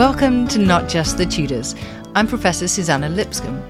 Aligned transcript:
Welcome 0.00 0.48
to 0.48 0.58
Not 0.58 0.88
Just 0.88 1.18
the 1.18 1.26
Tudors. 1.26 1.74
I'm 2.14 2.26
Professor 2.26 2.66
Suzannah 2.66 3.10
Lipscomb. 3.10 3.60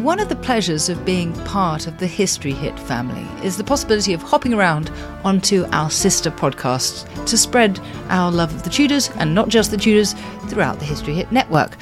One 0.00 0.20
of 0.20 0.28
the 0.28 0.36
pleasures 0.36 0.88
of 0.88 1.04
being 1.04 1.32
part 1.44 1.88
of 1.88 1.98
the 1.98 2.06
History 2.06 2.52
Hit 2.52 2.78
family 2.78 3.26
is 3.44 3.56
the 3.56 3.64
possibility 3.64 4.12
of 4.12 4.22
hopping 4.22 4.54
around 4.54 4.92
onto 5.24 5.64
our 5.72 5.90
sister 5.90 6.30
podcasts 6.30 7.02
to 7.26 7.36
spread 7.36 7.80
our 8.10 8.30
love 8.30 8.54
of 8.54 8.62
the 8.62 8.70
Tudors 8.70 9.10
and 9.16 9.34
not 9.34 9.48
just 9.48 9.72
the 9.72 9.76
Tudors 9.76 10.14
throughout 10.46 10.78
the 10.78 10.84
History 10.84 11.14
Hit 11.14 11.32
network. 11.32 11.76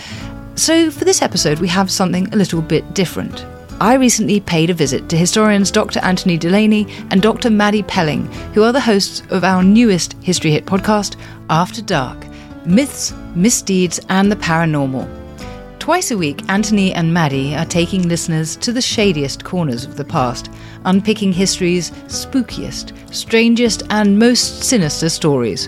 So, 0.55 0.91
for 0.91 1.05
this 1.05 1.21
episode, 1.21 1.59
we 1.59 1.69
have 1.69 1.91
something 1.91 2.33
a 2.33 2.37
little 2.37 2.63
bit 2.63 2.95
different. 2.95 3.45
I 3.83 3.97
recently 3.97 4.41
paid 4.41 4.71
a 4.71 4.75
visit 4.75 5.11
to 5.11 5.19
historians 5.19 5.71
Dr. 5.71 6.01
Anthony 6.01 6.39
Delaney 6.39 6.87
and 7.11 7.21
Dr. 7.21 7.51
Maddy 7.51 7.83
Pelling, 7.83 8.33
who 8.55 8.63
are 8.63 8.73
the 8.73 8.81
hosts 8.81 9.23
of 9.29 9.45
our 9.45 9.63
newest 9.63 10.15
History 10.23 10.53
Hit 10.53 10.65
podcast, 10.65 11.17
After 11.51 11.83
Dark 11.83 12.25
Myths, 12.67 13.13
Misdeeds, 13.35 14.01
and 14.09 14.33
the 14.33 14.37
Paranormal. 14.37 15.09
Twice 15.79 16.11
a 16.11 16.17
week, 16.17 16.41
Anthony 16.49 16.95
and 16.95 17.13
Maddy 17.13 17.55
are 17.55 17.67
taking 17.67 18.09
listeners 18.09 18.57
to 18.57 18.73
the 18.73 18.81
shadiest 18.81 19.45
corners 19.45 19.85
of 19.85 19.97
the 19.97 20.05
past, 20.05 20.51
unpicking 20.87 21.31
history's 21.31 21.91
spookiest, 22.07 22.93
strangest, 23.15 23.83
and 23.91 24.19
most 24.19 24.65
sinister 24.65 25.11
stories. 25.11 25.67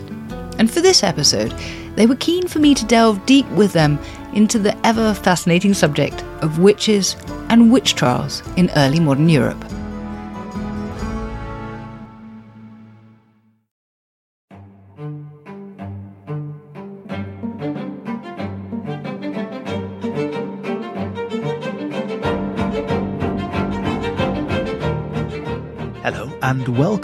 And 0.58 0.70
for 0.70 0.80
this 0.80 1.02
episode, 1.02 1.54
they 1.96 2.06
were 2.06 2.16
keen 2.16 2.48
for 2.48 2.60
me 2.60 2.74
to 2.74 2.86
delve 2.86 3.26
deep 3.26 3.46
with 3.50 3.74
them 3.74 3.98
into 4.32 4.58
the 4.58 4.74
ever 4.86 5.12
fascinating 5.12 5.74
subject 5.74 6.22
of 6.40 6.60
witches 6.60 7.16
and 7.50 7.70
witch 7.70 7.94
trials 7.94 8.42
in 8.56 8.70
early 8.70 9.00
modern 9.00 9.28
Europe. 9.28 9.62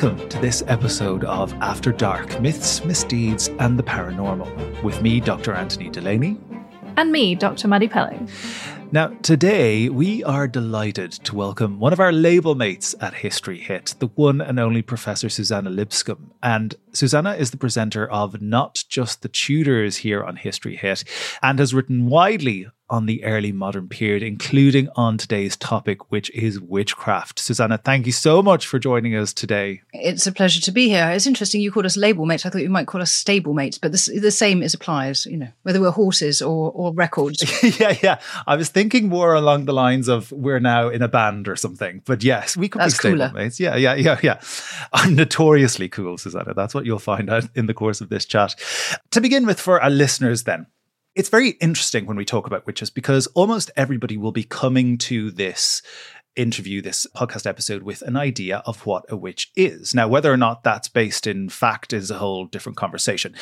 Welcome 0.02 0.28
to 0.30 0.40
this 0.40 0.64
episode 0.66 1.22
of 1.22 1.52
After 1.62 1.92
Dark 1.92 2.40
Myths, 2.40 2.84
Misdeeds, 2.84 3.46
and 3.60 3.78
the 3.78 3.84
Paranormal. 3.84 4.82
With 4.82 5.00
me, 5.00 5.20
Dr. 5.20 5.54
Anthony 5.54 5.90
Delaney. 5.90 6.40
And 6.96 7.12
me, 7.12 7.36
Dr. 7.36 7.68
Maddy 7.68 7.86
Pelling. 7.86 8.28
Now, 8.90 9.16
today 9.22 9.88
we 9.90 10.24
are 10.24 10.48
delighted 10.48 11.12
to 11.12 11.36
welcome 11.36 11.78
one 11.78 11.92
of 11.92 12.00
our 12.00 12.10
label 12.10 12.56
mates 12.56 12.96
at 13.00 13.14
History 13.14 13.60
Hit, 13.60 13.94
the 14.00 14.08
one 14.08 14.40
and 14.40 14.58
only 14.58 14.82
Professor 14.82 15.28
Suzannah 15.28 15.70
Lipscomb. 15.70 16.32
And 16.42 16.74
Suzannah 16.92 17.34
is 17.34 17.52
the 17.52 17.56
presenter 17.56 18.10
of 18.10 18.42
Not 18.42 18.82
Just 18.88 19.22
the 19.22 19.28
Tudors 19.28 19.98
here 19.98 20.24
on 20.24 20.34
History 20.34 20.74
Hit 20.74 21.04
and 21.44 21.60
has 21.60 21.72
written 21.72 22.06
widely 22.06 22.66
on 22.92 23.06
the 23.06 23.24
early 23.24 23.52
modern 23.52 23.88
period, 23.88 24.22
including 24.22 24.86
on 24.96 25.16
today's 25.16 25.56
topic, 25.56 26.12
which 26.12 26.30
is 26.30 26.60
witchcraft. 26.60 27.38
Suzannah, 27.38 27.78
thank 27.78 28.04
you 28.04 28.12
so 28.12 28.42
much 28.42 28.66
for 28.66 28.78
joining 28.78 29.16
us 29.16 29.32
today. 29.32 29.80
It's 29.94 30.26
a 30.26 30.32
pleasure 30.32 30.60
to 30.60 30.70
be 30.70 30.90
here. 30.90 31.08
It's 31.08 31.26
interesting 31.26 31.62
you 31.62 31.72
called 31.72 31.86
us 31.86 31.96
label 31.96 32.26
mates. 32.26 32.44
I 32.44 32.50
thought 32.50 32.60
you 32.60 32.68
might 32.68 32.86
call 32.86 33.00
us 33.00 33.10
stable 33.10 33.54
mates, 33.54 33.78
but 33.78 33.92
this, 33.92 34.06
the 34.06 34.30
same 34.30 34.62
is 34.62 34.74
applies, 34.74 35.24
you 35.24 35.38
know, 35.38 35.48
whether 35.62 35.80
we're 35.80 35.90
horses 35.90 36.42
or, 36.42 36.70
or 36.72 36.92
records. 36.92 37.42
yeah, 37.80 37.96
yeah. 38.02 38.20
I 38.46 38.56
was 38.56 38.68
thinking 38.68 39.08
more 39.08 39.32
along 39.32 39.64
the 39.64 39.72
lines 39.72 40.06
of 40.06 40.30
we're 40.30 40.60
now 40.60 40.90
in 40.90 41.00
a 41.00 41.08
band 41.08 41.48
or 41.48 41.56
something. 41.56 42.02
But 42.04 42.22
yes, 42.22 42.58
we 42.58 42.68
could 42.68 42.82
That's 42.82 42.92
be 42.92 42.98
stable 42.98 43.16
cooler. 43.16 43.32
mates. 43.32 43.58
Yeah, 43.58 43.76
yeah, 43.76 43.94
yeah, 43.94 44.20
yeah. 44.22 44.40
I'm 44.92 45.14
notoriously 45.16 45.88
cool, 45.88 46.18
Suzannah. 46.18 46.52
That's 46.52 46.74
what 46.74 46.84
you'll 46.84 46.98
find 46.98 47.30
out 47.30 47.44
in 47.54 47.66
the 47.66 47.74
course 47.74 48.02
of 48.02 48.10
this 48.10 48.26
chat. 48.26 48.54
To 49.12 49.22
begin 49.22 49.46
with, 49.46 49.58
for 49.58 49.82
our 49.82 49.88
listeners, 49.90 50.42
then, 50.42 50.66
it's 51.14 51.28
very 51.28 51.50
interesting 51.50 52.06
when 52.06 52.16
we 52.16 52.24
talk 52.24 52.46
about 52.46 52.66
witches 52.66 52.90
because 52.90 53.26
almost 53.28 53.70
everybody 53.76 54.16
will 54.16 54.32
be 54.32 54.44
coming 54.44 54.96
to 54.98 55.30
this 55.30 55.82
interview, 56.36 56.80
this 56.80 57.06
podcast 57.14 57.46
episode, 57.46 57.82
with 57.82 58.02
an 58.02 58.16
idea 58.16 58.62
of 58.64 58.86
what 58.86 59.04
a 59.08 59.16
witch 59.16 59.50
is. 59.54 59.94
Now, 59.94 60.08
whether 60.08 60.32
or 60.32 60.38
not 60.38 60.64
that's 60.64 60.88
based 60.88 61.26
in 61.26 61.48
fact 61.48 61.92
is 61.92 62.10
a 62.10 62.18
whole 62.18 62.46
different 62.46 62.78
conversation. 62.78 63.34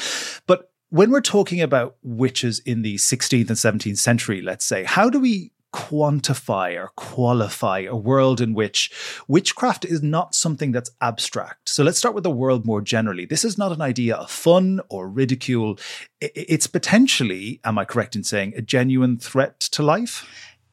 But 0.47 0.73
when 0.89 1.11
we're 1.11 1.21
talking 1.21 1.61
about 1.61 1.97
witches 2.03 2.59
in 2.59 2.83
the 2.83 2.97
16th 2.97 3.49
and 3.49 3.81
17th 3.81 3.99
century, 3.99 4.43
let's 4.43 4.65
say, 4.65 4.83
how 4.83 5.09
do 5.09 5.21
we 5.21 5.53
quantify 5.73 6.77
or 6.77 6.91
qualify 6.97 7.81
a 7.81 7.97
world 7.97 8.41
in 8.41 8.55
which 8.55 8.91
witchcraft 9.29 9.85
is 9.85 10.03
not 10.03 10.35
something 10.35 10.73
that's 10.73 10.91
abstract. 11.01 11.69
So 11.69 11.85
let's 11.85 11.99
start 11.99 12.15
with 12.15 12.25
the 12.25 12.31
world 12.31 12.67
more 12.67 12.81
generally. 12.81 13.25
This 13.25 13.45
is 13.45 13.59
not 13.59 13.73
an 13.73 13.81
idea 13.81 14.17
of 14.17 14.31
fun 14.31 14.81
or 14.89 15.09
ridicule. 15.09 15.79
It's 16.21 16.67
potentially, 16.67 17.61
am 17.65 17.79
I 17.79 17.85
correct 17.85 18.17
in 18.17 18.25
saying, 18.25 18.55
a 18.57 18.63
genuine 18.63 19.19
threat 19.19 19.61
to 19.61 19.83
life? 19.83 20.27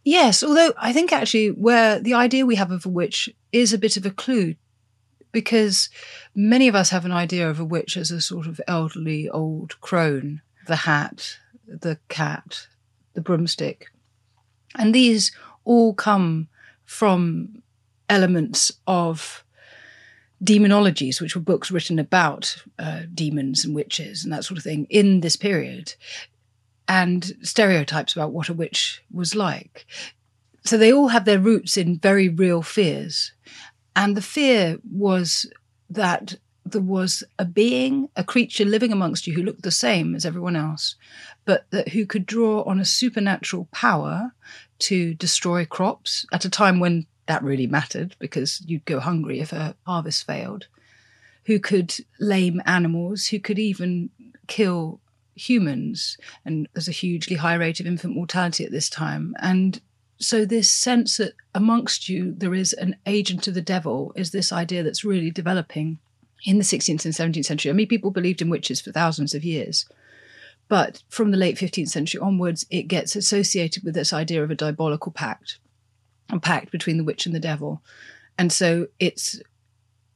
Yes, 0.04 0.42
although 0.42 0.74
I 0.78 0.94
think 0.94 1.12
actually 1.12 1.50
where 1.50 2.00
the 2.00 2.14
idea 2.14 2.46
we 2.46 2.56
have 2.56 2.72
of 2.72 2.86
a 2.86 2.90
witch 2.90 3.30
is 3.52 3.74
a 3.74 3.78
bit 3.78 3.98
of 3.98 4.06
a 4.06 4.12
clue 4.12 4.56
because 5.32 5.90
many 6.34 6.68
of 6.68 6.76
us 6.76 6.90
have 6.92 7.06
an 7.06 7.12
idea 7.12 7.50
of 7.50 7.60
a 7.60 7.66
witch 7.66 7.98
as 7.98 8.10
a 8.10 8.22
sort 8.22 8.48
of 8.48 8.62
elderly 8.68 9.30
old 9.30 9.80
crone, 9.82 10.42
the 10.66 10.78
hat, 10.78 11.38
the 11.68 12.00
cat, 12.08 12.68
the 13.14 13.22
broomstick. 13.22 13.88
And 14.78 14.94
these 14.94 15.32
all 15.66 15.94
come 15.94 16.48
from 16.86 17.62
elements 18.10 18.72
of 18.86 19.44
demonologies, 20.44 21.20
which 21.20 21.36
were 21.36 21.42
books 21.42 21.72
written 21.72 22.00
about 22.00 22.64
uh, 22.78 23.02
demons 23.14 23.66
and 23.66 23.76
witches 23.76 24.24
and 24.24 24.32
that 24.32 24.46
sort 24.46 24.58
of 24.58 24.64
thing 24.64 24.86
in 24.90 25.22
this 25.22 25.36
period, 25.36 25.96
and 26.88 27.34
stereotypes 27.42 28.14
about 28.16 28.32
what 28.32 28.50
a 28.50 28.54
witch 28.54 29.04
was 29.12 29.36
like. 29.36 29.86
So 30.64 30.78
they 30.78 30.94
all 30.94 31.10
have 31.10 31.26
their 31.26 31.40
roots 31.40 31.78
in 31.78 31.98
very 31.98 32.30
real 32.30 32.62
fears. 32.62 33.34
And 33.96 34.16
the 34.16 34.22
fear 34.22 34.78
was 34.90 35.50
that 35.90 36.36
there 36.66 36.82
was 36.82 37.24
a 37.40 37.46
being, 37.46 38.10
a 38.16 38.24
creature 38.24 38.66
living 38.66 38.92
amongst 38.92 39.26
you 39.26 39.34
who 39.34 39.44
looked 39.44 39.64
the 39.64 39.72
same 39.72 40.16
as 40.16 40.26
everyone 40.26 40.56
else, 40.56 40.96
but 41.46 41.66
that 41.72 41.90
who 41.90 42.06
could 42.06 42.26
draw 42.26 42.64
on 42.64 42.80
a 42.80 42.86
supernatural 42.86 43.68
power 43.72 44.34
to 44.80 45.14
destroy 45.16 45.66
crops 45.66 46.26
at 46.32 46.46
a 46.46 46.50
time 46.50 46.80
when 46.80 47.06
that 47.28 47.44
really 47.44 47.68
mattered 47.68 48.16
because 48.20 48.62
you'd 48.66 48.86
go 48.86 49.00
hungry 49.00 49.40
if 49.40 49.52
a 49.52 49.76
harvest 49.86 50.26
failed, 50.26 50.68
who 51.46 51.60
could 51.60 51.96
lame 52.20 52.62
animals, 52.66 53.28
who 53.28 53.40
could 53.40 53.60
even 53.60 54.10
kill 54.48 55.00
humans. 55.36 56.18
And 56.46 56.68
there's 56.74 56.88
a 56.88 56.94
hugely 56.94 57.36
high 57.36 57.56
rate 57.56 57.80
of 57.80 57.86
infant 57.86 58.16
mortality 58.16 58.66
at 58.66 58.72
this 58.72 58.90
time. 58.90 59.36
And 59.40 59.80
so, 60.20 60.46
this 60.46 60.70
sense 60.70 61.18
that 61.18 61.34
amongst 61.54 62.10
you 62.10 62.34
there 62.36 62.56
is 62.56 62.74
an 62.74 62.96
agent 63.06 63.48
of 63.48 63.54
the 63.54 63.62
devil 63.62 64.14
is 64.16 64.32
this 64.32 64.52
idea 64.52 64.82
that's 64.82 65.04
really 65.04 65.30
developing 65.30 66.00
in 66.44 66.58
the 66.58 66.64
16th 66.64 67.06
and 67.06 67.14
17th 67.14 67.46
century. 67.46 67.70
I 67.70 67.74
mean, 67.74 67.88
people 67.88 68.12
believed 68.12 68.42
in 68.42 68.50
witches 68.50 68.82
for 68.82 68.92
thousands 68.92 69.34
of 69.34 69.44
years. 69.44 69.86
But 70.68 71.04
from 71.10 71.32
the 71.32 71.38
late 71.38 71.58
15th 71.58 71.90
century 71.90 72.20
onwards, 72.20 72.66
it 72.70 72.84
gets 72.84 73.16
associated 73.16 73.84
with 73.84 73.94
this 73.94 74.12
idea 74.12 74.44
of 74.44 74.52
a 74.52 74.56
diabolical 74.56 75.12
pact, 75.12 75.60
a 76.30 76.40
pact 76.40 76.72
between 76.72 76.98
the 76.98 77.04
witch 77.04 77.26
and 77.26 77.34
the 77.34 77.40
devil. 77.40 77.82
And 78.38 78.52
so 78.52 78.88
it's 79.00 79.42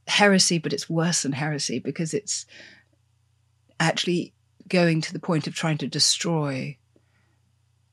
heresy, 0.07 0.57
but 0.57 0.73
it's 0.73 0.89
worse 0.89 1.23
than 1.23 1.31
heresy 1.31 1.79
because 1.79 2.13
it's 2.13 2.45
actually 3.79 4.33
going 4.67 5.01
to 5.01 5.13
the 5.13 5.19
point 5.19 5.47
of 5.47 5.55
trying 5.55 5.77
to 5.77 5.87
destroy 5.87 6.77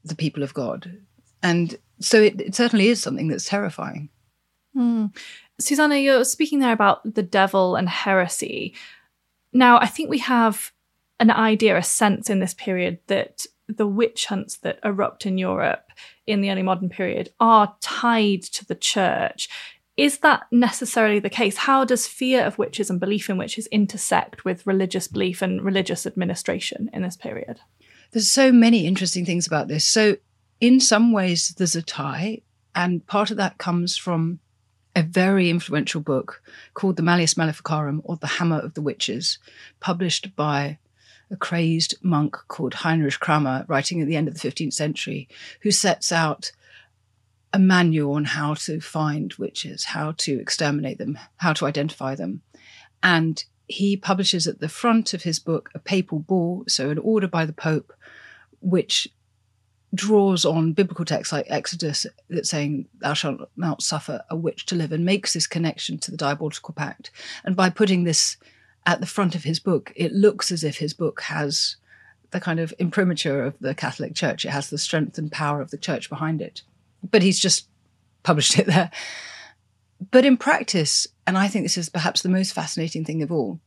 the 0.04 0.16
people 0.16 0.42
of 0.42 0.54
God. 0.54 0.98
And 1.42 1.78
so 2.00 2.20
it, 2.20 2.40
it 2.40 2.54
certainly 2.54 2.88
is 2.88 3.00
something 3.00 3.28
that's 3.28 3.48
terrifying. 3.48 4.08
Hmm. 4.74 5.06
Suzannah, 5.60 5.96
you're 5.96 6.24
speaking 6.24 6.60
there 6.60 6.72
about 6.72 7.14
the 7.14 7.22
devil 7.22 7.76
and 7.76 7.88
heresy. 7.88 8.74
Now, 9.52 9.78
I 9.78 9.86
think 9.86 10.08
we 10.08 10.18
have 10.18 10.72
an 11.20 11.30
idea, 11.30 11.76
a 11.76 11.82
sense 11.82 12.30
in 12.30 12.40
this 12.40 12.54
period 12.54 12.98
that 13.06 13.46
the 13.68 13.86
witch 13.86 14.26
hunts 14.26 14.56
that 14.58 14.78
erupt 14.84 15.26
in 15.26 15.38
Europe 15.38 15.90
in 16.26 16.40
the 16.40 16.50
early 16.50 16.62
modern 16.62 16.88
period 16.88 17.30
are 17.38 17.74
tied 17.80 18.42
to 18.42 18.64
the 18.64 18.74
church. 18.74 19.48
Is 19.96 20.18
that 20.18 20.42
necessarily 20.52 21.18
the 21.18 21.28
case? 21.28 21.56
How 21.56 21.84
does 21.84 22.06
fear 22.06 22.44
of 22.44 22.56
witches 22.56 22.88
and 22.88 23.00
belief 23.00 23.28
in 23.28 23.36
witches 23.36 23.66
intersect 23.66 24.44
with 24.44 24.66
religious 24.66 25.08
belief 25.08 25.42
and 25.42 25.62
religious 25.62 26.06
administration 26.06 26.88
in 26.92 27.02
this 27.02 27.16
period? 27.16 27.60
There's 28.12 28.30
so 28.30 28.52
many 28.52 28.86
interesting 28.86 29.26
things 29.26 29.46
about 29.46 29.68
this. 29.68 29.84
So, 29.84 30.16
in 30.60 30.80
some 30.80 31.12
ways, 31.12 31.54
there's 31.56 31.76
a 31.76 31.82
tie, 31.82 32.42
and 32.74 33.06
part 33.06 33.30
of 33.30 33.36
that 33.36 33.58
comes 33.58 33.96
from 33.96 34.40
a 34.96 35.02
very 35.02 35.50
influential 35.50 36.00
book 36.00 36.42
called 36.74 36.96
The 36.96 37.02
Malleus 37.02 37.36
Maleficarum 37.36 38.00
or 38.04 38.16
The 38.16 38.26
Hammer 38.26 38.58
of 38.58 38.74
the 38.74 38.82
Witches, 38.82 39.38
published 39.78 40.34
by 40.34 40.78
a 41.30 41.36
crazed 41.36 41.94
monk 42.02 42.36
called 42.48 42.74
Heinrich 42.74 43.20
Kramer, 43.20 43.64
writing 43.68 44.00
at 44.00 44.08
the 44.08 44.16
end 44.16 44.28
of 44.28 44.34
the 44.34 44.48
15th 44.48 44.72
century, 44.72 45.28
who 45.62 45.70
sets 45.70 46.12
out 46.12 46.52
a 47.52 47.58
manual 47.58 48.14
on 48.14 48.24
how 48.24 48.54
to 48.54 48.80
find 48.80 49.32
witches, 49.34 49.84
how 49.84 50.12
to 50.12 50.38
exterminate 50.40 50.98
them, 50.98 51.18
how 51.36 51.52
to 51.54 51.66
identify 51.66 52.14
them. 52.14 52.42
And 53.02 53.42
he 53.66 53.96
publishes 53.96 54.46
at 54.46 54.60
the 54.60 54.68
front 54.68 55.14
of 55.14 55.22
his 55.22 55.38
book 55.38 55.70
a 55.74 55.78
papal 55.78 56.18
bull, 56.18 56.64
so 56.68 56.90
an 56.90 56.98
order 56.98 57.28
by 57.28 57.44
the 57.46 57.52
Pope, 57.52 57.92
which 58.60 59.08
draws 59.94 60.44
on 60.44 60.72
biblical 60.72 61.04
texts 61.04 61.32
like 61.32 61.46
Exodus 61.48 62.06
that's 62.28 62.50
saying, 62.50 62.86
Thou 62.98 63.14
shalt 63.14 63.50
not 63.56 63.82
suffer 63.82 64.22
a 64.30 64.36
witch 64.36 64.66
to 64.66 64.74
live, 64.74 64.92
and 64.92 65.04
makes 65.04 65.32
this 65.32 65.46
connection 65.46 65.98
to 65.98 66.10
the 66.10 66.16
diabolical 66.16 66.74
pact. 66.74 67.10
And 67.44 67.56
by 67.56 67.70
putting 67.70 68.04
this 68.04 68.36
at 68.86 69.00
the 69.00 69.06
front 69.06 69.34
of 69.34 69.44
his 69.44 69.60
book, 69.60 69.92
it 69.96 70.12
looks 70.12 70.50
as 70.50 70.64
if 70.64 70.78
his 70.78 70.94
book 70.94 71.22
has 71.22 71.76
the 72.30 72.40
kind 72.40 72.60
of 72.60 72.74
imprimatur 72.78 73.44
of 73.44 73.58
the 73.58 73.74
Catholic 73.74 74.14
Church. 74.14 74.44
It 74.44 74.50
has 74.50 74.70
the 74.70 74.78
strength 74.78 75.18
and 75.18 75.32
power 75.32 75.60
of 75.60 75.70
the 75.70 75.78
church 75.78 76.08
behind 76.08 76.40
it 76.40 76.62
but 77.02 77.22
he's 77.22 77.38
just 77.38 77.68
published 78.22 78.58
it 78.58 78.66
there. 78.66 78.90
But 80.10 80.24
in 80.24 80.36
practice, 80.36 81.06
and 81.26 81.36
I 81.36 81.48
think 81.48 81.64
this 81.64 81.78
is 81.78 81.88
perhaps 81.88 82.22
the 82.22 82.28
most 82.28 82.52
fascinating 82.52 83.04
thing 83.04 83.22
of 83.22 83.32
all, 83.32 83.60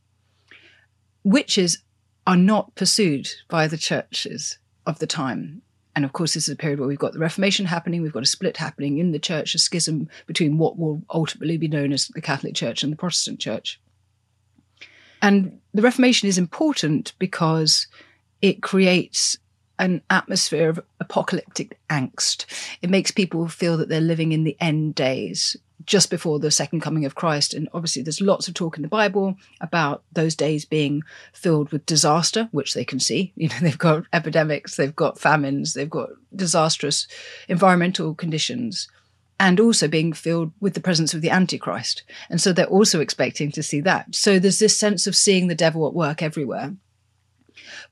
witches 1.24 1.80
are 2.26 2.38
not 2.38 2.76
pursued 2.76 3.30
by 3.50 3.68
the 3.68 3.78
churches 3.78 4.58
of 4.86 5.00
the 5.00 5.08
time. 5.08 5.62
And 5.94 6.06
of 6.06 6.14
course, 6.14 6.34
this 6.34 6.48
is 6.48 6.54
a 6.54 6.58
period 6.58 6.80
where 6.80 6.88
we've 6.88 6.98
got 6.98 7.12
the 7.12 7.20
Reformation 7.20 7.66
happening, 7.66 8.02
we've 8.02 8.14
got 8.14 8.24
a 8.24 8.28
split 8.28 8.58
happening 8.58 8.98
in 8.98 9.12
the 9.12 9.20
church, 9.20 9.54
a 9.54 9.60
schism 9.60 10.08
between 10.26 10.58
what 10.58 10.78
will 10.78 11.02
ultimately 11.14 11.58
be 11.58 11.68
known 11.68 11.92
as 11.92 12.08
the 12.08 12.22
Catholic 12.22 12.56
Church 12.56 12.82
and 12.82 12.94
the 12.94 12.98
Protestant 12.98 13.40
Church. 13.40 13.80
And 15.22 15.60
the 15.74 15.82
Reformation 15.82 16.28
is 16.28 16.38
important 16.38 17.14
because 17.20 17.88
it 18.42 18.62
creates 18.62 19.38
an 19.80 20.02
atmosphere 20.10 20.70
of 20.70 20.80
apocalyptic 21.00 21.78
angst. 21.90 22.46
It 22.82 22.90
makes 22.90 23.12
people 23.12 23.48
feel 23.48 23.78
that 23.78 23.90
they're 23.90 24.00
living 24.00 24.32
in 24.32 24.44
the 24.44 24.58
end 24.60 24.96
days, 24.96 25.58
just 25.86 26.12
before 26.12 26.40
the 26.40 26.52
second 26.52 26.82
coming 26.82 27.06
of 27.06 27.16
Christ. 27.16 27.54
And 27.54 27.68
obviously, 27.74 28.04
there's 28.04 28.22
lots 28.22 28.48
of 28.48 28.54
talk 28.54 28.78
in 28.78 28.84
the 28.84 28.88
Bible 28.88 29.36
about 29.60 30.04
those 30.14 30.36
days 30.36 30.66
being 30.66 31.02
filled 31.34 31.72
with 31.72 31.86
disaster, 31.86 32.48
which 32.52 32.74
they 32.74 32.86
can 32.86 33.00
see. 33.00 33.34
You 33.42 33.50
know, 33.50 33.56
they've 33.62 33.78
got 33.78 34.06
epidemics, 34.14 34.76
they've 34.76 34.96
got 34.96 35.20
famines, 35.20 35.74
they've 35.74 35.90
got 35.90 36.10
disastrous 36.36 37.08
environmental 37.48 38.14
conditions. 38.14 38.88
And 39.42 39.60
also 39.60 39.88
being 39.88 40.14
filled 40.14 40.52
with 40.60 40.76
the 40.76 40.80
presence 40.80 41.16
of 41.16 41.22
the 41.22 41.32
Antichrist. 41.32 42.04
And 42.30 42.40
so 42.40 42.54
they're 42.54 42.68
also 42.68 43.00
expecting 43.00 43.52
to 43.54 43.64
see 43.64 43.82
that. 43.82 44.14
So 44.14 44.38
there's 44.38 44.60
this 44.60 44.78
sense 44.78 45.08
of 45.08 45.16
seeing 45.16 45.48
the 45.48 45.56
devil 45.56 45.88
at 45.88 45.96
work 45.96 46.22
everywhere. 46.22 46.76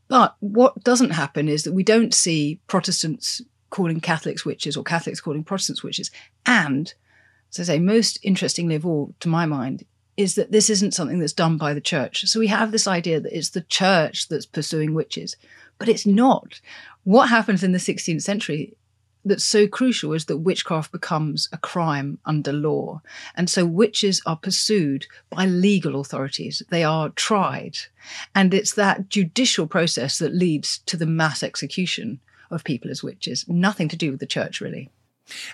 But 0.08 0.36
what 0.42 0.84
doesn't 0.84 1.10
happen 1.10 1.50
is 1.50 1.64
that 1.64 1.72
we 1.72 1.82
don't 1.82 2.14
see 2.14 2.60
Protestants 2.68 3.42
calling 3.72 4.00
Catholics 4.00 4.46
witches 4.46 4.78
or 4.78 4.84
Catholics 4.84 5.22
calling 5.22 5.44
Protestants 5.44 5.82
witches. 5.82 6.12
And, 6.46 6.94
as 7.50 7.60
I 7.60 7.64
say, 7.64 7.80
most 7.80 8.20
interestingly 8.22 8.76
of 8.76 8.86
all, 8.86 9.16
to 9.20 9.28
my 9.28 9.48
mind, 9.48 9.86
is 10.18 10.36
that 10.36 10.52
this 10.52 10.70
isn't 10.70 10.94
something 10.94 11.18
that's 11.18 11.34
done 11.34 11.58
by 11.58 11.74
the 11.74 11.82
church. 11.82 12.28
So 12.28 12.40
we 12.40 12.48
have 12.48 12.72
this 12.72 12.86
idea 12.86 13.20
that 13.20 13.36
it's 13.36 13.50
the 13.50 13.62
church 13.62 14.28
that's 14.28 14.46
pursuing 14.46 14.94
witches, 14.94 15.36
but 15.80 15.90
it's 15.90 16.06
not. 16.06 16.62
What 17.06 17.30
happens 17.30 17.64
in 17.64 17.72
the 17.72 17.80
16th 17.80 18.22
century 18.22 18.76
that's 19.30 19.46
so 19.46 19.68
crucial 19.68 20.14
is 20.14 20.26
that 20.26 20.38
witchcraft 20.38 20.92
becomes 20.92 21.48
a 21.52 21.58
crime 21.58 22.20
under 22.26 22.52
law. 22.52 23.02
And 23.36 23.50
so 23.50 23.66
witches 23.66 24.22
are 24.26 24.36
pursued 24.36 25.08
by 25.30 25.46
legal 25.46 26.00
authorities. 26.00 26.62
They 26.70 26.84
are 26.84 27.10
tried. 27.10 27.78
And 28.36 28.54
it's 28.54 28.74
that 28.74 29.10
judicial 29.10 29.68
process 29.68 30.20
that 30.20 30.34
leads 30.34 30.80
to 30.80 30.98
the 30.98 31.06
mass 31.06 31.44
execution 31.44 32.20
of 32.52 32.64
people 32.64 32.92
as 32.92 33.04
witches. 33.04 33.46
Nothing 33.48 33.88
to 33.90 33.96
do 33.96 34.12
with 34.12 34.20
the 34.20 34.26
church, 34.26 34.60
really. 34.60 34.90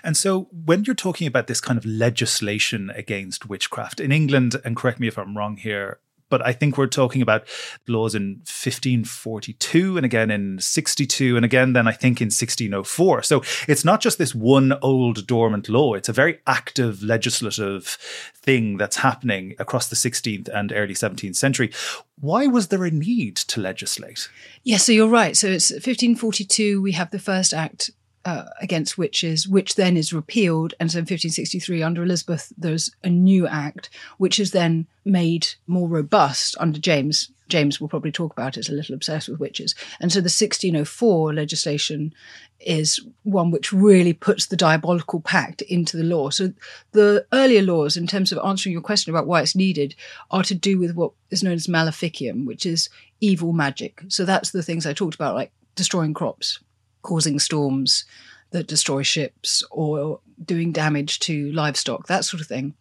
And 0.02 0.16
so, 0.16 0.48
when 0.64 0.84
you're 0.84 0.94
talking 0.94 1.26
about 1.26 1.46
this 1.46 1.60
kind 1.60 1.78
of 1.78 1.84
legislation 1.84 2.90
against 2.94 3.48
witchcraft 3.48 4.00
in 4.00 4.10
England, 4.10 4.56
and 4.64 4.74
correct 4.74 5.00
me 5.00 5.06
if 5.06 5.18
I'm 5.18 5.36
wrong 5.36 5.58
here, 5.58 5.98
but 6.28 6.44
I 6.44 6.52
think 6.52 6.76
we're 6.76 6.86
talking 6.86 7.22
about 7.22 7.46
laws 7.86 8.14
in 8.14 8.40
1542 8.44 9.96
and 9.96 10.04
again 10.04 10.30
in 10.30 10.58
62 10.58 11.36
and 11.36 11.44
again 11.44 11.72
then 11.72 11.86
I 11.86 11.92
think 11.92 12.20
in 12.20 12.26
1604. 12.26 13.22
So 13.22 13.42
it's 13.68 13.84
not 13.84 14.00
just 14.00 14.18
this 14.18 14.34
one 14.34 14.74
old 14.82 15.26
dormant 15.26 15.68
law, 15.68 15.94
it's 15.94 16.08
a 16.08 16.12
very 16.12 16.40
active 16.46 17.02
legislative 17.02 17.98
thing 18.34 18.76
that's 18.76 18.96
happening 18.96 19.54
across 19.58 19.88
the 19.88 19.96
16th 19.96 20.48
and 20.48 20.72
early 20.72 20.94
17th 20.94 21.36
century. 21.36 21.72
Why 22.18 22.46
was 22.46 22.68
there 22.68 22.84
a 22.84 22.90
need 22.90 23.36
to 23.36 23.60
legislate? 23.60 24.28
Yeah, 24.62 24.78
so 24.78 24.92
you're 24.92 25.08
right. 25.08 25.36
So 25.36 25.48
it's 25.48 25.70
1542 25.70 26.80
we 26.80 26.92
have 26.92 27.10
the 27.10 27.18
first 27.18 27.52
act 27.52 27.90
uh, 28.26 28.44
against 28.60 28.98
witches, 28.98 29.46
which 29.46 29.76
then 29.76 29.96
is 29.96 30.12
repealed. 30.12 30.74
And 30.80 30.90
so 30.90 30.98
in 30.98 31.02
1563, 31.02 31.82
under 31.82 32.02
Elizabeth, 32.02 32.52
there's 32.58 32.90
a 33.04 33.08
new 33.08 33.46
act, 33.46 33.88
which 34.18 34.40
is 34.40 34.50
then 34.50 34.88
made 35.04 35.46
more 35.68 35.88
robust 35.88 36.56
under 36.58 36.80
James. 36.80 37.30
James 37.48 37.80
will 37.80 37.86
probably 37.86 38.10
talk 38.10 38.32
about 38.32 38.56
it, 38.56 38.68
a 38.68 38.72
little 38.72 38.96
obsessed 38.96 39.28
with 39.28 39.38
witches. 39.38 39.76
And 40.00 40.12
so 40.12 40.18
the 40.18 40.24
1604 40.24 41.34
legislation 41.34 42.12
is 42.58 43.00
one 43.22 43.52
which 43.52 43.72
really 43.72 44.12
puts 44.12 44.46
the 44.46 44.56
diabolical 44.56 45.20
pact 45.20 45.62
into 45.62 45.96
the 45.96 46.02
law. 46.02 46.30
So 46.30 46.52
the 46.90 47.24
earlier 47.32 47.62
laws, 47.62 47.96
in 47.96 48.08
terms 48.08 48.32
of 48.32 48.40
answering 48.44 48.72
your 48.72 48.82
question 48.82 49.14
about 49.14 49.28
why 49.28 49.40
it's 49.42 49.54
needed, 49.54 49.94
are 50.32 50.42
to 50.42 50.54
do 50.56 50.80
with 50.80 50.96
what 50.96 51.12
is 51.30 51.44
known 51.44 51.52
as 51.52 51.68
maleficium, 51.68 52.44
which 52.44 52.66
is 52.66 52.88
evil 53.20 53.52
magic. 53.52 54.02
So 54.08 54.24
that's 54.24 54.50
the 54.50 54.64
things 54.64 54.84
I 54.84 54.92
talked 54.92 55.14
about, 55.14 55.36
like 55.36 55.52
destroying 55.76 56.14
crops, 56.14 56.58
causing 57.06 57.38
storms 57.38 58.04
that 58.50 58.66
destroy 58.66 59.02
ships 59.02 59.62
or 59.70 60.20
doing 60.44 60.72
damage 60.72 61.20
to 61.20 61.52
livestock, 61.52 62.08
that 62.08 62.24
sort 62.24 62.40
of 62.40 62.48
thing. 62.48 62.74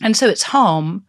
And 0.00 0.16
so 0.16 0.28
it's 0.28 0.44
harm, 0.44 1.04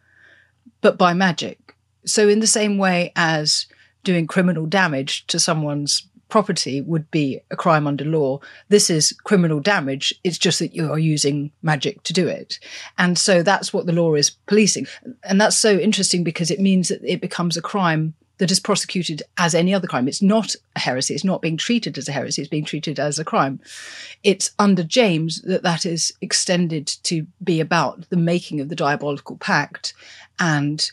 but 0.81 0.97
by 0.97 1.13
magic. 1.13 1.75
So, 2.05 2.27
in 2.27 2.39
the 2.39 2.47
same 2.47 2.77
way 2.77 3.11
as 3.15 3.67
doing 4.03 4.27
criminal 4.27 4.65
damage 4.65 5.27
to 5.27 5.39
someone's 5.39 6.07
property 6.29 6.81
would 6.81 7.09
be 7.11 7.39
a 7.51 7.55
crime 7.55 7.85
under 7.85 8.05
law, 8.05 8.39
this 8.69 8.89
is 8.89 9.13
criminal 9.23 9.59
damage. 9.59 10.13
It's 10.23 10.37
just 10.37 10.59
that 10.59 10.73
you 10.73 10.91
are 10.91 10.99
using 10.99 11.51
magic 11.61 12.03
to 12.03 12.13
do 12.13 12.27
it. 12.27 12.59
And 12.97 13.17
so 13.17 13.43
that's 13.43 13.71
what 13.73 13.85
the 13.85 13.93
law 13.93 14.15
is 14.15 14.29
policing. 14.29 14.87
And 15.23 15.39
that's 15.39 15.57
so 15.57 15.77
interesting 15.77 16.23
because 16.23 16.49
it 16.49 16.59
means 16.59 16.87
that 16.89 17.01
it 17.03 17.21
becomes 17.21 17.55
a 17.55 17.61
crime 17.61 18.13
that 18.37 18.51
is 18.51 18.59
prosecuted 18.59 19.23
as 19.37 19.55
any 19.55 19.73
other 19.73 19.87
crime. 19.87 20.07
It's 20.07 20.21
not 20.21 20.55
a 20.75 20.79
heresy. 20.79 21.13
It's 21.13 21.23
not 21.23 21.41
being 21.41 21.57
treated 21.57 21.97
as 21.97 22.07
a 22.07 22.11
heresy. 22.11 22.41
It's 22.41 22.49
being 22.49 22.65
treated 22.65 22.99
as 22.99 23.17
a 23.17 23.25
crime. 23.25 23.59
It's 24.23 24.51
under 24.59 24.83
James 24.83 25.41
that 25.41 25.63
that 25.63 25.85
is 25.85 26.13
extended 26.21 26.87
to 27.03 27.25
be 27.43 27.59
about 27.59 28.09
the 28.09 28.17
making 28.17 28.59
of 28.59 28.69
the 28.69 28.75
diabolical 28.75 29.37
pact, 29.37 29.93
and 30.39 30.91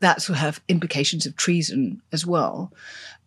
that 0.00 0.28
will 0.28 0.36
have 0.36 0.60
implications 0.68 1.26
of 1.26 1.36
treason 1.36 2.00
as 2.12 2.24
well. 2.24 2.72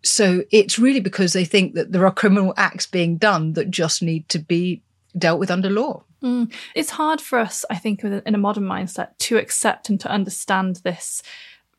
So 0.03 0.43
it's 0.51 0.79
really 0.79 1.01
because 1.01 1.33
they 1.33 1.45
think 1.45 1.75
that 1.75 1.91
there 1.91 2.05
are 2.05 2.11
criminal 2.11 2.53
acts 2.57 2.85
being 2.85 3.17
done 3.17 3.53
that 3.53 3.69
just 3.69 4.01
need 4.01 4.27
to 4.29 4.39
be 4.39 4.81
dealt 5.17 5.39
with 5.39 5.51
under 5.51 5.69
law. 5.69 6.03
Mm. 6.23 6.51
It's 6.75 6.91
hard 6.91 7.19
for 7.19 7.39
us, 7.39 7.65
I 7.69 7.75
think, 7.75 8.03
in 8.03 8.35
a 8.35 8.37
modern 8.37 8.63
mindset 8.63 9.17
to 9.19 9.37
accept 9.37 9.89
and 9.89 9.99
to 9.99 10.09
understand 10.09 10.77
this 10.77 11.21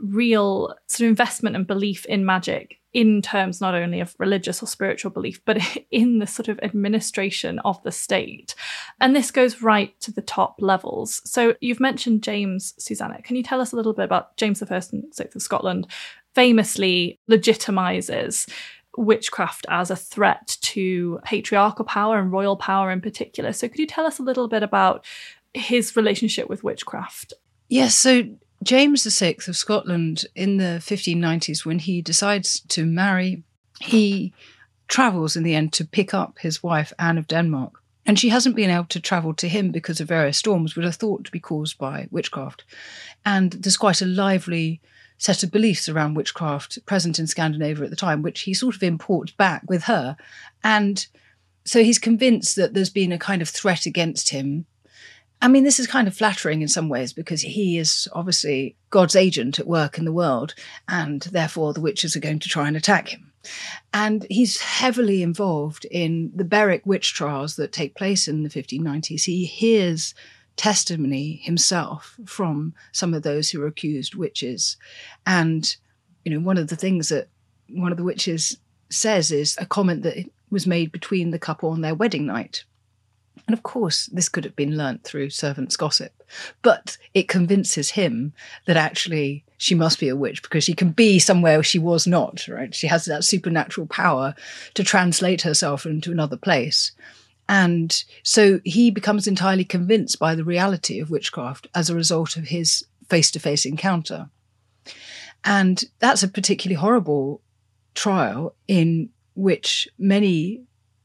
real 0.02 0.75
sort 0.88 1.06
of 1.06 1.11
investment 1.11 1.56
and 1.56 1.66
belief 1.66 2.04
in 2.06 2.26
magic 2.26 2.78
in 2.92 3.23
terms 3.23 3.61
not 3.61 3.75
only 3.75 4.00
of 4.00 4.14
religious 4.18 4.62
or 4.62 4.66
spiritual 4.66 5.11
belief, 5.11 5.40
but 5.47 5.59
in 5.90 6.18
the 6.18 6.26
sort 6.26 6.49
of 6.49 6.61
administration 6.62 7.59
of 7.61 7.82
the 7.85 7.92
state. 7.92 8.54
And 9.00 9.16
this 9.16 9.30
goes 9.30 9.62
right 9.62 9.99
to 10.00 10.12
the 10.12 10.21
top 10.21 10.56
levels. 10.61 11.23
So 11.25 11.54
you've 11.61 11.80
mentioned 11.80 12.23
James, 12.23 12.75
Suzannah. 12.78 13.23
Can 13.23 13.37
you 13.37 13.42
tell 13.42 13.61
us 13.61 13.73
a 13.73 13.76
little 13.76 13.94
bit 13.94 14.04
about 14.04 14.37
James 14.37 14.62
I 14.62 14.66
and 14.92 15.14
Sixth 15.14 15.37
of 15.37 15.42
Scotland 15.42 15.87
famously 16.35 17.18
legitimizes 17.30 18.49
witchcraft 18.97 19.66
as 19.71 19.90
a 19.90 19.97
threat 19.97 20.59
to 20.61 21.18
patriarchal 21.25 21.85
power 21.85 22.18
and 22.18 22.30
royal 22.30 22.56
power 22.56 22.90
in 22.90 23.00
particular. 23.00 23.52
So 23.52 23.68
could 23.68 23.78
you 23.78 23.87
tell 23.87 24.06
us 24.06 24.18
a 24.18 24.23
little 24.23 24.49
bit 24.49 24.62
about 24.62 25.04
his 25.54 25.97
relationship 25.97 26.49
with 26.49 26.64
witchcraft? 26.64 27.32
Yes, 27.68 27.97
so 27.97 28.25
James 28.62 29.04
VI 29.19 29.37
of 29.49 29.57
Scotland 29.57 30.26
in 30.35 30.59
the 30.59 30.81
1590s, 30.81 31.64
when 31.64 31.81
he 31.81 32.00
decides 32.00 32.61
to 32.61 32.87
marry, 32.87 33.42
he 33.81 34.33
travels 34.88 35.37
in 35.37 35.42
the 35.42 35.54
end 35.54 35.73
to 35.73 35.85
pick 35.85 36.14
up 36.14 36.38
his 36.38 36.62
wife, 36.62 36.92
Anne 36.99 37.19
of 37.19 37.26
Denmark. 37.26 37.83
And 38.04 38.19
she 38.19 38.31
hasn't 38.31 38.57
been 38.57 38.71
able 38.71 38.87
to 38.87 39.00
travel 39.00 39.33
to 39.35 39.49
him 39.49 39.71
because 39.71 40.00
of 40.00 40.09
various 40.09 40.37
storms, 40.37 40.75
which 40.75 40.85
are 40.85 40.92
thought 40.92 41.25
to 41.25 41.31
be 41.31 41.40
caused 41.40 41.78
by 41.78 42.09
witchcraft. 42.11 42.64
And 43.25 43.52
there's 43.52 43.76
quite 43.76 44.02
a 44.02 44.07
lively 44.07 44.81
set 45.19 45.45
of 45.45 45.52
beliefs 45.52 45.88
around 45.88 46.14
witchcraft 46.14 46.85
present 46.85 47.19
in 47.19 47.28
Scandinavia 47.28 47.85
at 47.85 47.90
the 47.90 47.97
time, 47.97 48.23
which 48.23 48.40
he 48.40 48.54
sort 48.54 48.75
of 48.75 48.83
imports 48.83 49.33
back 49.33 49.62
with 49.69 49.85
her. 49.85 50.16
And 50.64 51.07
so 51.64 51.85
he's 51.85 52.00
convinced 52.00 52.57
that 52.57 52.75
there's 52.75 52.90
been 52.90 53.12
a 53.12 53.19
kind 53.19 53.40
of 53.40 53.49
threat 53.49 53.87
against 53.87 54.31
him. 54.31 54.66
I 55.42 55.49
mean, 55.49 55.64
this 55.64 55.80
is 55.80 55.88
kind 55.88 56.06
of 56.06 56.16
flattering 56.16 56.62
in 56.62 56.68
some 56.68 56.88
ways 56.88 57.12
because 57.12 57.42
he 57.42 57.76
is 57.76 58.06
obviously 58.12 58.76
God's 58.90 59.16
agent 59.16 59.58
at 59.58 59.66
work 59.66 59.99
in 59.99 60.04
the 60.04 60.12
world, 60.12 60.54
and 60.87 61.20
therefore 61.22 61.72
the 61.72 61.80
witches 61.80 62.14
are 62.14 62.20
going 62.20 62.38
to 62.38 62.49
try 62.49 62.68
and 62.68 62.76
attack 62.76 63.08
him. 63.08 63.32
And 63.92 64.25
he's 64.30 64.61
heavily 64.61 65.20
involved 65.20 65.84
in 65.90 66.30
the 66.32 66.44
Berwick 66.44 66.87
witch 66.87 67.12
trials 67.12 67.56
that 67.56 67.72
take 67.72 67.96
place 67.96 68.28
in 68.28 68.44
the 68.44 68.49
1590s. 68.49 69.25
He 69.25 69.44
hears 69.44 70.14
testimony 70.56 71.40
himself 71.42 72.16
from 72.25 72.72
some 72.92 73.12
of 73.12 73.25
those 73.25 73.50
who 73.50 73.61
are 73.62 73.66
accused 73.66 74.14
witches. 74.14 74.76
And, 75.26 75.75
you 76.25 76.32
know, 76.32 76.38
one 76.38 76.56
of 76.56 76.68
the 76.68 76.76
things 76.76 77.08
that 77.08 77.28
one 77.68 77.90
of 77.90 77.99
the 77.99 78.04
witches 78.04 78.58
says 78.90 79.32
is 79.32 79.56
a 79.58 79.66
comment 79.66 80.04
that 80.04 80.25
was 80.50 80.68
made 80.68 80.92
between 80.92 81.32
the 81.32 81.38
couple 81.38 81.70
on 81.70 81.80
their 81.80 81.96
wedding 81.96 82.26
night. 82.26 82.64
And 83.46 83.54
of 83.54 83.62
course, 83.62 84.06
this 84.06 84.28
could 84.28 84.44
have 84.44 84.56
been 84.56 84.76
learnt 84.76 85.04
through 85.04 85.30
servants' 85.30 85.76
gossip, 85.76 86.12
but 86.62 86.96
it 87.12 87.28
convinces 87.28 87.90
him 87.90 88.32
that 88.66 88.76
actually 88.76 89.44
she 89.58 89.75
must 89.75 90.00
be 90.00 90.08
a 90.08 90.16
witch 90.16 90.42
because 90.42 90.64
she 90.64 90.75
can 90.75 90.90
be 90.90 91.18
somewhere 91.18 91.62
she 91.62 91.78
was 91.78 92.06
not, 92.06 92.46
right? 92.49 92.75
She 92.75 92.87
has 92.87 93.04
that 93.06 93.25
supernatural 93.25 93.87
power 93.87 94.34
to 94.75 94.84
translate 94.84 95.42
herself 95.42 95.87
into 95.87 96.12
another 96.12 96.37
place. 96.37 96.92
And 97.49 98.02
so 98.22 98.61
he 98.64 98.90
becomes 98.90 99.26
entirely 99.26 99.64
convinced 99.64 100.18
by 100.18 100.34
the 100.34 100.44
reality 100.44 101.00
of 101.00 101.11
witchcraft 101.11 101.66
as 101.75 101.90
a 101.90 101.94
result 101.94 102.37
of 102.37 102.44
his 102.44 102.84
face 103.08 103.30
to 103.32 103.40
face 103.40 103.66
encounter. 103.66 104.30
And 105.44 105.84
that's 105.99 106.22
a 106.22 106.28
particularly 106.28 106.76
horrible 106.76 107.42
trial 107.94 108.54
in 108.68 109.11
which 109.34 109.88
many 109.99 110.62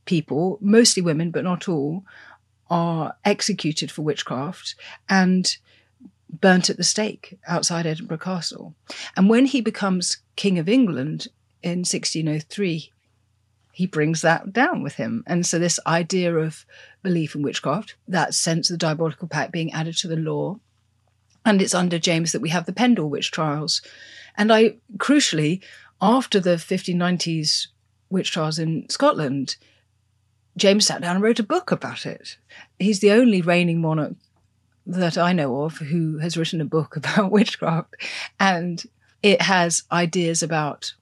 people, 0.08 0.58
mostly 0.62 1.04
women, 1.04 1.30
but 1.30 1.44
not 1.44 1.70
all, 1.70 2.04
are 2.70 3.16
executed 3.24 3.92
for 3.92 4.02
witchcraft 4.02 4.76
and 5.08 5.58
burnt 6.30 6.70
at 6.70 6.78
the 6.78 6.84
stake 6.84 7.38
outside 7.48 7.86
Edinburgh 7.86 8.18
Castle. 8.18 8.76
And 9.16 9.30
when 9.30 9.46
he 9.46 9.62
becomes 9.62 10.18
King 10.36 10.60
of 10.60 10.68
England 10.68 11.28
in 11.62 11.80
1603, 11.80 12.92
he 13.72 13.86
brings 13.86 14.22
that 14.22 14.52
down 14.52 14.82
with 14.82 14.96
him. 14.96 15.24
And 15.28 15.46
so, 15.46 15.60
this 15.60 15.80
idea 15.86 16.36
of 16.36 16.66
belief 17.04 17.36
in 17.36 17.44
witchcraft, 17.44 17.96
that 18.08 18.34
sense 18.34 18.70
of 18.70 18.74
the 18.74 18.86
diabolical 18.86 19.28
pact 19.28 19.52
being 19.52 19.72
added 19.72 19.96
to 19.98 20.08
the 20.08 20.16
law, 20.16 20.60
and 21.46 21.62
it's 21.62 21.76
under 21.76 22.00
James 22.00 22.32
that 22.32 22.42
we 22.42 22.50
have 22.50 22.66
the 22.66 22.74
Pendle 22.74 23.10
witch 23.10 23.32
trials. 23.32 23.82
And 24.36 24.52
I, 24.52 24.78
crucially, 24.98 25.62
after 26.02 26.40
the 26.40 26.56
1590s 26.56 27.68
witch 28.10 28.32
trials 28.32 28.60
in 28.60 28.90
Scotland, 28.90 29.58
James 30.58 30.88
sat 30.88 31.02
down 31.02 31.16
and 31.16 31.24
wrote 31.24 31.40
a 31.40 31.44
book 31.44 31.72
about 31.72 32.06
it. 32.06 32.38
He's 32.80 33.00
the 33.00 33.12
only 33.12 33.42
reigning 33.42 33.80
monarch 33.80 34.16
that 34.88 35.18
I 35.18 35.32
know 35.32 35.62
of 35.62 35.78
who 35.78 36.18
has 36.18 36.36
written 36.36 36.62
a 36.62 36.66
book 36.66 36.96
about 36.98 37.32
witchcraft. 37.32 37.96
And 38.40 38.84
it 39.22 39.42
has 39.44 39.84
ideas 39.92 40.44
about 40.44 40.94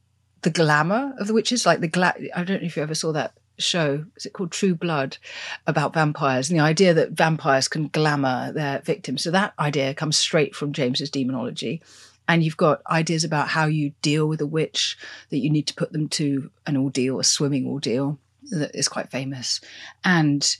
the 0.41 0.49
glamour 0.49 1.15
of 1.19 1.27
the 1.27 1.33
witches, 1.33 1.65
like 1.65 1.79
the 1.79 1.87
gla- 1.87 2.15
I 2.35 2.43
don't 2.43 2.61
know 2.61 2.67
if 2.67 2.75
you 2.75 2.83
ever 2.83 2.95
saw 2.95 3.11
that 3.13 3.33
show. 3.57 4.05
Is 4.15 4.25
it 4.25 4.33
called 4.33 4.51
True 4.51 4.75
Blood 4.75 5.17
about 5.65 5.93
vampires 5.93 6.49
and 6.49 6.59
the 6.59 6.63
idea 6.63 6.93
that 6.93 7.11
vampires 7.11 7.67
can 7.67 7.87
glamour 7.87 8.51
their 8.51 8.81
victims? 8.81 9.23
So 9.23 9.31
that 9.31 9.53
idea 9.57 9.93
comes 9.93 10.17
straight 10.17 10.55
from 10.55 10.73
James's 10.73 11.09
demonology. 11.09 11.81
And 12.27 12.43
you've 12.43 12.57
got 12.57 12.81
ideas 12.89 13.23
about 13.23 13.49
how 13.49 13.67
you 13.67 13.93
deal 14.01 14.27
with 14.27 14.41
a 14.41 14.47
witch, 14.47 14.97
that 15.29 15.37
you 15.37 15.49
need 15.49 15.67
to 15.67 15.75
put 15.75 15.91
them 15.91 16.09
to 16.09 16.49
an 16.65 16.75
ordeal, 16.75 17.19
a 17.19 17.23
swimming 17.23 17.67
ordeal 17.67 18.19
that 18.51 18.71
is 18.73 18.87
quite 18.87 19.11
famous, 19.11 19.61
and 20.03 20.57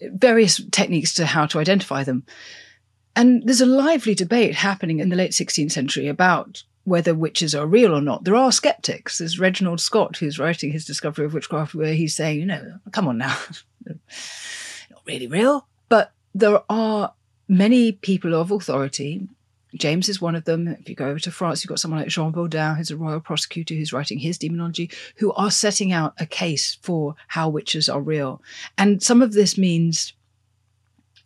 various 0.00 0.60
techniques 0.70 1.14
to 1.14 1.26
how 1.26 1.46
to 1.46 1.58
identify 1.58 2.04
them. 2.04 2.24
And 3.16 3.42
there's 3.44 3.60
a 3.60 3.66
lively 3.66 4.14
debate 4.14 4.54
happening 4.54 5.00
in 5.00 5.08
the 5.08 5.16
late 5.16 5.32
16th 5.32 5.72
century 5.72 6.08
about 6.08 6.62
whether 6.84 7.14
witches 7.14 7.54
are 7.54 7.66
real 7.66 7.94
or 7.94 8.00
not. 8.00 8.24
There 8.24 8.36
are 8.36 8.52
skeptics. 8.52 9.18
There's 9.18 9.38
Reginald 9.38 9.80
Scot, 9.80 10.16
who's 10.16 10.38
writing 10.38 10.72
his 10.72 10.84
discovery 10.84 11.26
of 11.26 11.34
witchcraft, 11.34 11.74
where 11.74 11.94
he's 11.94 12.16
saying, 12.16 12.40
you 12.40 12.46
know, 12.46 12.78
come 12.92 13.08
on 13.08 13.18
now, 13.18 13.36
not 13.86 15.02
really 15.06 15.26
real. 15.26 15.66
But 15.88 16.12
there 16.34 16.62
are 16.70 17.12
many 17.48 17.92
people 17.92 18.34
of 18.34 18.50
authority. 18.50 19.28
James 19.74 20.08
is 20.08 20.20
one 20.20 20.34
of 20.34 20.44
them. 20.44 20.68
If 20.68 20.88
you 20.88 20.94
go 20.94 21.08
over 21.08 21.20
to 21.20 21.30
France, 21.30 21.62
you've 21.62 21.68
got 21.68 21.78
someone 21.78 22.00
like 22.00 22.08
Jean 22.08 22.32
Bodin, 22.32 22.76
who's 22.76 22.90
a 22.90 22.96
royal 22.96 23.20
prosecutor 23.20 23.74
who's 23.74 23.92
writing 23.92 24.18
his 24.18 24.38
demonology, 24.38 24.90
who 25.16 25.32
are 25.34 25.50
setting 25.50 25.92
out 25.92 26.14
a 26.18 26.26
case 26.26 26.78
for 26.82 27.14
how 27.28 27.48
witches 27.48 27.88
are 27.88 28.00
real. 28.00 28.42
And 28.78 29.02
some 29.02 29.22
of 29.22 29.32
this 29.32 29.56
means 29.56 30.12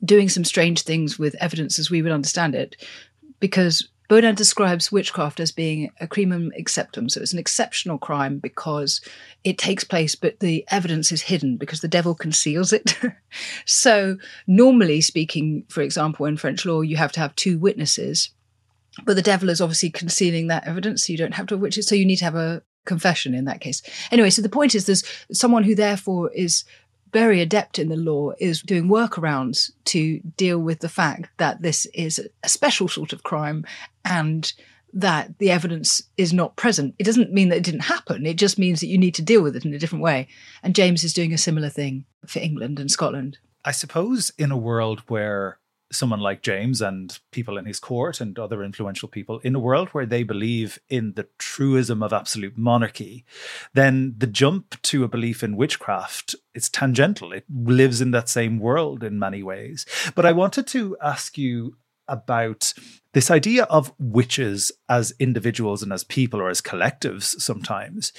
doing 0.04 0.28
some 0.28 0.44
strange 0.44 0.82
things 0.82 1.18
with 1.18 1.34
evidence 1.40 1.78
as 1.78 1.90
we 1.90 2.02
would 2.02 2.12
understand 2.12 2.54
it, 2.54 2.76
because 3.40 3.88
Bodin 4.14 4.36
describes 4.36 4.92
witchcraft 4.92 5.40
as 5.40 5.50
being 5.50 5.90
a 6.00 6.06
crimen 6.06 6.52
exceptum. 6.56 7.10
So 7.10 7.20
it's 7.20 7.32
an 7.32 7.38
exceptional 7.40 7.98
crime 7.98 8.38
because 8.38 9.00
it 9.42 9.58
takes 9.58 9.82
place, 9.82 10.14
but 10.14 10.38
the 10.38 10.64
evidence 10.70 11.10
is 11.10 11.22
hidden 11.22 11.56
because 11.56 11.80
the 11.80 11.88
devil 11.88 12.14
conceals 12.14 12.72
it. 12.72 12.96
so, 13.66 14.16
normally 14.46 15.00
speaking, 15.00 15.64
for 15.68 15.82
example, 15.82 16.26
in 16.26 16.36
French 16.36 16.64
law, 16.64 16.80
you 16.80 16.96
have 16.96 17.10
to 17.12 17.20
have 17.20 17.34
two 17.34 17.58
witnesses, 17.58 18.30
but 19.04 19.16
the 19.16 19.22
devil 19.22 19.48
is 19.48 19.60
obviously 19.60 19.90
concealing 19.90 20.46
that 20.46 20.64
evidence. 20.64 21.04
So, 21.04 21.12
you 21.12 21.18
don't 21.18 21.34
have 21.34 21.46
to 21.48 21.54
have 21.54 21.62
witches. 21.62 21.88
So, 21.88 21.96
you 21.96 22.06
need 22.06 22.18
to 22.18 22.24
have 22.24 22.36
a 22.36 22.62
confession 22.84 23.34
in 23.34 23.46
that 23.46 23.60
case. 23.60 23.82
Anyway, 24.12 24.30
so 24.30 24.42
the 24.42 24.48
point 24.48 24.76
is 24.76 24.86
there's 24.86 25.04
someone 25.32 25.64
who 25.64 25.74
therefore 25.74 26.30
is 26.32 26.64
very 27.14 27.40
adept 27.40 27.78
in 27.78 27.88
the 27.88 27.96
law 27.96 28.32
is 28.38 28.60
doing 28.60 28.88
workarounds 28.88 29.70
to 29.84 30.18
deal 30.36 30.58
with 30.58 30.80
the 30.80 30.88
fact 30.88 31.30
that 31.38 31.62
this 31.62 31.86
is 31.94 32.20
a 32.42 32.48
special 32.48 32.88
sort 32.88 33.12
of 33.12 33.22
crime 33.22 33.64
and 34.04 34.52
that 34.92 35.38
the 35.38 35.50
evidence 35.50 36.02
is 36.16 36.32
not 36.32 36.56
present. 36.56 36.94
It 36.98 37.04
doesn't 37.04 37.32
mean 37.32 37.48
that 37.48 37.58
it 37.58 37.64
didn't 37.64 37.80
happen. 37.84 38.26
It 38.26 38.36
just 38.36 38.58
means 38.58 38.80
that 38.80 38.88
you 38.88 38.98
need 38.98 39.14
to 39.14 39.22
deal 39.22 39.42
with 39.42 39.54
it 39.54 39.64
in 39.64 39.72
a 39.72 39.78
different 39.78 40.02
way. 40.02 40.26
And 40.62 40.74
James 40.74 41.04
is 41.04 41.14
doing 41.14 41.32
a 41.32 41.38
similar 41.38 41.68
thing 41.68 42.04
for 42.26 42.40
England 42.40 42.80
and 42.80 42.90
Scotland. 42.90 43.38
I 43.64 43.70
suppose 43.70 44.32
in 44.36 44.50
a 44.50 44.56
world 44.56 45.00
where 45.06 45.58
someone 45.92 46.20
like 46.20 46.42
James 46.42 46.80
and 46.80 47.18
people 47.30 47.56
in 47.56 47.66
his 47.66 47.78
court 47.78 48.20
and 48.20 48.38
other 48.38 48.62
influential 48.62 49.08
people 49.08 49.38
in 49.40 49.54
a 49.54 49.60
world 49.60 49.88
where 49.90 50.06
they 50.06 50.22
believe 50.22 50.78
in 50.88 51.12
the 51.14 51.28
truism 51.38 52.02
of 52.02 52.12
absolute 52.12 52.56
monarchy, 52.56 53.24
then 53.74 54.14
the 54.16 54.26
jump 54.26 54.80
to 54.82 55.04
a 55.04 55.08
belief 55.08 55.42
in 55.42 55.56
witchcraft 55.56 56.34
is 56.54 56.68
tangential. 56.68 57.32
It 57.32 57.44
lives 57.48 58.00
in 58.00 58.10
that 58.12 58.28
same 58.28 58.58
world 58.58 59.04
in 59.04 59.18
many 59.18 59.42
ways. 59.42 59.86
But 60.14 60.26
I 60.26 60.32
wanted 60.32 60.66
to 60.68 60.96
ask 61.02 61.38
you 61.38 61.76
about 62.08 62.74
this 63.12 63.30
idea 63.30 63.64
of 63.64 63.92
witches 63.98 64.72
as 64.88 65.14
individuals 65.18 65.82
and 65.82 65.92
as 65.92 66.04
people 66.04 66.40
or 66.40 66.50
as 66.50 66.60
collectives 66.60 67.40
sometimes. 67.40 68.12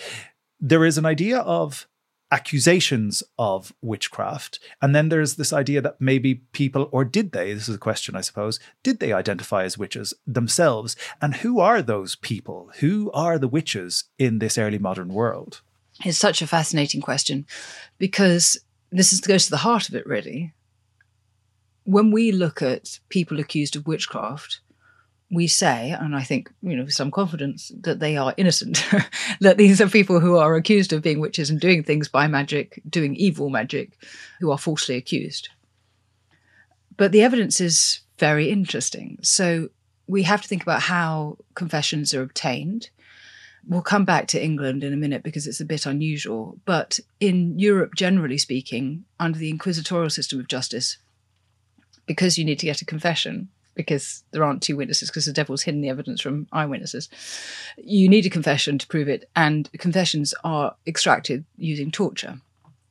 There 0.60 0.86
is 0.86 0.98
an 0.98 1.06
idea 1.06 1.40
of 1.40 1.88
accusations 2.36 3.24
of 3.40 3.74
witchcraft. 3.82 4.60
And 4.82 4.94
then 4.94 5.08
there's 5.08 5.36
this 5.36 5.54
idea 5.54 5.80
that 5.82 6.02
maybe 6.02 6.36
people, 6.52 6.90
or 6.92 7.06
did 7.06 7.32
they, 7.32 7.54
this 7.54 7.70
is 7.70 7.76
a 7.76 7.88
question, 7.90 8.14
I 8.14 8.20
suppose, 8.22 8.60
did 8.84 9.00
they 9.00 9.14
identify 9.14 9.64
as 9.64 9.78
witches 9.78 10.14
themselves? 10.28 10.98
And 11.22 11.36
who 11.36 11.62
are 11.62 11.82
those 11.82 12.18
people? 12.18 12.72
Who 12.82 13.10
are 13.14 13.40
the 13.40 13.48
witches 13.48 14.04
in 14.20 14.40
this 14.40 14.58
early 14.58 14.78
modern 14.78 15.14
world? 15.14 15.62
It's 16.04 16.18
such 16.18 16.42
a 16.42 16.48
fascinating 16.48 17.00
question 17.00 17.46
because 17.98 18.58
this 18.92 19.14
is, 19.14 19.22
goes 19.22 19.46
to 19.46 19.52
the 19.52 19.66
heart 19.68 19.88
of 19.88 19.96
it, 19.96 20.06
really. 20.06 20.54
When 21.86 22.12
we 22.12 22.34
look 22.34 22.62
at 22.62 23.00
people 23.08 23.40
accused 23.40 23.78
of 23.78 23.88
witchcraft, 23.88 24.60
we 25.32 25.48
say, 25.48 25.92
and 25.92 26.16
I 26.16 26.22
think, 26.22 26.52
you 26.62 26.76
know, 26.76 26.84
with 26.84 26.94
some 26.94 27.12
confidence, 27.12 27.72
that 27.82 28.00
they 28.00 28.16
are 28.16 28.34
innocent, 28.38 28.86
that 29.42 29.58
these 29.58 29.82
are 29.82 29.90
people 29.90 30.20
who 30.20 30.38
are 30.38 30.56
accused 30.56 30.94
of 30.94 31.02
being 31.02 31.20
witches 31.20 31.50
and 31.50 31.60
doing 31.60 31.84
things 31.84 32.08
by 32.08 32.28
magic, 32.28 32.82
doing 32.88 33.16
evil 33.16 33.50
magic, 33.50 33.98
who 34.40 34.52
are 34.52 34.58
falsely 34.58 34.96
accused. 34.96 35.50
But 36.98 37.12
the 37.12 37.24
evidence 37.24 37.60
is 37.60 38.02
very 38.20 38.50
interesting. 38.50 39.18
So 39.22 39.70
we 40.08 40.24
have 40.24 40.42
to 40.42 40.48
think 40.48 40.62
about 40.62 40.84
how 40.84 41.38
confessions 41.56 42.14
are 42.14 42.22
obtained. 42.22 42.90
We'll 43.68 43.82
come 43.82 44.06
back 44.06 44.28
to 44.28 44.44
England 44.44 44.84
in 44.84 44.94
a 44.94 44.98
minute 44.98 45.24
because 45.24 45.48
it's 45.48 45.60
a 45.60 45.66
bit 45.66 45.88
unusual. 45.88 46.60
But 46.66 47.00
in 47.20 47.58
Europe, 47.58 47.96
generally 47.96 48.38
speaking, 48.38 49.06
under 49.20 49.40
the 49.40 49.50
inquisitorial 49.50 50.12
system 50.12 50.40
of 50.40 50.48
justice, 50.48 50.98
because 52.06 52.38
you 52.38 52.46
need 52.46 52.60
to 52.60 52.68
get 52.68 52.84
a 52.84 52.86
confession, 52.86 53.50
because 53.76 54.24
there 54.32 54.44
aren't 54.44 54.64
two 54.64 54.76
witnesses 54.76 55.10
because 55.10 55.26
the 55.26 55.34
devil's 55.34 55.62
hidden 55.62 55.82
the 55.82 55.90
evidence 55.90 56.22
from 56.22 56.48
eyewitnesses. 56.52 57.10
You 57.78 58.10
need 58.10 58.26
a 58.26 58.30
confession 58.30 58.78
to 58.80 58.88
prove 58.88 59.08
it, 59.08 59.30
and 59.36 59.70
confessions 59.78 60.34
are 60.44 60.76
extracted 60.88 61.46
using 61.58 61.92
torture. 61.92 62.40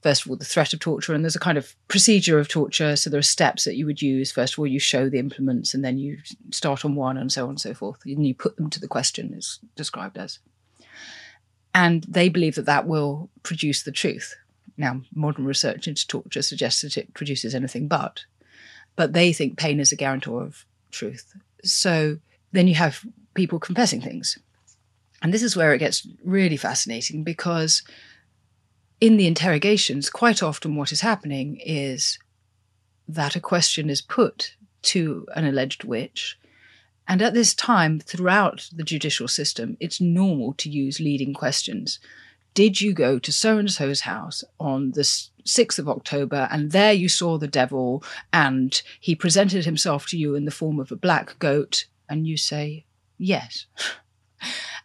first 0.05 0.27
of 0.27 0.31
all, 0.31 0.37
the 0.37 0.45
threat 0.45 0.75
of 0.75 0.81
torture, 0.81 1.15
and 1.15 1.25
there's 1.25 1.35
a 1.35 1.41
kind 1.41 1.57
of 1.57 1.75
procedure 1.89 2.39
of 2.39 2.47
torture. 2.47 2.95
So 2.95 3.09
there 3.09 3.19
are 3.19 3.23
steps 3.23 3.65
that 3.65 3.77
you 3.77 3.87
would 3.87 4.03
use. 4.03 4.31
First 4.31 4.53
of 4.53 4.59
all, 4.59 4.67
you 4.67 4.79
show 4.79 5.09
the 5.09 5.19
implements, 5.19 5.73
and 5.73 5.83
then 5.83 5.97
you 5.97 6.19
start 6.51 6.85
on 6.85 6.95
one, 6.95 7.17
and 7.17 7.33
so 7.33 7.45
on 7.45 7.51
and 7.51 7.61
so 7.61 7.73
forth. 7.73 8.01
And 8.05 8.27
you 8.27 8.35
put 8.35 8.57
them 8.57 8.69
to 8.69 8.79
the 8.79 8.87
question, 8.87 9.33
is 9.33 9.61
described 9.77 10.19
as. 10.19 10.41
And 11.73 12.05
they 12.05 12.29
believe 12.29 12.55
that 12.57 12.67
that 12.67 12.87
will 12.87 13.31
produce 13.43 13.83
the 13.83 13.93
truth. 13.93 14.37
Now, 14.77 15.01
modern 15.15 15.47
research 15.47 15.89
into 15.89 16.07
torture 16.07 16.43
suggests 16.43 16.83
that 16.83 16.99
it 16.99 17.15
produces 17.15 17.55
anything 17.55 17.89
but. 17.89 18.27
But 18.97 19.15
they 19.15 19.33
think 19.33 19.57
pain 19.57 19.81
is 19.81 19.91
a 19.91 19.97
guarantor 19.97 20.43
of 20.43 20.67
truth. 20.95 21.35
So 21.63 22.19
then 22.53 22.69
you 22.69 22.75
have 22.77 23.05
people 23.35 23.59
confessing 23.59 24.01
things. 24.01 24.39
And 25.23 25.33
this 25.33 25.43
is 25.43 25.57
where 25.57 25.75
it 25.75 25.79
gets 25.79 26.07
really 26.23 26.57
fascinating 26.57 27.25
because 27.25 27.83
in 29.01 29.17
the 29.17 29.27
interrogations, 29.27 30.11
quite 30.11 30.43
often 30.43 30.77
what 30.77 30.93
is 30.93 31.01
happening 31.01 31.59
is 31.65 32.19
that 33.09 33.37
a 33.37 33.41
question 33.41 33.91
is 33.91 34.01
put 34.01 34.55
to 34.83 35.27
an 35.35 35.47
alleged 35.47 35.85
witch. 35.85 36.39
And 37.07 37.21
at 37.21 37.35
this 37.35 37.55
time, 37.55 38.01
throughout 38.01 38.69
the 38.75 38.83
judicial 38.83 39.29
system, 39.29 39.77
it's 39.81 40.01
normal 40.01 40.55
to 40.55 40.71
use 40.71 41.01
leading 41.01 41.35
questions. 41.35 41.99
Did 42.55 42.81
you 42.81 42.95
go 42.95 43.19
to 43.19 43.33
so 43.33 43.59
and 43.59 43.71
so's 43.71 44.01
house 44.01 44.45
on 44.59 44.93
the 44.93 45.05
6th 45.47 45.79
of 45.79 45.89
October 45.89 46.49
and 46.51 46.73
there 46.73 46.93
you 46.93 47.09
saw 47.09 47.39
the 47.39 47.49
devil 47.49 48.03
and 48.33 48.83
he 49.01 49.15
presented 49.15 49.65
himself 49.65 50.07
to 50.09 50.19
you 50.19 50.35
in 50.35 50.45
the 50.45 50.51
form 50.51 50.81
of 50.81 50.91
a 50.91 50.97
black 50.97 51.39
goat? 51.39 51.87
And 52.09 52.27
you 52.27 52.37
say, 52.37 52.85
yes. 53.19 53.67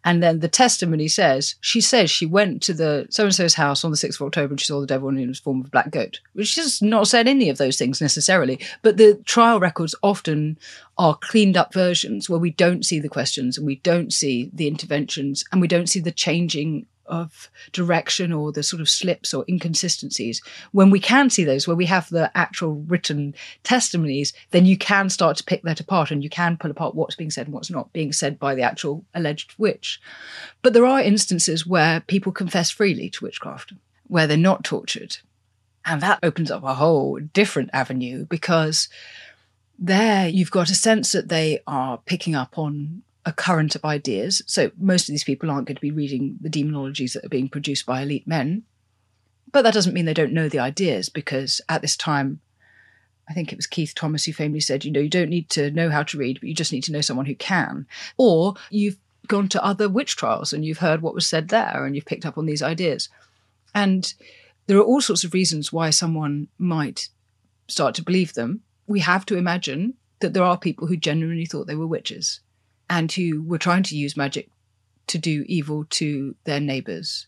And 0.06 0.24
then 0.24 0.40
the 0.40 0.48
testimony 0.48 1.08
says, 1.08 1.56
she 1.60 1.82
says 1.82 2.10
she 2.10 2.26
went 2.26 2.62
to 2.64 2.74
the 2.74 3.08
so 3.10 3.26
and 3.26 3.36
so's 3.36 3.56
house 3.56 3.84
on 3.84 3.92
the 3.92 3.98
6th 3.98 4.16
of 4.16 4.28
October 4.28 4.54
and 4.54 4.60
she 4.60 4.68
saw 4.68 4.80
the 4.80 4.88
devil 4.88 5.10
in 5.10 5.28
the 5.28 5.34
form 5.34 5.60
of 5.60 5.68
a 5.68 5.70
black 5.70 5.92
goat, 5.92 6.22
which 6.34 6.56
has 6.56 6.82
not 6.82 7.08
said 7.08 7.28
any 7.28 7.50
of 7.50 7.58
those 7.58 7.78
things 7.78 8.00
necessarily. 8.00 8.60
But 8.82 8.98
the 8.98 9.16
trial 9.26 9.60
records 9.60 9.96
often 10.02 10.58
are 10.98 11.18
cleaned 11.18 11.58
up 11.58 11.74
versions 11.74 12.30
where 12.30 12.40
we 12.40 12.52
don't 12.52 12.86
see 12.86 13.00
the 13.00 13.10
questions 13.10 13.58
and 13.58 13.68
we 13.68 13.76
don't 13.78 14.14
see 14.14 14.50
the 14.54 14.68
interventions 14.68 15.44
and 15.52 15.60
we 15.60 15.68
don't 15.68 15.88
see 15.88 16.00
the 16.00 16.12
changing 16.12 16.86
of 17.10 17.50
direction 17.72 18.32
or 18.32 18.52
the 18.52 18.64
sort 18.64 18.82
of 18.82 18.90
slips 18.90 19.34
or 19.34 19.44
inconsistencies, 19.50 20.42
when 20.72 20.90
we 20.90 21.00
can 21.00 21.30
see 21.30 21.44
those, 21.44 21.68
where 21.68 21.76
we 21.76 21.86
have 21.88 22.10
the 22.10 22.32
actual 22.38 22.76
written 22.88 23.36
testimonies, 23.64 24.34
then 24.52 24.66
you 24.66 24.78
can 24.78 25.10
start 25.10 25.38
to 25.38 25.44
pick 25.44 25.64
that 25.64 25.80
apart 25.80 26.12
and 26.12 26.24
you 26.24 26.30
can 26.30 26.58
pull 26.58 26.72
apart 26.72 26.96
what's 26.96 27.16
being 27.16 27.32
said 27.32 27.48
and 27.48 27.54
what's 27.54 27.70
not 27.70 27.92
being 27.92 28.14
said 28.14 28.40
by 28.40 28.56
the 28.56 28.62
actual 28.62 29.04
alleged 29.14 29.54
witch. 29.58 30.00
But 30.62 30.74
there 30.74 30.86
are 30.86 31.02
instances 31.02 31.66
where 31.68 32.02
people 32.02 32.32
confess 32.32 32.70
freely 32.70 33.10
to 33.10 33.26
witchcraft, 33.26 33.74
where 34.08 34.28
they're 34.28 34.38
not 34.38 34.64
tortured. 34.64 35.18
And 35.86 36.02
that 36.02 36.20
opens 36.22 36.52
up 36.52 36.64
a 36.64 36.76
whole 36.76 37.20
different 37.20 37.70
avenue 37.74 38.26
because 38.26 38.90
there 39.80 40.28
you've 40.28 40.52
got 40.52 40.70
a 40.70 40.76
sense 40.76 41.14
that 41.14 41.30
they 41.30 41.62
are 41.66 41.98
picking 42.06 42.36
up 42.36 42.58
on 42.58 43.02
a 43.26 43.34
current 43.34 43.76
of 43.76 43.86
ideas. 43.86 44.42
So 44.48 44.72
most 44.78 45.10
of 45.10 45.14
these 45.14 45.24
people 45.24 45.52
aren't 45.52 45.68
going 45.68 45.76
to 45.76 45.82
be 45.82 45.92
reading 45.92 46.38
the 46.42 46.50
demonologies 46.50 47.14
that 47.14 47.26
are 47.26 47.30
being 47.30 47.50
produced 47.50 47.86
by 47.86 48.02
elite 48.02 48.28
men. 48.28 48.64
But 49.52 49.64
that 49.64 49.74
doesn't 49.74 49.94
mean 49.94 50.06
they 50.06 50.14
don't 50.14 50.34
know 50.34 50.50
the 50.50 50.60
ideas 50.60 51.10
because 51.10 51.60
at 51.68 51.82
this 51.82 51.98
time, 51.98 52.40
I 53.30 53.34
think 53.34 53.52
it 53.52 53.58
was 53.58 53.68
Keith 53.68 53.94
Thomas 53.96 54.26
who 54.26 54.34
famously 54.34 54.62
said, 54.62 54.86
you 54.86 54.92
know, 54.92 55.00
you 55.00 55.10
don't 55.10 55.30
need 55.30 55.50
to 55.52 55.70
know 55.72 55.90
how 55.90 56.04
to 56.04 56.18
read, 56.18 56.40
but 56.40 56.50
you 56.50 56.56
just 56.56 56.72
need 56.72 56.84
to 56.84 56.92
know 56.92 57.02
someone 57.02 57.26
who 57.26 57.36
can. 57.36 57.88
Or 58.18 58.56
you've 58.70 58.98
gone 59.28 59.48
to 59.50 59.64
other 59.64 59.90
witch 59.90 60.16
trials 60.16 60.54
and 60.54 60.66
you've 60.66 60.80
heard 60.80 61.02
what 61.02 61.14
was 61.14 61.28
said 61.28 61.50
there 61.50 61.86
and 61.86 61.96
you've 61.96 62.06
picked 62.06 62.26
up 62.26 62.38
on 62.38 62.46
these 62.46 62.64
ideas. 62.64 63.10
And 63.76 64.12
there 64.68 64.78
are 64.78 64.84
all 64.84 65.02
sorts 65.02 65.24
of 65.24 65.34
reasons 65.34 65.74
why 65.74 65.90
someone 65.90 66.48
might 66.58 67.10
start 67.68 67.96
to 67.96 68.04
believe 68.04 68.34
them. 68.34 68.62
We 68.88 69.02
have 69.02 69.26
to 69.28 69.38
imagine 69.38 69.96
that 70.22 70.34
there 70.34 70.44
are 70.44 70.58
people 70.58 70.88
who 70.88 70.98
genuinely 70.98 71.46
thought 71.46 71.68
they 71.68 71.76
were 71.76 71.88
witches 71.88 72.40
and 72.90 73.12
who 73.12 73.42
were 73.44 73.58
trying 73.58 73.84
to 73.84 73.98
use 73.98 74.18
magic 74.18 74.50
to 75.08 75.18
do 75.18 75.44
evil 75.48 75.86
to 75.90 76.36
their 76.44 76.60
neighbors 76.60 77.28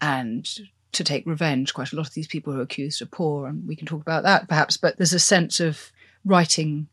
and 0.00 0.48
to 0.92 1.04
take 1.04 1.26
revenge. 1.26 1.74
Quite 1.74 1.92
a 1.92 1.96
lot 1.96 2.08
of 2.08 2.14
these 2.14 2.26
people 2.26 2.52
who 2.52 2.60
are 2.60 2.64
accused 2.64 3.02
are 3.02 3.06
poor, 3.06 3.46
and 3.46 3.66
we 3.66 3.76
can 3.76 3.86
talk 3.86 4.00
about 4.00 4.22
that 4.24 4.48
perhaps, 4.48 4.76
but 4.76 4.96
there's 4.96 5.12
a 5.12 5.18
sense 5.18 5.60
of 5.60 5.90
righting 6.24 6.88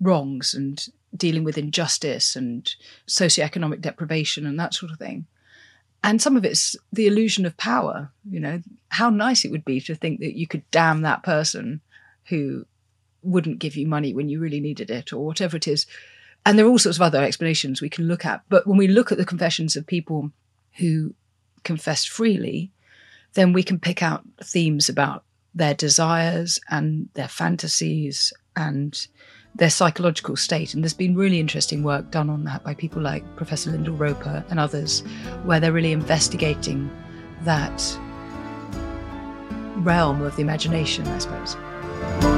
wrongs 0.00 0.54
and 0.54 0.88
dealing 1.16 1.44
with 1.44 1.58
injustice 1.58 2.36
and 2.36 2.74
socioeconomic 3.06 3.80
deprivation 3.80 4.46
and 4.46 4.58
that 4.58 4.74
sort 4.74 4.92
of 4.92 4.98
thing. 4.98 5.26
And 6.04 6.22
some 6.22 6.36
of 6.36 6.44
it's 6.44 6.76
the 6.92 7.06
illusion 7.06 7.44
of 7.44 7.56
power. 7.56 8.10
You 8.30 8.40
know, 8.40 8.62
how 8.90 9.10
nice 9.10 9.44
it 9.44 9.50
would 9.50 9.64
be 9.64 9.80
to 9.82 9.94
think 9.94 10.20
that 10.20 10.38
you 10.38 10.46
could 10.46 10.68
damn 10.70 11.02
that 11.02 11.22
person 11.22 11.80
who 12.28 12.66
wouldn't 13.22 13.58
give 13.58 13.76
you 13.76 13.86
money 13.86 14.14
when 14.14 14.28
you 14.28 14.38
really 14.38 14.60
needed 14.60 14.90
it 14.90 15.12
or 15.12 15.24
whatever 15.24 15.56
it 15.56 15.66
is. 15.66 15.86
And 16.48 16.58
there 16.58 16.64
are 16.64 16.70
all 16.70 16.78
sorts 16.78 16.96
of 16.96 17.02
other 17.02 17.22
explanations 17.22 17.82
we 17.82 17.90
can 17.90 18.08
look 18.08 18.24
at. 18.24 18.40
But 18.48 18.66
when 18.66 18.78
we 18.78 18.88
look 18.88 19.12
at 19.12 19.18
the 19.18 19.26
confessions 19.26 19.76
of 19.76 19.86
people 19.86 20.32
who 20.78 21.12
confessed 21.62 22.08
freely, 22.08 22.72
then 23.34 23.52
we 23.52 23.62
can 23.62 23.78
pick 23.78 24.02
out 24.02 24.24
themes 24.42 24.88
about 24.88 25.24
their 25.54 25.74
desires 25.74 26.58
and 26.70 27.10
their 27.12 27.28
fantasies 27.28 28.32
and 28.56 29.08
their 29.56 29.68
psychological 29.68 30.36
state. 30.36 30.72
And 30.72 30.82
there's 30.82 30.94
been 30.94 31.14
really 31.14 31.38
interesting 31.38 31.82
work 31.82 32.10
done 32.10 32.30
on 32.30 32.44
that 32.44 32.64
by 32.64 32.72
people 32.72 33.02
like 33.02 33.36
Professor 33.36 33.70
Lyndall 33.70 33.96
Roper 33.96 34.42
and 34.48 34.58
others, 34.58 35.00
where 35.44 35.60
they're 35.60 35.70
really 35.70 35.92
investigating 35.92 36.90
that 37.42 37.98
realm 39.80 40.22
of 40.22 40.34
the 40.36 40.40
imagination, 40.40 41.06
I 41.08 41.18
suppose. 41.18 42.37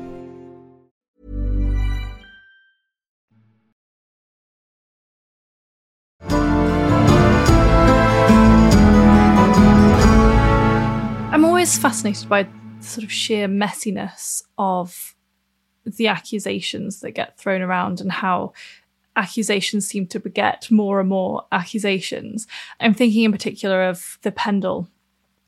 Always 11.71 11.83
fascinated 11.83 12.27
by 12.27 12.43
the 12.43 12.49
sort 12.85 13.05
of 13.05 13.11
sheer 13.13 13.47
messiness 13.47 14.43
of 14.57 15.15
the 15.85 16.07
accusations 16.07 16.99
that 16.99 17.11
get 17.11 17.37
thrown 17.37 17.61
around 17.61 18.01
and 18.01 18.11
how 18.11 18.51
accusations 19.15 19.87
seem 19.87 20.05
to 20.07 20.19
beget 20.19 20.69
more 20.69 20.99
and 20.99 21.07
more 21.07 21.45
accusations. 21.53 22.45
I'm 22.81 22.93
thinking 22.93 23.23
in 23.23 23.31
particular 23.31 23.83
of 23.83 24.17
the 24.23 24.33
Pendle 24.33 24.89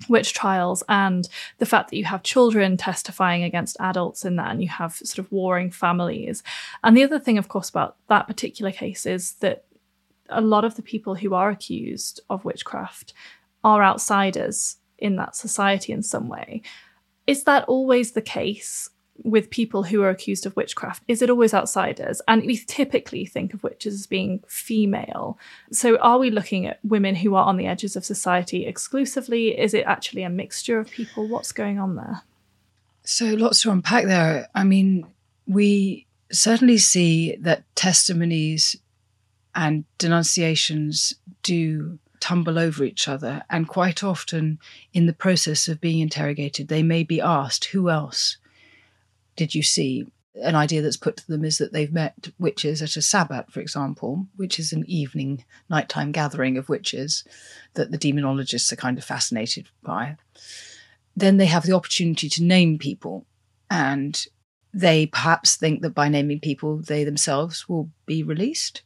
witch 0.08 0.32
trials 0.32 0.82
and 0.88 1.28
the 1.58 1.66
fact 1.66 1.90
that 1.90 1.98
you 1.98 2.06
have 2.06 2.24
children 2.24 2.78
testifying 2.78 3.44
against 3.44 3.76
adults 3.82 4.24
in 4.24 4.38
that 4.38 4.52
and 4.52 4.62
you 4.62 4.70
have 4.70 4.94
sort 4.94 5.20
of 5.20 5.30
warring 5.30 5.72
families. 5.72 6.42
And 6.86 6.96
the 6.96 7.04
other 7.04 7.20
thing, 7.20 7.38
of 7.38 7.50
course, 7.50 7.68
about 7.68 7.98
that 8.08 8.28
particular 8.28 8.72
case 8.72 9.06
is 9.06 9.34
that 9.42 9.66
a 10.30 10.40
lot 10.40 10.64
of 10.64 10.76
the 10.76 10.84
people 10.84 11.16
who 11.16 11.34
are 11.34 11.50
accused 11.50 12.22
of 12.30 12.46
witchcraft 12.46 13.12
are 13.66 13.84
outsiders 13.84 14.78
in 15.04 15.18
that 15.18 15.36
society 15.36 15.94
in 15.94 16.02
some 16.02 16.28
way. 16.28 16.62
Is 17.28 17.44
that 17.44 17.66
always 17.66 18.14
the 18.14 18.22
case? 18.22 18.90
with 19.22 19.50
people 19.50 19.84
who 19.84 20.02
are 20.02 20.10
accused 20.10 20.46
of 20.46 20.56
witchcraft? 20.56 21.04
Is 21.08 21.22
it 21.22 21.30
always 21.30 21.54
outsiders? 21.54 22.22
And 22.28 22.44
we 22.46 22.58
typically 22.58 23.26
think 23.26 23.54
of 23.54 23.64
witches 23.64 23.94
as 23.94 24.08
being 24.08 24.44
female. 24.48 25.38
So 25.72 25.98
are 25.98 26.18
we 26.18 26.32
looking 26.32 26.66
at 26.66 26.80
women 26.84 27.16
who 27.16 27.36
are 27.36 27.46
on 27.46 27.58
the 27.58 27.68
edges 27.68 27.96
of 27.96 28.06
society 28.06 28.66
exclusively? 28.66 29.58
Is 29.58 29.74
it 29.74 29.86
actually 29.86 30.24
a 30.24 30.30
mixture 30.30 30.80
of 30.80 30.90
people? 30.90 31.28
What's 31.28 31.52
going 31.52 31.80
on 31.80 31.96
there? 31.96 32.24
So 33.04 33.26
lots 33.26 33.62
to 33.62 33.72
unpack 33.72 34.06
there. 34.06 34.48
I 34.56 34.64
mean 34.64 35.06
we 35.46 36.08
certainly 36.32 36.78
see 36.78 37.36
that 37.38 37.64
testimonies 37.76 38.76
and 39.54 39.86
denunciations 40.00 41.14
do 41.44 42.00
tumble 42.24 42.58
over 42.58 42.84
each 42.86 43.08
other 43.08 43.44
and 43.50 43.68
quite 43.68 44.04
often 44.04 44.58
in 44.94 45.08
the 45.08 45.14
process 45.14 45.68
of 45.68 45.82
being 45.82 46.00
interrogated 46.00 46.68
they 46.68 46.82
may 46.82 47.04
be 47.04 47.20
asked 47.20 47.66
who 47.66 47.90
else 47.90 48.38
did 49.36 49.56
you 49.56 49.64
see? 49.64 50.06
An 50.42 50.56
idea 50.56 50.82
that's 50.82 50.98
put 50.98 51.18
to 51.18 51.28
them 51.28 51.46
is 51.46 51.60
that 51.60 51.74
they've 51.74 51.94
met 51.94 52.30
witches 52.40 52.82
at 52.82 52.96
a 52.96 53.02
sabbat, 53.02 53.52
for 53.52 53.60
example, 53.60 54.28
which 54.36 54.58
is 54.58 54.74
an 54.74 54.84
evening, 54.88 55.46
nighttime 55.70 56.12
gathering 56.12 56.58
of 56.58 56.70
witches 56.70 57.24
that 57.76 57.92
the 57.92 58.00
demonologists 58.00 58.72
are 58.72 58.78
kind 58.78 58.98
of 58.98 59.04
fascinated 59.04 59.70
by. 59.84 60.18
Then 61.16 61.38
they 61.38 61.46
have 61.46 61.64
the 61.64 61.76
opportunity 61.76 62.30
to 62.30 62.44
name 62.44 62.80
people, 62.80 63.28
and 63.70 64.26
they 64.74 65.06
perhaps 65.06 65.56
think 65.56 65.84
that 65.84 65.94
by 65.94 66.10
naming 66.10 66.40
people, 66.40 66.78
they 66.78 67.04
themselves 67.04 67.70
will 67.70 67.92
be 68.08 68.24
released. 68.24 68.82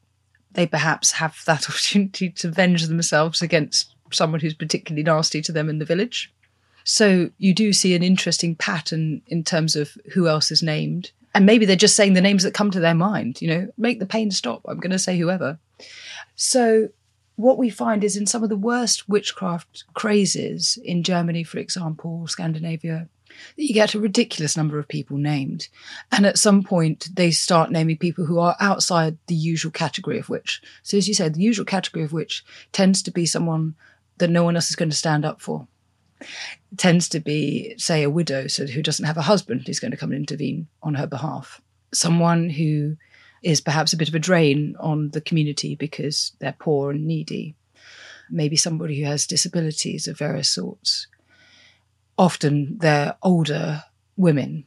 They 0.58 0.68
perhaps 0.68 1.12
have 1.12 1.42
that 1.46 1.64
opportunity 1.70 2.32
to 2.32 2.50
venge 2.50 2.88
themselves 2.88 3.42
against 3.42 3.94
someone 4.12 4.42
who's 4.42 4.54
particularly 4.54 5.04
nasty 5.04 5.42
to 5.44 5.52
them 5.52 5.70
in 5.70 5.80
the 5.80 5.86
village. 5.86 6.34
So 6.84 7.30
you 7.38 7.54
do 7.54 7.74
see 7.74 7.96
an 7.96 8.04
interesting 8.04 8.56
pattern 8.56 9.22
in 9.28 9.44
terms 9.44 9.76
of 9.76 9.98
who 10.14 10.28
else 10.28 10.52
is 10.52 10.64
named. 10.64 11.12
And 11.36 11.46
maybe 11.46 11.66
they're 11.66 11.76
just 11.76 11.96
saying 11.96 12.14
the 12.14 12.22
names 12.22 12.44
that 12.44 12.54
come 12.54 12.72
to 12.72 12.80
their 12.80 12.96
mind, 12.96 13.42
you 13.42 13.48
know, 13.50 13.68
make 13.78 14.00
the 14.00 14.06
pain 14.06 14.32
stop. 14.32 14.62
I'm 14.68 14.80
going 14.80 14.92
to 14.92 15.00
say 15.00 15.18
whoever. 15.18 15.60
So 16.36 16.90
what 17.36 17.60
we 17.60 17.70
find 17.70 18.04
is 18.04 18.18
in 18.18 18.26
some 18.26 18.42
of 18.42 18.50
the 18.50 18.56
worst 18.56 19.08
witchcraft 19.08 19.84
crazes 19.94 20.80
in 20.84 21.04
Germany, 21.04 21.44
for 21.44 21.60
example, 21.60 22.26
Scandinavia, 22.26 23.10
you 23.56 23.74
get 23.74 23.94
a 23.94 24.00
ridiculous 24.00 24.58
number 24.58 24.80
of 24.80 24.88
people 24.88 25.18
named. 25.18 25.68
And 26.12 26.26
at 26.26 26.38
some 26.38 26.64
point, 26.64 27.10
they 27.14 27.32
start 27.32 27.72
naming 27.72 27.98
people 27.98 28.26
who 28.26 28.40
are 28.40 28.56
outside 28.60 29.18
the 29.28 29.36
usual 29.36 29.72
category 29.72 30.20
of 30.20 30.30
witch. 30.30 30.62
So, 30.84 30.98
as 30.98 31.08
you 31.08 31.14
said, 31.14 31.34
the 31.34 31.42
usual 31.42 31.66
category 31.66 32.04
of 32.04 32.14
witch 32.14 32.44
tends 32.72 33.02
to 33.04 33.12
be 33.12 33.26
someone 33.26 33.76
that 34.18 34.30
no 34.30 34.44
one 34.44 34.56
else 34.56 34.70
is 34.70 34.76
going 34.76 34.90
to 34.90 34.96
stand 34.96 35.26
up 35.26 35.42
for 35.42 35.68
tends 36.78 37.10
to 37.10 37.20
be, 37.20 37.76
say, 37.78 38.04
a 38.04 38.10
widow 38.10 38.48
so 38.48 38.66
who 38.66 38.82
doesn't 38.82 39.06
have 39.06 39.18
a 39.18 39.24
husband 39.24 39.64
who's 39.66 39.80
going 39.80 39.92
to 39.92 39.98
come 39.98 40.12
and 40.12 40.20
intervene 40.20 40.68
on 40.82 40.96
her 40.96 41.08
behalf. 41.08 41.62
Someone 41.94 42.50
who 42.50 42.98
is 43.44 43.62
perhaps 43.62 43.94
a 43.94 43.98
bit 43.98 44.10
of 44.10 44.16
a 44.16 44.20
drain 44.20 44.76
on 44.80 45.10
the 45.12 45.22
community 45.22 45.76
because 45.76 46.34
they're 46.40 46.56
poor 46.58 46.92
and 46.92 47.06
needy. 47.06 47.56
Maybe 48.30 48.56
somebody 48.56 49.00
who 49.00 49.06
has 49.06 49.28
disabilities 49.28 50.08
of 50.08 50.18
various 50.18 50.50
sorts. 50.50 51.08
Often 52.18 52.80
they're 52.80 53.16
older 53.22 53.84
women. 54.16 54.66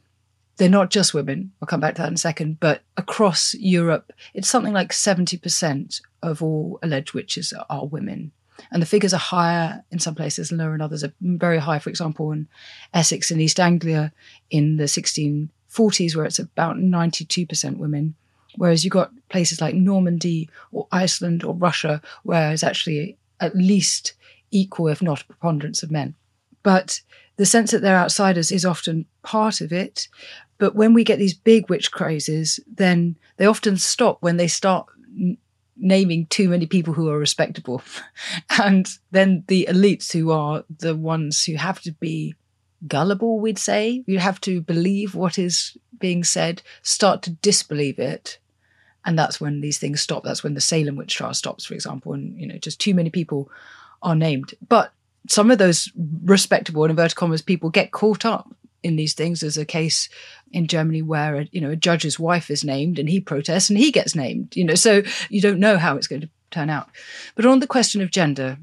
They're 0.57 0.69
not 0.69 0.91
just 0.91 1.13
women, 1.13 1.51
I'll 1.61 1.67
come 1.67 1.79
back 1.79 1.95
to 1.95 2.01
that 2.03 2.09
in 2.09 2.13
a 2.13 2.17
second, 2.17 2.59
but 2.59 2.83
across 2.95 3.55
Europe, 3.55 4.13
it's 4.33 4.47
something 4.47 4.73
like 4.73 4.91
70% 4.91 6.01
of 6.21 6.43
all 6.43 6.77
alleged 6.83 7.13
witches 7.13 7.51
are 7.69 7.85
women 7.85 8.31
and 8.69 8.81
the 8.81 8.87
figures 8.87 9.13
are 9.13 9.17
higher 9.17 9.83
in 9.91 9.99
some 9.99 10.15
places 10.15 10.51
and 10.51 10.59
lower 10.59 10.75
in 10.75 10.81
others. 10.81 11.03
Are 11.03 11.13
very 11.21 11.57
high, 11.57 11.79
for 11.79 11.89
example, 11.89 12.31
in 12.31 12.47
Essex 12.93 13.31
and 13.31 13.41
East 13.41 13.59
Anglia 13.59 14.11
in 14.49 14.77
the 14.77 14.83
1640s, 14.83 16.15
where 16.15 16.25
it's 16.25 16.39
about 16.39 16.75
92% 16.75 17.77
women. 17.77 18.15
Whereas 18.57 18.83
you've 18.83 18.91
got 18.91 19.11
places 19.29 19.61
like 19.61 19.75
Normandy 19.75 20.49
or 20.71 20.87
Iceland 20.91 21.43
or 21.43 21.55
Russia, 21.55 22.01
where 22.23 22.51
it's 22.51 22.63
actually 22.63 23.17
at 23.39 23.55
least 23.55 24.13
equal, 24.51 24.89
if 24.89 25.01
not 25.01 25.21
a 25.21 25.25
preponderance 25.25 25.83
of 25.83 25.91
men. 25.91 26.15
But 26.63 27.01
the 27.37 27.45
sense 27.45 27.71
that 27.71 27.81
they're 27.81 27.97
outsiders 27.97 28.51
is 28.51 28.65
often 28.65 29.05
part 29.23 29.61
of 29.61 29.71
it. 29.71 30.07
But 30.57 30.75
when 30.75 30.93
we 30.93 31.03
get 31.03 31.17
these 31.17 31.33
big 31.33 31.69
witch 31.69 31.91
crazes, 31.91 32.59
then 32.71 33.17
they 33.37 33.45
often 33.45 33.77
stop 33.77 34.21
when 34.21 34.37
they 34.37 34.47
start 34.47 34.87
naming 35.75 36.27
too 36.27 36.49
many 36.49 36.67
people 36.67 36.93
who 36.93 37.09
are 37.09 37.17
respectable. 37.17 37.81
and 38.61 38.87
then 39.11 39.43
the 39.47 39.67
elites, 39.69 40.11
who 40.11 40.31
are 40.31 40.63
the 40.79 40.95
ones 40.95 41.43
who 41.43 41.55
have 41.55 41.81
to 41.81 41.91
be 41.93 42.35
gullible, 42.87 43.39
we'd 43.39 43.57
say, 43.57 44.03
you 44.05 44.19
have 44.19 44.39
to 44.41 44.61
believe 44.61 45.15
what 45.15 45.39
is 45.39 45.75
being 45.99 46.23
said, 46.23 46.61
start 46.83 47.21
to 47.23 47.31
disbelieve 47.31 47.99
it. 47.99 48.37
And 49.03 49.17
that's 49.17 49.41
when 49.41 49.61
these 49.61 49.79
things 49.79 50.01
stop. 50.01 50.23
That's 50.23 50.43
when 50.43 50.53
the 50.53 50.61
Salem 50.61 50.95
witch 50.95 51.15
trial 51.15 51.33
stops, 51.33 51.65
for 51.65 51.73
example, 51.73 52.13
and 52.13 52.39
you 52.39 52.45
know, 52.45 52.57
just 52.57 52.79
too 52.79 52.93
many 52.93 53.09
people 53.09 53.49
are 54.03 54.15
named. 54.15 54.53
But 54.67 54.93
some 55.29 55.51
of 55.51 55.57
those 55.57 55.91
respectable, 56.23 56.83
in 56.83 56.91
inverted 56.91 57.15
commas, 57.15 57.41
people 57.41 57.69
get 57.69 57.91
caught 57.91 58.25
up 58.25 58.53
in 58.83 58.95
these 58.95 59.13
things. 59.13 59.39
There's 59.39 59.57
a 59.57 59.65
case 59.65 60.09
in 60.51 60.67
Germany 60.67 61.01
where 61.01 61.41
a, 61.41 61.47
you 61.51 61.61
know 61.61 61.71
a 61.71 61.75
judge's 61.75 62.19
wife 62.19 62.49
is 62.49 62.63
named 62.63 62.99
and 62.99 63.09
he 63.09 63.19
protests 63.19 63.69
and 63.69 63.77
he 63.77 63.91
gets 63.91 64.15
named. 64.15 64.55
You 64.55 64.65
know, 64.65 64.75
so 64.75 65.03
you 65.29 65.41
don't 65.41 65.59
know 65.59 65.77
how 65.77 65.95
it's 65.95 66.07
going 66.07 66.21
to 66.21 66.29
turn 66.49 66.69
out. 66.69 66.89
But 67.35 67.45
on 67.45 67.59
the 67.59 67.67
question 67.67 68.01
of 68.01 68.11
gender, 68.11 68.57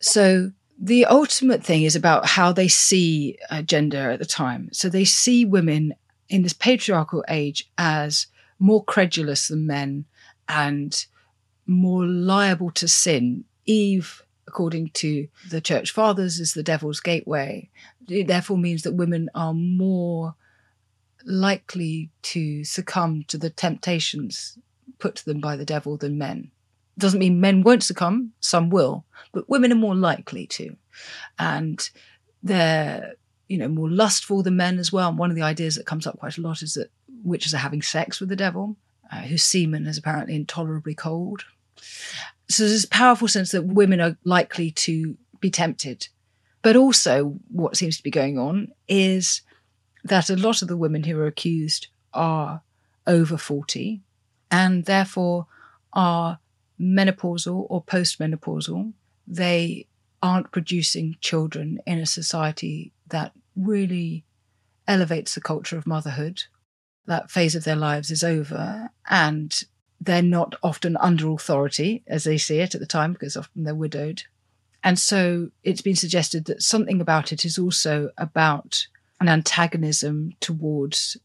so 0.00 0.52
the 0.78 1.06
ultimate 1.06 1.64
thing 1.64 1.82
is 1.82 1.96
about 1.96 2.26
how 2.26 2.52
they 2.52 2.68
see 2.68 3.38
uh, 3.50 3.62
gender 3.62 4.10
at 4.10 4.18
the 4.18 4.24
time. 4.24 4.68
So 4.72 4.88
they 4.88 5.04
see 5.04 5.44
women 5.44 5.94
in 6.28 6.42
this 6.42 6.52
patriarchal 6.52 7.24
age 7.28 7.70
as 7.78 8.26
more 8.58 8.84
credulous 8.84 9.48
than 9.48 9.66
men 9.66 10.04
and 10.48 11.06
more 11.66 12.04
liable 12.04 12.70
to 12.72 12.88
sin. 12.88 13.44
Eve 13.66 14.22
according 14.46 14.90
to 14.90 15.28
the 15.48 15.60
church 15.60 15.90
fathers, 15.90 16.40
is 16.40 16.52
the 16.52 16.62
devil's 16.62 17.00
gateway. 17.00 17.70
It 18.08 18.28
therefore 18.28 18.58
means 18.58 18.82
that 18.82 18.94
women 18.94 19.30
are 19.34 19.54
more 19.54 20.34
likely 21.24 22.10
to 22.22 22.64
succumb 22.64 23.24
to 23.28 23.38
the 23.38 23.50
temptations 23.50 24.58
put 24.98 25.16
to 25.16 25.24
them 25.24 25.40
by 25.40 25.56
the 25.56 25.64
devil 25.64 25.96
than 25.96 26.18
men. 26.18 26.50
Doesn't 26.96 27.18
mean 27.18 27.40
men 27.40 27.62
won't 27.62 27.82
succumb, 27.82 28.32
some 28.40 28.70
will, 28.70 29.04
but 29.32 29.48
women 29.48 29.72
are 29.72 29.76
more 29.76 29.96
likely 29.96 30.46
to. 30.48 30.76
And 31.38 31.90
they're, 32.42 33.14
you 33.48 33.58
know, 33.58 33.68
more 33.68 33.90
lustful 33.90 34.42
than 34.42 34.56
men 34.56 34.78
as 34.78 34.92
well. 34.92 35.08
And 35.08 35.18
one 35.18 35.30
of 35.30 35.36
the 35.36 35.42
ideas 35.42 35.74
that 35.74 35.86
comes 35.86 36.06
up 36.06 36.18
quite 36.18 36.38
a 36.38 36.40
lot 36.40 36.62
is 36.62 36.74
that 36.74 36.90
witches 37.24 37.54
are 37.54 37.58
having 37.58 37.82
sex 37.82 38.20
with 38.20 38.28
the 38.28 38.36
devil, 38.36 38.76
uh, 39.10 39.22
whose 39.22 39.42
semen 39.42 39.86
is 39.86 39.98
apparently 39.98 40.36
intolerably 40.36 40.94
cold. 40.94 41.44
So 42.48 42.68
there's 42.68 42.84
a 42.84 42.88
powerful 42.88 43.28
sense 43.28 43.52
that 43.52 43.66
women 43.66 44.00
are 44.00 44.16
likely 44.24 44.70
to 44.70 45.16
be 45.40 45.50
tempted. 45.50 46.08
But 46.62 46.76
also, 46.76 47.38
what 47.50 47.76
seems 47.76 47.96
to 47.96 48.02
be 48.02 48.10
going 48.10 48.38
on 48.38 48.68
is 48.88 49.42
that 50.04 50.30
a 50.30 50.36
lot 50.36 50.62
of 50.62 50.68
the 50.68 50.76
women 50.76 51.04
who 51.04 51.18
are 51.18 51.26
accused 51.26 51.88
are 52.12 52.62
over 53.06 53.36
40 53.36 54.02
and 54.50 54.84
therefore 54.84 55.46
are 55.92 56.38
menopausal 56.80 57.66
or 57.68 57.82
postmenopausal. 57.84 58.92
They 59.26 59.88
aren't 60.22 60.52
producing 60.52 61.16
children 61.20 61.80
in 61.86 61.98
a 61.98 62.06
society 62.06 62.92
that 63.08 63.32
really 63.56 64.24
elevates 64.88 65.34
the 65.34 65.40
culture 65.40 65.76
of 65.76 65.86
motherhood. 65.86 66.42
That 67.06 67.30
phase 67.30 67.54
of 67.54 67.64
their 67.64 67.76
lives 67.76 68.10
is 68.10 68.24
over. 68.24 68.90
And 69.08 69.54
they're 70.00 70.22
not 70.22 70.54
often 70.62 70.96
under 70.98 71.30
authority 71.30 72.02
as 72.06 72.24
they 72.24 72.38
see 72.38 72.58
it 72.58 72.74
at 72.74 72.80
the 72.80 72.86
time 72.86 73.12
because 73.12 73.36
often 73.36 73.64
they're 73.64 73.74
widowed. 73.74 74.22
And 74.82 74.98
so 74.98 75.50
it's 75.62 75.80
been 75.80 75.96
suggested 75.96 76.44
that 76.44 76.62
something 76.62 77.00
about 77.00 77.32
it 77.32 77.44
is 77.44 77.58
also 77.58 78.10
about 78.18 78.86
an 79.20 79.28
antagonism 79.28 80.32
towards 80.40 81.16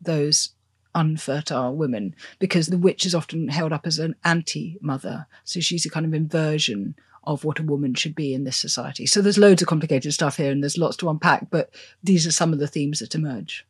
those 0.00 0.50
unfertile 0.94 1.76
women 1.76 2.14
because 2.38 2.66
the 2.66 2.78
witch 2.78 3.06
is 3.06 3.14
often 3.14 3.48
held 3.48 3.72
up 3.72 3.86
as 3.86 3.98
an 3.98 4.16
anti 4.24 4.78
mother. 4.80 5.26
So 5.44 5.60
she's 5.60 5.86
a 5.86 5.90
kind 5.90 6.06
of 6.06 6.14
inversion 6.14 6.96
of 7.22 7.44
what 7.44 7.58
a 7.58 7.64
woman 7.64 7.94
should 7.94 8.14
be 8.14 8.34
in 8.34 8.44
this 8.44 8.56
society. 8.56 9.06
So 9.06 9.20
there's 9.20 9.38
loads 9.38 9.62
of 9.62 9.68
complicated 9.68 10.12
stuff 10.12 10.36
here 10.36 10.50
and 10.50 10.62
there's 10.62 10.78
lots 10.78 10.96
to 10.98 11.10
unpack, 11.10 11.50
but 11.50 11.70
these 12.02 12.26
are 12.26 12.32
some 12.32 12.52
of 12.52 12.58
the 12.58 12.68
themes 12.68 13.00
that 13.00 13.14
emerge. 13.14 13.66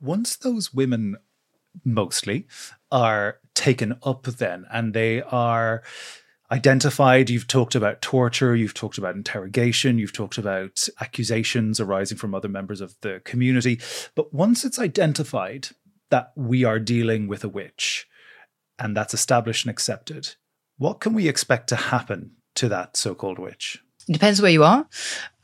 Once 0.00 0.36
those 0.36 0.72
women 0.72 1.16
mostly, 1.84 2.46
are 2.90 3.39
taken 3.54 3.98
up 4.02 4.24
then 4.24 4.64
and 4.70 4.94
they 4.94 5.22
are 5.22 5.82
identified. 6.50 7.30
You've 7.30 7.46
talked 7.46 7.74
about 7.74 8.02
torture, 8.02 8.56
you've 8.56 8.74
talked 8.74 8.98
about 8.98 9.14
interrogation, 9.14 9.98
you've 9.98 10.12
talked 10.12 10.38
about 10.38 10.88
accusations 11.00 11.80
arising 11.80 12.18
from 12.18 12.34
other 12.34 12.48
members 12.48 12.80
of 12.80 12.96
the 13.02 13.20
community. 13.24 13.80
But 14.14 14.34
once 14.34 14.64
it's 14.64 14.78
identified 14.78 15.68
that 16.10 16.32
we 16.36 16.64
are 16.64 16.78
dealing 16.78 17.28
with 17.28 17.44
a 17.44 17.48
witch 17.48 18.06
and 18.78 18.96
that's 18.96 19.14
established 19.14 19.64
and 19.64 19.70
accepted, 19.70 20.34
what 20.78 21.00
can 21.00 21.12
we 21.12 21.28
expect 21.28 21.68
to 21.68 21.76
happen 21.76 22.32
to 22.56 22.68
that 22.68 22.96
so 22.96 23.14
called 23.14 23.38
witch? 23.38 23.82
It 24.08 24.14
depends 24.14 24.42
where 24.42 24.50
you 24.50 24.64
are. 24.64 24.88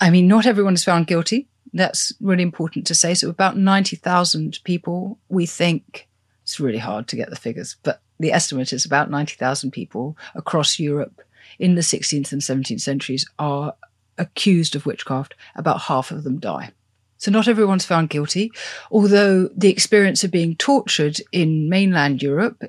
I 0.00 0.10
mean, 0.10 0.26
not 0.26 0.46
everyone 0.46 0.74
is 0.74 0.84
found 0.84 1.06
guilty. 1.06 1.48
That's 1.72 2.12
really 2.20 2.42
important 2.42 2.86
to 2.86 2.94
say. 2.94 3.14
So, 3.14 3.28
about 3.28 3.56
90,000 3.56 4.60
people, 4.64 5.18
we 5.28 5.44
think 5.46 6.08
it's 6.46 6.60
really 6.60 6.78
hard 6.78 7.08
to 7.08 7.16
get 7.16 7.28
the 7.28 7.34
figures, 7.34 7.74
but 7.82 8.00
the 8.20 8.32
estimate 8.32 8.72
is 8.72 8.86
about 8.86 9.10
90,000 9.10 9.72
people 9.72 10.16
across 10.36 10.78
Europe 10.78 11.20
in 11.58 11.74
the 11.74 11.80
16th 11.80 12.30
and 12.30 12.40
17th 12.40 12.80
centuries 12.80 13.28
are 13.40 13.74
accused 14.16 14.76
of 14.76 14.86
witchcraft. 14.86 15.34
About 15.56 15.80
half 15.80 16.12
of 16.12 16.22
them 16.22 16.38
die. 16.38 16.70
So, 17.18 17.32
not 17.32 17.48
everyone's 17.48 17.84
found 17.84 18.10
guilty, 18.10 18.52
although 18.92 19.48
the 19.56 19.70
experience 19.70 20.22
of 20.22 20.30
being 20.30 20.54
tortured 20.54 21.20
in 21.32 21.68
mainland 21.68 22.22
Europe 22.22 22.62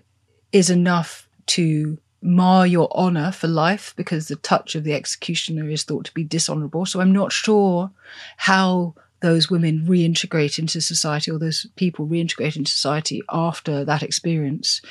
is 0.52 0.72
enough 0.72 1.30
to 1.48 2.00
mar 2.24 2.66
your 2.66 2.90
honor 2.98 3.32
for 3.32 3.48
life 3.48 3.94
because 3.96 4.28
the 4.28 4.38
touch 4.38 4.74
of 4.74 4.86
the 4.86 4.94
executioner 4.96 5.70
is 5.70 5.84
thought 5.84 6.06
to 6.06 6.14
be 6.16 6.24
dishonorable. 6.24 6.88
So 6.88 7.00
I'm 7.00 7.12
not 7.12 7.32
sure 7.32 7.92
how 8.38 8.96
those 9.20 9.50
women 9.50 9.86
reintegrate 9.88 10.60
into 10.60 10.80
society 10.80 11.32
or 11.32 11.40
those 11.40 11.66
people 11.76 12.08
reintegrate 12.08 12.56
into 12.56 12.72
society 12.72 13.22
after 13.30 13.84
that 13.84 14.04
experience. 14.04 14.82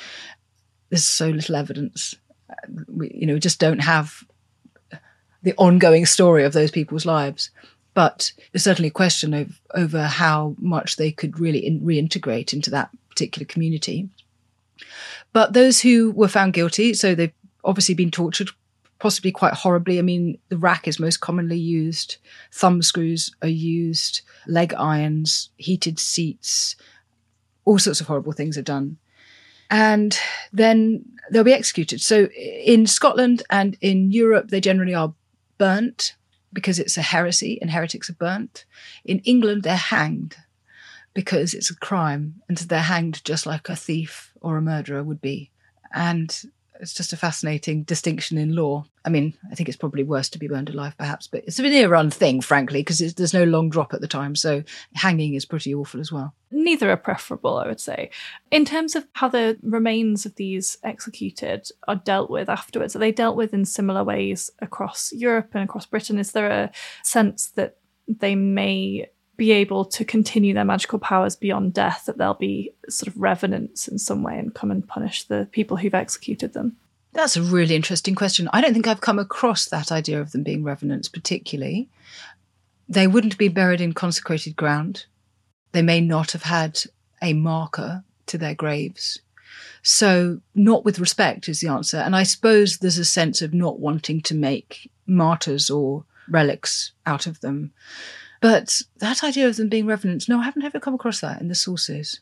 There's 0.89 1.05
so 1.05 1.29
little 1.29 1.55
evidence. 1.55 2.15
We, 2.87 3.11
you 3.13 3.25
know, 3.25 3.39
just 3.39 3.59
don't 3.59 3.79
have 3.79 4.23
the 5.43 5.53
ongoing 5.57 6.05
story 6.05 6.43
of 6.43 6.53
those 6.53 6.71
people's 6.71 7.05
lives. 7.05 7.51
But 7.93 8.31
there's 8.51 8.63
certainly 8.63 8.89
a 8.89 8.91
question 8.91 9.33
of, 9.33 9.59
over 9.73 10.03
how 10.03 10.55
much 10.59 10.97
they 10.97 11.11
could 11.11 11.39
really 11.39 11.65
in, 11.65 11.81
reintegrate 11.81 12.53
into 12.53 12.69
that 12.69 12.89
particular 13.09 13.45
community. 13.45 14.09
But 15.33 15.53
those 15.53 15.81
who 15.81 16.11
were 16.11 16.27
found 16.27 16.53
guilty, 16.53 16.93
so 16.93 17.15
they've 17.15 17.33
obviously 17.63 17.95
been 17.95 18.11
tortured, 18.11 18.49
possibly 18.99 19.31
quite 19.31 19.53
horribly. 19.53 19.99
I 19.99 20.01
mean, 20.01 20.37
the 20.49 20.57
rack 20.57 20.87
is 20.87 20.99
most 20.99 21.21
commonly 21.21 21.57
used, 21.57 22.17
thumb 22.51 22.81
screws 22.81 23.33
are 23.41 23.47
used, 23.47 24.21
leg 24.47 24.73
irons, 24.75 25.49
heated 25.57 25.99
seats, 25.99 26.75
all 27.65 27.79
sorts 27.79 28.01
of 28.01 28.07
horrible 28.07 28.31
things 28.31 28.57
are 28.57 28.63
done. 28.63 28.97
And 29.69 30.17
then 30.53 31.03
they'll 31.29 31.43
be 31.43 31.53
executed. 31.53 32.01
So 32.01 32.25
in 32.25 32.87
Scotland 32.87 33.43
and 33.49 33.77
in 33.81 34.11
Europe, 34.11 34.49
they 34.49 34.61
generally 34.61 34.95
are 34.95 35.13
burnt 35.57 36.15
because 36.53 36.79
it's 36.79 36.97
a 36.97 37.01
heresy 37.01 37.59
and 37.61 37.71
heretics 37.71 38.09
are 38.09 38.13
burnt. 38.13 38.65
In 39.03 39.19
England, 39.19 39.63
they're 39.63 39.75
hanged 39.75 40.37
because 41.13 41.53
it's 41.53 41.69
a 41.69 41.75
crime 41.75 42.35
and 42.47 42.57
they're 42.57 42.79
hanged 42.79 43.25
just 43.25 43.45
like 43.45 43.67
a 43.67 43.75
thief 43.75 44.31
or 44.39 44.55
a 44.55 44.61
murderer 44.61 45.03
would 45.03 45.21
be. 45.21 45.51
And 45.93 46.43
it's 46.79 46.93
just 46.93 47.13
a 47.13 47.17
fascinating 47.17 47.83
distinction 47.83 48.37
in 48.37 48.55
law. 48.55 48.85
I 49.05 49.09
mean, 49.09 49.33
I 49.51 49.55
think 49.55 49.69
it's 49.69 49.77
probably 49.77 50.03
worse 50.03 50.29
to 50.29 50.39
be 50.39 50.47
burned 50.47 50.69
alive, 50.69 50.97
perhaps, 50.97 51.27
but 51.27 51.43
it's 51.45 51.59
a 51.59 51.63
near 51.63 51.89
run 51.89 52.09
thing, 52.09 52.41
frankly, 52.41 52.81
because 52.81 52.99
there's 53.13 53.33
no 53.33 53.43
long 53.45 53.69
drop 53.69 53.93
at 53.93 54.01
the 54.01 54.07
time. 54.07 54.35
So 54.35 54.63
hanging 54.93 55.33
is 55.33 55.45
pretty 55.45 55.73
awful 55.73 55.99
as 55.99 56.11
well. 56.11 56.33
Neither 56.51 56.91
are 56.91 56.97
preferable, 56.97 57.57
I 57.57 57.67
would 57.67 57.79
say. 57.79 58.09
In 58.51 58.65
terms 58.65 58.95
of 58.95 59.05
how 59.13 59.27
the 59.27 59.57
remains 59.61 60.25
of 60.25 60.35
these 60.35 60.77
executed 60.83 61.69
are 61.87 61.95
dealt 61.95 62.29
with 62.29 62.49
afterwards, 62.49 62.95
are 62.95 62.99
they 62.99 63.11
dealt 63.11 63.35
with 63.35 63.53
in 63.53 63.65
similar 63.65 64.03
ways 64.03 64.49
across 64.59 65.11
Europe 65.13 65.51
and 65.53 65.63
across 65.63 65.85
Britain? 65.85 66.19
Is 66.19 66.31
there 66.31 66.49
a 66.49 66.71
sense 67.03 67.47
that 67.55 67.77
they 68.07 68.35
may 68.35 69.07
be 69.37 69.51
able 69.51 69.85
to 69.85 70.03
continue 70.03 70.53
their 70.53 70.65
magical 70.65 70.99
powers 70.99 71.35
beyond 71.35 71.73
death, 71.73 72.03
that 72.05 72.17
they'll 72.17 72.33
be 72.33 72.73
sort 72.89 73.07
of 73.07 73.21
revenants 73.21 73.87
in 73.87 73.99
some 73.99 74.23
way 74.23 74.37
and 74.37 74.53
come 74.53 74.71
and 74.71 74.87
punish 74.87 75.23
the 75.23 75.47
people 75.51 75.77
who've 75.77 75.93
executed 75.93 76.53
them? 76.53 76.75
That's 77.13 77.37
a 77.37 77.41
really 77.41 77.75
interesting 77.75 78.15
question. 78.15 78.49
I 78.51 78.61
don't 78.61 78.73
think 78.73 78.87
I've 78.87 79.01
come 79.01 79.19
across 79.19 79.65
that 79.65 79.91
idea 79.91 80.19
of 80.19 80.31
them 80.31 80.43
being 80.43 80.63
revenants 80.63 81.07
particularly. 81.07 81.89
They 82.89 83.07
wouldn't 83.07 83.37
be 83.37 83.47
buried 83.47 83.81
in 83.81 83.93
consecrated 83.93 84.55
ground. 84.55 85.05
They 85.71 85.81
may 85.81 86.01
not 86.01 86.31
have 86.31 86.43
had 86.43 86.79
a 87.21 87.33
marker 87.33 88.03
to 88.27 88.37
their 88.37 88.55
graves. 88.55 89.19
So, 89.81 90.41
not 90.53 90.85
with 90.85 90.99
respect 90.99 91.47
is 91.47 91.61
the 91.61 91.69
answer. 91.69 91.97
And 91.97 92.15
I 92.15 92.23
suppose 92.23 92.77
there's 92.77 92.97
a 92.97 93.05
sense 93.05 93.41
of 93.41 93.53
not 93.53 93.79
wanting 93.79 94.21
to 94.21 94.35
make 94.35 94.89
martyrs 95.05 95.69
or 95.69 96.05
relics 96.29 96.91
out 97.05 97.25
of 97.25 97.39
them. 97.39 97.71
But 98.41 98.81
that 98.97 99.23
idea 99.23 99.47
of 99.47 99.57
them 99.57 99.69
being 99.69 99.85
revenants, 99.85 100.29
no, 100.29 100.39
I 100.39 100.43
haven't 100.43 100.63
ever 100.63 100.79
come 100.79 100.93
across 100.93 101.21
that 101.21 101.41
in 101.41 101.47
the 101.47 101.55
sources. 101.55 102.19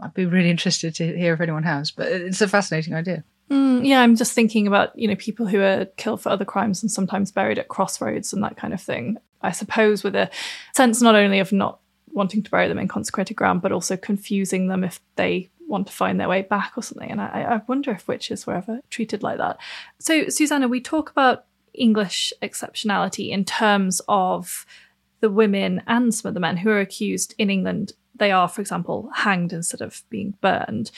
I'd 0.00 0.14
be 0.14 0.26
really 0.26 0.50
interested 0.50 0.94
to 0.96 1.16
hear 1.16 1.34
if 1.34 1.40
anyone 1.40 1.62
has, 1.62 1.90
but 1.90 2.08
it's 2.08 2.42
a 2.42 2.48
fascinating 2.48 2.94
idea. 2.94 3.24
Mm, 3.50 3.86
yeah, 3.86 4.00
I'm 4.00 4.16
just 4.16 4.32
thinking 4.32 4.66
about 4.66 4.98
you 4.98 5.06
know 5.08 5.14
people 5.16 5.46
who 5.46 5.60
are 5.60 5.86
killed 5.96 6.20
for 6.20 6.30
other 6.30 6.44
crimes 6.44 6.82
and 6.82 6.90
sometimes 6.90 7.30
buried 7.30 7.58
at 7.58 7.68
crossroads 7.68 8.32
and 8.32 8.42
that 8.42 8.56
kind 8.56 8.74
of 8.74 8.80
thing. 8.80 9.18
I 9.40 9.52
suppose 9.52 10.02
with 10.02 10.16
a 10.16 10.30
sense 10.74 11.00
not 11.00 11.14
only 11.14 11.38
of 11.38 11.52
not 11.52 11.78
wanting 12.12 12.42
to 12.42 12.50
bury 12.50 12.66
them 12.66 12.78
in 12.78 12.88
consecrated 12.88 13.34
ground, 13.34 13.62
but 13.62 13.72
also 13.72 13.96
confusing 13.96 14.66
them 14.66 14.82
if 14.82 15.00
they 15.14 15.50
want 15.68 15.86
to 15.86 15.92
find 15.92 16.18
their 16.18 16.28
way 16.28 16.42
back 16.42 16.72
or 16.76 16.82
something. 16.82 17.10
And 17.10 17.20
I, 17.20 17.42
I 17.42 17.62
wonder 17.66 17.90
if 17.90 18.08
witches 18.08 18.46
were 18.46 18.54
ever 18.54 18.80
treated 18.90 19.22
like 19.22 19.38
that. 19.38 19.58
So, 19.98 20.28
Suzannah, 20.28 20.68
we 20.68 20.80
talk 20.80 21.10
about 21.10 21.44
English 21.74 22.32
exceptionality 22.42 23.30
in 23.30 23.44
terms 23.44 24.00
of 24.08 24.64
the 25.20 25.30
women 25.30 25.82
and 25.86 26.14
some 26.14 26.28
of 26.28 26.34
the 26.34 26.40
men 26.40 26.58
who 26.58 26.70
are 26.70 26.80
accused 26.80 27.34
in 27.38 27.50
England, 27.50 27.92
they 28.14 28.30
are, 28.30 28.48
for 28.48 28.60
example, 28.60 29.10
hanged 29.14 29.52
instead 29.52 29.80
of 29.80 30.02
being 30.10 30.34
burned. 30.40 30.90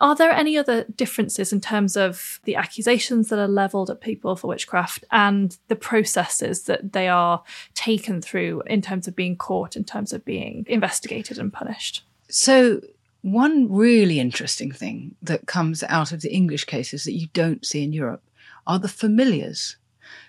Are 0.00 0.14
there 0.14 0.30
any 0.30 0.56
other 0.56 0.84
differences 0.84 1.52
in 1.52 1.60
terms 1.60 1.94
of 1.94 2.40
the 2.44 2.56
accusations 2.56 3.28
that 3.28 3.38
are 3.38 3.46
levelled 3.46 3.90
at 3.90 4.00
people 4.00 4.34
for 4.34 4.46
witchcraft 4.46 5.04
and 5.10 5.56
the 5.68 5.76
processes 5.76 6.62
that 6.62 6.94
they 6.94 7.06
are 7.06 7.42
taken 7.74 8.22
through 8.22 8.62
in 8.66 8.80
terms 8.80 9.06
of 9.06 9.14
being 9.14 9.36
caught, 9.36 9.76
in 9.76 9.84
terms 9.84 10.14
of 10.14 10.24
being 10.24 10.64
investigated 10.68 11.38
and 11.38 11.52
punished? 11.52 12.02
So, 12.30 12.80
one 13.22 13.70
really 13.70 14.18
interesting 14.18 14.72
thing 14.72 15.14
that 15.20 15.46
comes 15.46 15.82
out 15.82 16.12
of 16.12 16.22
the 16.22 16.32
English 16.32 16.64
cases 16.64 17.04
that 17.04 17.12
you 17.12 17.28
don't 17.34 17.66
see 17.66 17.82
in 17.82 17.92
Europe 17.92 18.22
are 18.66 18.78
the 18.78 18.88
familiars. 18.88 19.76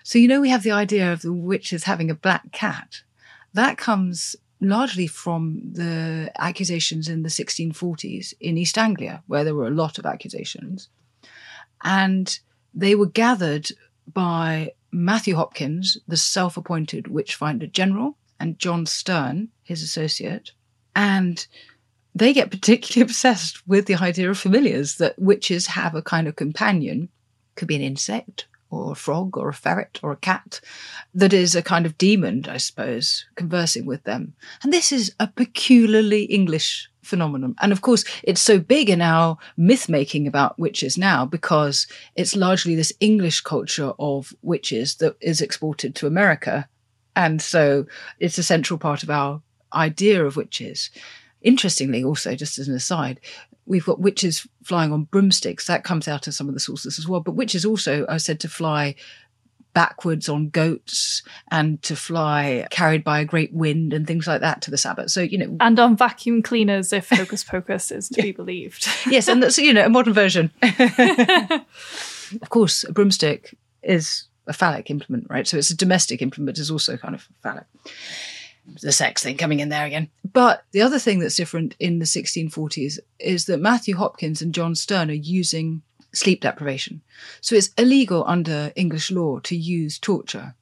So, 0.02 0.18
you 0.18 0.28
know, 0.28 0.42
we 0.42 0.50
have 0.50 0.62
the 0.62 0.72
idea 0.72 1.10
of 1.10 1.22
the 1.22 1.32
witches 1.32 1.84
having 1.84 2.10
a 2.10 2.14
black 2.14 2.52
cat. 2.52 3.02
That 3.54 3.78
comes 3.78 4.36
largely 4.60 5.06
from 5.06 5.60
the 5.72 6.30
accusations 6.38 7.08
in 7.08 7.22
the 7.22 7.28
1640s 7.28 8.32
in 8.40 8.56
East 8.56 8.78
Anglia, 8.78 9.22
where 9.26 9.44
there 9.44 9.54
were 9.54 9.66
a 9.66 9.70
lot 9.70 9.98
of 9.98 10.06
accusations. 10.06 10.88
And 11.82 12.38
they 12.72 12.94
were 12.94 13.06
gathered 13.06 13.70
by 14.12 14.72
Matthew 14.92 15.34
Hopkins, 15.34 15.98
the 16.06 16.16
self 16.16 16.56
appointed 16.56 17.08
witchfinder 17.08 17.66
general, 17.66 18.16
and 18.38 18.58
John 18.58 18.86
Stearne, 18.86 19.48
his 19.62 19.82
associate. 19.82 20.52
And 20.94 21.44
they 22.14 22.32
get 22.32 22.50
particularly 22.50 23.02
obsessed 23.10 23.66
with 23.66 23.86
the 23.86 23.96
idea 23.96 24.30
of 24.30 24.38
familiars 24.38 24.96
that 24.96 25.18
witches 25.18 25.66
have 25.66 25.94
a 25.94 26.02
kind 26.02 26.28
of 26.28 26.36
companion, 26.36 27.08
could 27.56 27.68
be 27.68 27.76
an 27.76 27.82
insect 27.82 28.46
or 28.72 28.92
a 28.92 28.96
frog 28.96 29.36
or 29.36 29.50
a 29.50 29.54
ferret 29.54 30.00
or 30.02 30.12
a 30.12 30.16
cat 30.16 30.60
that 31.14 31.32
is 31.32 31.54
a 31.54 31.62
kind 31.62 31.84
of 31.84 31.98
demon, 31.98 32.46
I 32.48 32.56
suppose, 32.56 33.26
conversing 33.34 33.84
with 33.84 34.04
them. 34.04 34.34
And 34.62 34.72
this 34.72 34.90
is 34.90 35.14
a 35.20 35.26
peculiarly 35.26 36.24
English 36.24 36.88
phenomenon. 37.02 37.54
And 37.60 37.70
of 37.70 37.82
course, 37.82 38.04
it's 38.22 38.40
so 38.40 38.58
big 38.58 38.88
in 38.88 39.02
our 39.02 39.36
myth 39.56 39.88
making 39.88 40.26
about 40.26 40.58
witches 40.58 40.96
now 40.96 41.26
because 41.26 41.86
it's 42.16 42.34
largely 42.34 42.74
this 42.74 42.92
English 42.98 43.42
culture 43.42 43.92
of 43.98 44.34
witches 44.40 44.96
that 44.96 45.16
is 45.20 45.42
exported 45.42 45.94
to 45.96 46.06
America. 46.06 46.66
And 47.14 47.42
so 47.42 47.84
it's 48.20 48.38
a 48.38 48.42
central 48.42 48.78
part 48.78 49.02
of 49.02 49.10
our 49.10 49.42
idea 49.74 50.24
of 50.24 50.36
witches. 50.36 50.90
Interestingly, 51.42 52.04
also, 52.04 52.34
just 52.36 52.58
as 52.58 52.68
an 52.68 52.74
aside, 52.74 53.20
we've 53.66 53.84
got 53.84 54.00
witches 54.00 54.46
flying 54.64 54.92
on 54.92 55.04
broomsticks. 55.04 55.66
That 55.66 55.84
comes 55.84 56.08
out 56.08 56.26
of 56.26 56.34
some 56.34 56.48
of 56.48 56.54
the 56.54 56.60
sources 56.60 56.98
as 56.98 57.08
well. 57.08 57.20
But 57.20 57.32
witches 57.32 57.64
also 57.64 58.04
are 58.06 58.18
said 58.18 58.40
to 58.40 58.48
fly 58.48 58.94
backwards 59.74 60.28
on 60.28 60.50
goats 60.50 61.22
and 61.50 61.82
to 61.82 61.96
fly 61.96 62.66
carried 62.70 63.02
by 63.02 63.20
a 63.20 63.24
great 63.24 63.52
wind 63.52 63.92
and 63.92 64.06
things 64.06 64.26
like 64.26 64.40
that 64.40 64.62
to 64.62 64.70
the 64.70 64.76
Sabbath. 64.76 65.10
So, 65.10 65.22
you 65.22 65.38
know. 65.38 65.56
And 65.60 65.78
on 65.78 65.96
vacuum 65.96 66.42
cleaners 66.42 66.92
if 66.92 67.08
Hocus 67.10 67.44
Pocus 67.44 67.90
is 67.90 68.08
to 68.10 68.22
be 68.22 68.32
believed. 68.32 68.86
yes, 69.06 69.28
and 69.28 69.42
that's, 69.42 69.58
you 69.58 69.72
know, 69.72 69.86
a 69.86 69.88
modern 69.88 70.12
version. 70.12 70.52
of 70.62 72.48
course, 72.50 72.84
a 72.84 72.92
broomstick 72.92 73.56
is 73.82 74.24
a 74.46 74.52
phallic 74.52 74.90
implement, 74.90 75.26
right? 75.30 75.46
So 75.46 75.56
it's 75.56 75.70
a 75.70 75.76
domestic 75.76 76.20
implement, 76.20 76.58
is 76.58 76.70
also 76.70 76.96
kind 76.96 77.14
of 77.14 77.28
phallic 77.42 77.64
the 78.80 78.92
sex 78.92 79.22
thing 79.22 79.36
coming 79.36 79.60
in 79.60 79.68
there 79.68 79.86
again. 79.86 80.08
But 80.32 80.64
the 80.72 80.82
other 80.82 80.98
thing 80.98 81.18
that's 81.18 81.36
different 81.36 81.74
in 81.78 81.98
the 81.98 82.04
1640s 82.04 82.98
is 83.18 83.46
that 83.46 83.60
Matthew 83.60 83.96
Hopkins 83.96 84.40
and 84.40 84.54
John 84.54 84.74
Stearne 84.74 85.10
are 85.10 85.14
using 85.14 85.82
sleep 86.14 86.42
deprivation. 86.42 87.02
So 87.40 87.54
it's 87.54 87.70
illegal 87.78 88.24
under 88.26 88.72
English 88.76 89.10
law 89.10 89.40
to 89.40 89.56
use 89.56 89.98
torture. 89.98 90.54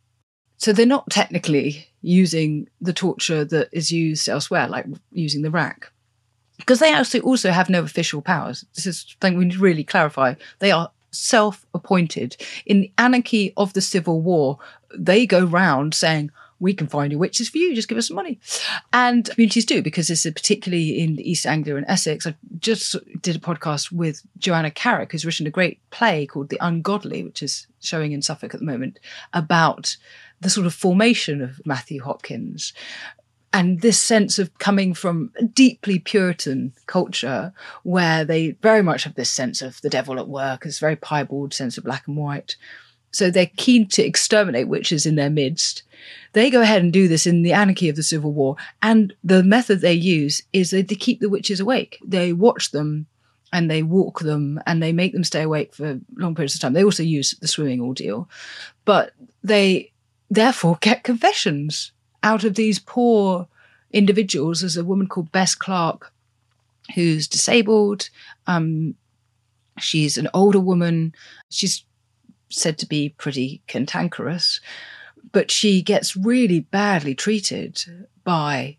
So 0.56 0.72
they're 0.72 0.86
not 0.86 1.10
technically 1.10 1.88
using 2.02 2.68
the 2.80 2.92
torture 2.92 3.44
that 3.44 3.68
is 3.72 3.90
used 3.90 4.28
elsewhere, 4.28 4.68
like 4.68 4.86
using 5.12 5.42
the 5.42 5.50
rack. 5.50 5.90
Because 6.58 6.78
they 6.78 6.92
actually 6.92 7.20
also 7.20 7.50
have 7.50 7.70
no 7.70 7.82
official 7.82 8.20
powers. 8.20 8.64
This 8.74 8.86
is 8.86 9.16
something 9.20 9.38
we 9.38 9.46
need 9.46 9.54
to 9.54 9.60
really 9.60 9.84
clarify. 9.84 10.34
They 10.58 10.70
are 10.70 10.90
self 11.10 11.64
appointed. 11.74 12.36
In 12.66 12.82
the 12.82 12.92
anarchy 12.98 13.52
of 13.56 13.72
the 13.72 13.80
Civil 13.80 14.20
War, 14.20 14.58
they 14.96 15.26
go 15.26 15.44
round 15.44 15.94
saying, 15.94 16.30
we 16.60 16.74
can 16.74 16.86
find 16.86 17.10
you 17.10 17.18
witches 17.18 17.48
for 17.48 17.58
you. 17.58 17.74
Just 17.74 17.88
give 17.88 17.98
us 17.98 18.08
some 18.08 18.16
money. 18.16 18.38
And 18.92 19.28
communities 19.28 19.64
do, 19.64 19.82
because 19.82 20.08
this 20.08 20.24
is 20.24 20.32
particularly 20.32 21.00
in 21.00 21.18
East 21.18 21.46
Anglia 21.46 21.76
and 21.76 21.86
Essex. 21.88 22.26
I 22.26 22.36
just 22.58 22.94
did 23.20 23.34
a 23.36 23.40
podcast 23.40 23.90
with 23.90 24.22
Joanna 24.38 24.70
Carrick, 24.70 25.10
who's 25.10 25.24
written 25.24 25.46
a 25.46 25.50
great 25.50 25.80
play 25.90 26.26
called 26.26 26.50
The 26.50 26.58
Ungodly, 26.60 27.24
which 27.24 27.42
is 27.42 27.66
showing 27.80 28.12
in 28.12 28.22
Suffolk 28.22 28.54
at 28.54 28.60
the 28.60 28.66
moment, 28.66 29.00
about 29.32 29.96
the 30.40 30.50
sort 30.50 30.66
of 30.66 30.74
formation 30.74 31.42
of 31.42 31.60
Matthew 31.64 32.02
Hopkins. 32.02 32.72
And 33.52 33.80
this 33.80 33.98
sense 33.98 34.38
of 34.38 34.56
coming 34.58 34.94
from 34.94 35.32
a 35.36 35.42
deeply 35.42 35.98
Puritan 35.98 36.72
culture 36.86 37.52
where 37.82 38.24
they 38.24 38.52
very 38.62 38.82
much 38.82 39.02
have 39.04 39.16
this 39.16 39.30
sense 39.30 39.60
of 39.60 39.80
the 39.80 39.90
devil 39.90 40.20
at 40.20 40.28
work, 40.28 40.62
this 40.62 40.78
very 40.78 40.94
piebald 40.94 41.52
sense 41.52 41.76
of 41.76 41.82
black 41.82 42.06
and 42.06 42.16
white. 42.16 42.54
So 43.12 43.30
they're 43.30 43.50
keen 43.56 43.88
to 43.88 44.04
exterminate 44.04 44.68
witches 44.68 45.06
in 45.06 45.16
their 45.16 45.30
midst. 45.30 45.82
They 46.32 46.50
go 46.50 46.60
ahead 46.60 46.82
and 46.82 46.92
do 46.92 47.08
this 47.08 47.26
in 47.26 47.42
the 47.42 47.52
anarchy 47.52 47.88
of 47.88 47.96
the 47.96 48.02
Civil 48.02 48.32
War. 48.32 48.56
And 48.82 49.12
the 49.24 49.42
method 49.42 49.80
they 49.80 49.94
use 49.94 50.42
is 50.52 50.70
that 50.70 50.88
they 50.88 50.94
keep 50.94 51.20
the 51.20 51.28
witches 51.28 51.60
awake. 51.60 51.98
They 52.04 52.32
watch 52.32 52.70
them 52.70 53.06
and 53.52 53.70
they 53.70 53.82
walk 53.82 54.20
them 54.20 54.60
and 54.66 54.82
they 54.82 54.92
make 54.92 55.12
them 55.12 55.24
stay 55.24 55.42
awake 55.42 55.74
for 55.74 56.00
long 56.16 56.34
periods 56.34 56.54
of 56.54 56.60
time. 56.60 56.72
They 56.72 56.84
also 56.84 57.02
use 57.02 57.34
the 57.40 57.48
swimming 57.48 57.80
ordeal, 57.80 58.28
but 58.84 59.12
they 59.42 59.90
therefore 60.30 60.78
get 60.80 61.02
confessions 61.02 61.92
out 62.22 62.44
of 62.44 62.54
these 62.54 62.78
poor 62.78 63.48
individuals. 63.92 64.60
There's 64.60 64.76
a 64.76 64.84
woman 64.84 65.08
called 65.08 65.32
Bess 65.32 65.54
Clark 65.54 66.12
who's 66.94 67.26
disabled. 67.26 68.08
Um, 68.46 68.94
she's 69.78 70.16
an 70.16 70.28
older 70.32 70.60
woman. 70.60 71.14
She's 71.48 71.84
said 72.50 72.78
to 72.78 72.86
be 72.86 73.10
pretty 73.10 73.62
cantankerous, 73.66 74.60
but 75.32 75.50
she 75.50 75.82
gets 75.82 76.16
really 76.16 76.60
badly 76.60 77.14
treated 77.14 78.06
by 78.24 78.76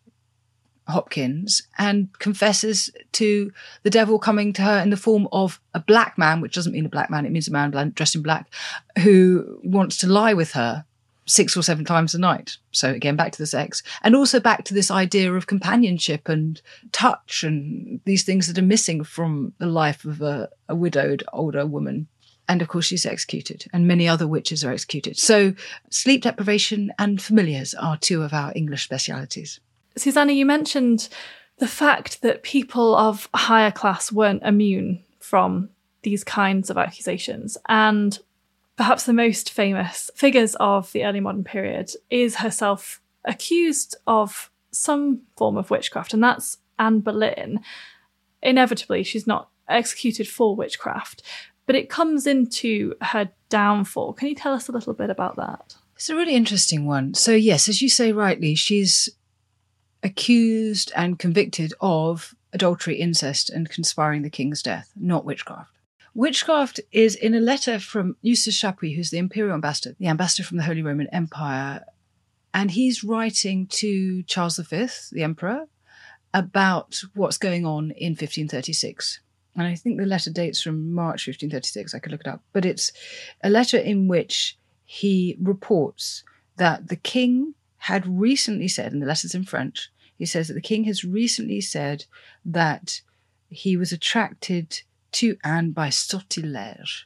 Hopkins 0.88 1.64
and 1.78 2.10
confesses 2.20 2.90
to 3.14 3.52
the 3.84 3.90
devil 3.90 4.20
coming 4.20 4.54
to 4.54 4.62
her 4.62 4.80
in 4.80 4.90
the 4.90 4.98
form 4.98 5.28
of 5.32 5.60
a 5.74 5.80
black 5.80 6.18
man, 6.18 6.42
which 6.42 6.54
doesn't 6.54 6.74
mean 6.74 6.86
a 6.86 6.90
black 6.90 7.10
man, 7.10 7.26
it 7.26 7.32
means 7.32 7.48
a 7.48 7.52
man 7.52 7.72
dressed 7.96 8.16
in 8.16 8.22
black, 8.22 8.52
who 9.00 9.60
wants 9.64 9.98
to 9.98 10.08
lie 10.08 10.34
with 10.34 10.52
her 10.52 10.86
six 11.28 11.56
or 11.56 11.62
seven 11.62 11.86
times 11.86 12.14
a 12.14 12.20
night. 12.20 12.58
So 12.72 12.92
again, 12.92 13.16
back 13.16 13.32
to 13.32 13.38
the 13.38 13.46
sex 13.46 13.84
and 14.04 14.16
also 14.16 14.40
back 14.40 14.66
to 14.66 14.74
this 14.74 14.92
idea 14.92 15.34
of 15.34 15.48
companionship 15.48 16.28
and 16.28 16.62
touch 16.92 17.44
and 17.44 18.02
these 18.06 18.24
things 18.24 18.48
that 18.48 18.58
are 18.58 18.66
missing 18.66 19.04
from 19.04 19.54
the 19.60 19.68
life 19.68 20.04
of 20.04 20.22
a, 20.22 20.50
a 20.68 20.76
widowed 20.76 21.24
older 21.32 21.66
woman. 21.66 22.08
And 22.52 22.62
of 22.62 22.68
course, 22.68 22.88
she's 22.88 23.06
executed, 23.06 23.64
and 23.72 23.88
many 23.88 24.10
other 24.10 24.28
witches 24.28 24.66
are 24.66 24.74
executed. 24.74 25.18
So, 25.18 25.54
sleep 25.90 26.24
deprivation 26.24 26.92
and 27.00 27.22
familiars 27.22 27.74
are 27.74 27.96
two 27.96 28.24
of 28.24 28.34
our 28.34 28.52
English 28.54 28.84
specialities. 28.84 29.62
Suzannah, 29.96 30.34
you 30.34 30.46
mentioned 30.46 31.08
the 31.60 31.68
fact 31.68 32.22
that 32.24 32.44
people 32.44 32.94
of 32.94 33.30
higher 33.34 33.72
class 33.72 34.12
weren't 34.12 34.44
immune 34.44 35.02
from 35.20 35.70
these 36.02 36.26
kinds 36.26 36.70
of 36.70 36.78
accusations. 36.78 37.58
And 37.70 38.20
perhaps 38.76 39.06
the 39.06 39.14
most 39.14 39.50
famous 39.50 40.12
figures 40.14 40.54
of 40.56 40.92
the 40.92 41.06
early 41.06 41.22
modern 41.22 41.46
period 41.46 41.92
is 42.10 42.36
herself 42.36 43.00
accused 43.24 43.96
of 44.08 44.52
some 44.72 45.22
form 45.38 45.56
of 45.56 45.72
witchcraft, 45.72 46.14
and 46.14 46.22
that's 46.22 46.58
Anne 46.78 47.00
Boleyn. 47.00 47.62
Inevitably, 48.44 49.04
she's 49.04 49.26
not 49.26 49.48
executed 49.70 50.28
for 50.28 50.54
witchcraft, 50.54 51.24
but 51.66 51.76
it 51.76 51.90
comes 51.90 52.28
into 52.28 52.96
her 53.02 53.30
downfall. 53.50 54.14
Can 54.14 54.28
you 54.28 54.36
tell 54.36 54.54
us 54.54 54.68
a 54.68 54.72
little 54.72 54.94
bit 54.94 55.10
about 55.10 55.36
that? 55.38 55.76
It's 55.96 56.10
a 56.10 56.16
really 56.16 56.36
interesting 56.36 56.86
one. 56.86 57.14
So, 57.14 57.34
yes, 57.34 57.70
as 57.70 57.82
you 57.82 57.90
say 57.90 58.12
rightly, 58.12 58.56
she's 58.56 59.10
accused 60.04 60.92
and 60.96 61.20
convicted 61.20 61.74
of 61.80 62.34
adultery, 62.54 62.96
incest, 62.96 63.50
and 63.50 63.70
conspiring 63.70 64.24
the 64.24 64.30
king's 64.30 64.64
death, 64.64 64.92
not 64.96 65.26
witchcraft. 65.26 65.72
Witchcraft 66.14 66.80
is 66.92 67.16
in 67.16 67.34
a 67.34 67.40
letter 67.40 67.80
from 67.80 68.18
Eustace 68.22 68.60
Chapuis, 68.60 68.96
who's 68.96 69.12
the 69.12 69.18
imperial 69.18 69.54
ambassador, 69.54 69.96
the 70.00 70.08
ambassador 70.08 70.44
from 70.44 70.58
the 70.58 70.64
Holy 70.64 70.82
Roman 70.82 71.08
Empire, 71.08 71.86
and 72.54 72.72
he's 72.72 73.04
writing 73.04 73.68
to 73.68 74.24
Charles 74.24 74.58
V, 74.58 74.88
the 75.12 75.24
emperor, 75.24 75.68
about 76.34 77.00
what's 77.14 77.38
going 77.38 77.66
on 77.66 77.92
in 77.92 78.12
1536 78.12 79.20
and 79.56 79.68
I 79.68 79.76
think 79.76 79.98
the 79.98 80.06
letter 80.06 80.32
dates 80.32 80.62
from 80.62 80.94
March 80.94 81.28
1536. 81.28 81.94
I 81.94 82.00
could 82.00 82.12
look 82.12 82.22
it 82.22 82.28
up, 82.28 82.42
but 82.54 82.66
it's 82.66 82.92
a 83.44 83.50
letter 83.50 83.78
in 83.78 84.08
which 84.08 84.58
he 84.86 85.38
reports 85.42 86.24
that 86.58 86.88
the 86.88 86.96
king 86.96 87.56
had 87.78 88.06
recently 88.08 88.68
said, 88.68 88.94
and 88.94 89.02
the 89.02 89.08
letter's 89.08 89.36
in 89.36 89.44
French, 89.44 89.92
he 90.18 90.26
says 90.26 90.48
that 90.48 90.54
the 90.54 90.62
king 90.62 90.84
has 90.84 91.04
recently 91.04 91.60
said 91.60 92.06
that 92.46 93.02
he 93.50 93.76
was 93.76 93.92
attracted 93.92 94.82
to 95.12 95.38
Anne 95.44 95.72
by 95.72 95.90
sortilège, 95.90 97.04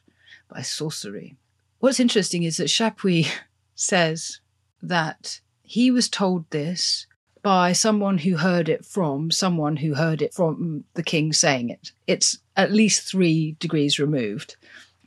by 0.48 0.62
sorcery. 0.62 1.36
What's 1.80 2.00
interesting 2.00 2.42
is 2.42 2.58
that 2.58 2.68
Chapuis 2.68 3.26
says 3.74 4.40
that 4.82 5.40
he 5.62 5.90
was 5.90 6.08
told 6.08 6.48
this 6.50 7.06
by 7.46 7.72
someone 7.72 8.18
who 8.18 8.36
heard 8.36 8.68
it 8.68 8.84
from 8.84 9.30
someone 9.30 9.76
who 9.76 9.94
heard 9.94 10.20
it 10.20 10.34
from 10.34 10.82
the 10.94 11.02
king 11.04 11.32
saying 11.32 11.70
it. 11.70 11.92
It's 12.08 12.38
at 12.56 12.72
least 12.72 13.08
three 13.08 13.54
degrees 13.60 14.00
removed. 14.00 14.56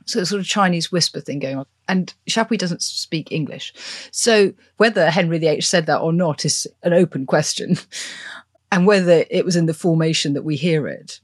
So 0.06 0.20
it's 0.20 0.30
sort 0.30 0.40
of 0.40 0.46
Chinese 0.46 0.90
whisper 0.90 1.20
thing 1.20 1.40
going 1.40 1.58
on. 1.58 1.66
And 1.86 2.14
Chapuis 2.30 2.56
doesn't 2.56 2.80
speak 2.80 3.30
English. 3.30 3.74
So 4.10 4.54
whether 4.78 5.10
Henry 5.10 5.38
VIII 5.38 5.60
said 5.60 5.84
that 5.84 5.98
or 5.98 6.14
not 6.14 6.46
is 6.46 6.66
an 6.82 6.94
open 6.94 7.26
question. 7.26 7.76
and 8.72 8.86
whether 8.86 9.26
it 9.28 9.44
was 9.44 9.54
in 9.54 9.66
the 9.66 9.74
formation 9.74 10.32
that 10.32 10.42
we 10.42 10.56
hear 10.56 10.88
it. 10.88 11.20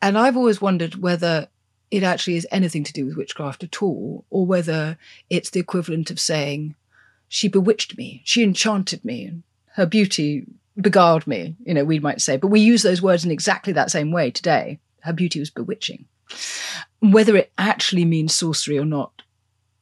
And 0.00 0.16
I've 0.16 0.38
always 0.38 0.62
wondered 0.62 0.94
whether 0.94 1.48
it 1.90 2.02
actually 2.02 2.36
is 2.36 2.48
anything 2.50 2.84
to 2.84 2.92
do 2.94 3.04
with 3.04 3.18
witchcraft 3.18 3.64
at 3.64 3.82
all, 3.82 4.24
or 4.30 4.46
whether 4.46 4.96
it's 5.28 5.50
the 5.50 5.60
equivalent 5.60 6.10
of 6.10 6.18
saying, 6.18 6.74
she 7.28 7.48
bewitched 7.48 7.98
me, 7.98 8.22
she 8.24 8.42
enchanted 8.42 9.04
me, 9.04 9.42
her 9.76 9.86
beauty 9.86 10.46
beguiled 10.80 11.26
me, 11.26 11.54
you 11.64 11.74
know, 11.74 11.84
we 11.84 11.98
might 11.98 12.22
say. 12.22 12.38
But 12.38 12.48
we 12.48 12.60
use 12.60 12.82
those 12.82 13.02
words 13.02 13.24
in 13.26 13.30
exactly 13.30 13.74
that 13.74 13.90
same 13.90 14.10
way 14.10 14.30
today. 14.30 14.80
Her 15.00 15.12
beauty 15.12 15.38
was 15.38 15.50
bewitching. 15.50 16.06
Whether 17.00 17.36
it 17.36 17.52
actually 17.58 18.06
means 18.06 18.34
sorcery 18.34 18.78
or 18.78 18.86
not 18.86 19.22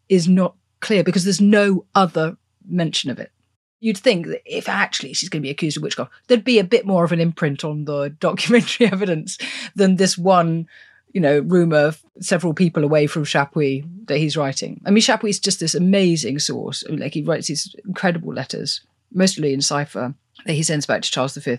is 0.09 0.29
not 0.29 0.57
clear 0.81 1.05
because 1.05 1.23
there's 1.23 1.41
no 1.41 1.85
other 1.95 2.37
mention 2.69 3.09
of 3.09 3.21
it. 3.21 3.31
You'd 3.79 3.99
think 3.99 4.27
that 4.27 4.43
if 4.45 4.69
actually 4.69 5.13
she's 5.13 5.29
going 5.29 5.43
to 5.43 5.47
be 5.47 5.51
accused 5.51 5.77
of 5.77 5.85
witchcraft, 5.85 6.11
there'd 6.27 6.43
be 6.43 6.59
a 6.59 6.65
bit 6.65 6.87
more 6.87 7.05
of 7.05 7.13
an 7.13 7.21
imprint 7.21 7.65
on 7.65 7.85
the 7.85 8.09
documentary 8.19 8.87
evidence 8.87 9.39
than 9.77 9.95
this 9.95 10.19
one, 10.19 10.67
you 11.13 11.21
know, 11.21 11.39
rumor 11.39 11.87
of 11.87 12.03
several 12.21 12.53
people 12.53 12.83
away 12.83 13.07
from 13.07 13.25
Chapuis 13.25 13.85
that 14.07 14.19
he's 14.19 14.37
writing. 14.37 14.81
I 14.85 14.91
mean, 14.91 15.03
Chapuis 15.03 15.31
is 15.31 15.39
just 15.39 15.61
this 15.61 15.77
amazing 15.77 16.41
source. 16.41 16.83
Like 16.89 17.15
he 17.15 17.23
writes 17.23 17.47
these 17.47 17.77
incredible 17.85 18.35
letters 18.35 18.81
mostly 19.15 19.55
in 19.55 19.61
cipher, 19.61 20.15
that 20.45 20.53
he 20.53 20.63
sends 20.63 20.87
back 20.87 21.03
to 21.03 21.11
Charles 21.11 21.37
V. 21.37 21.59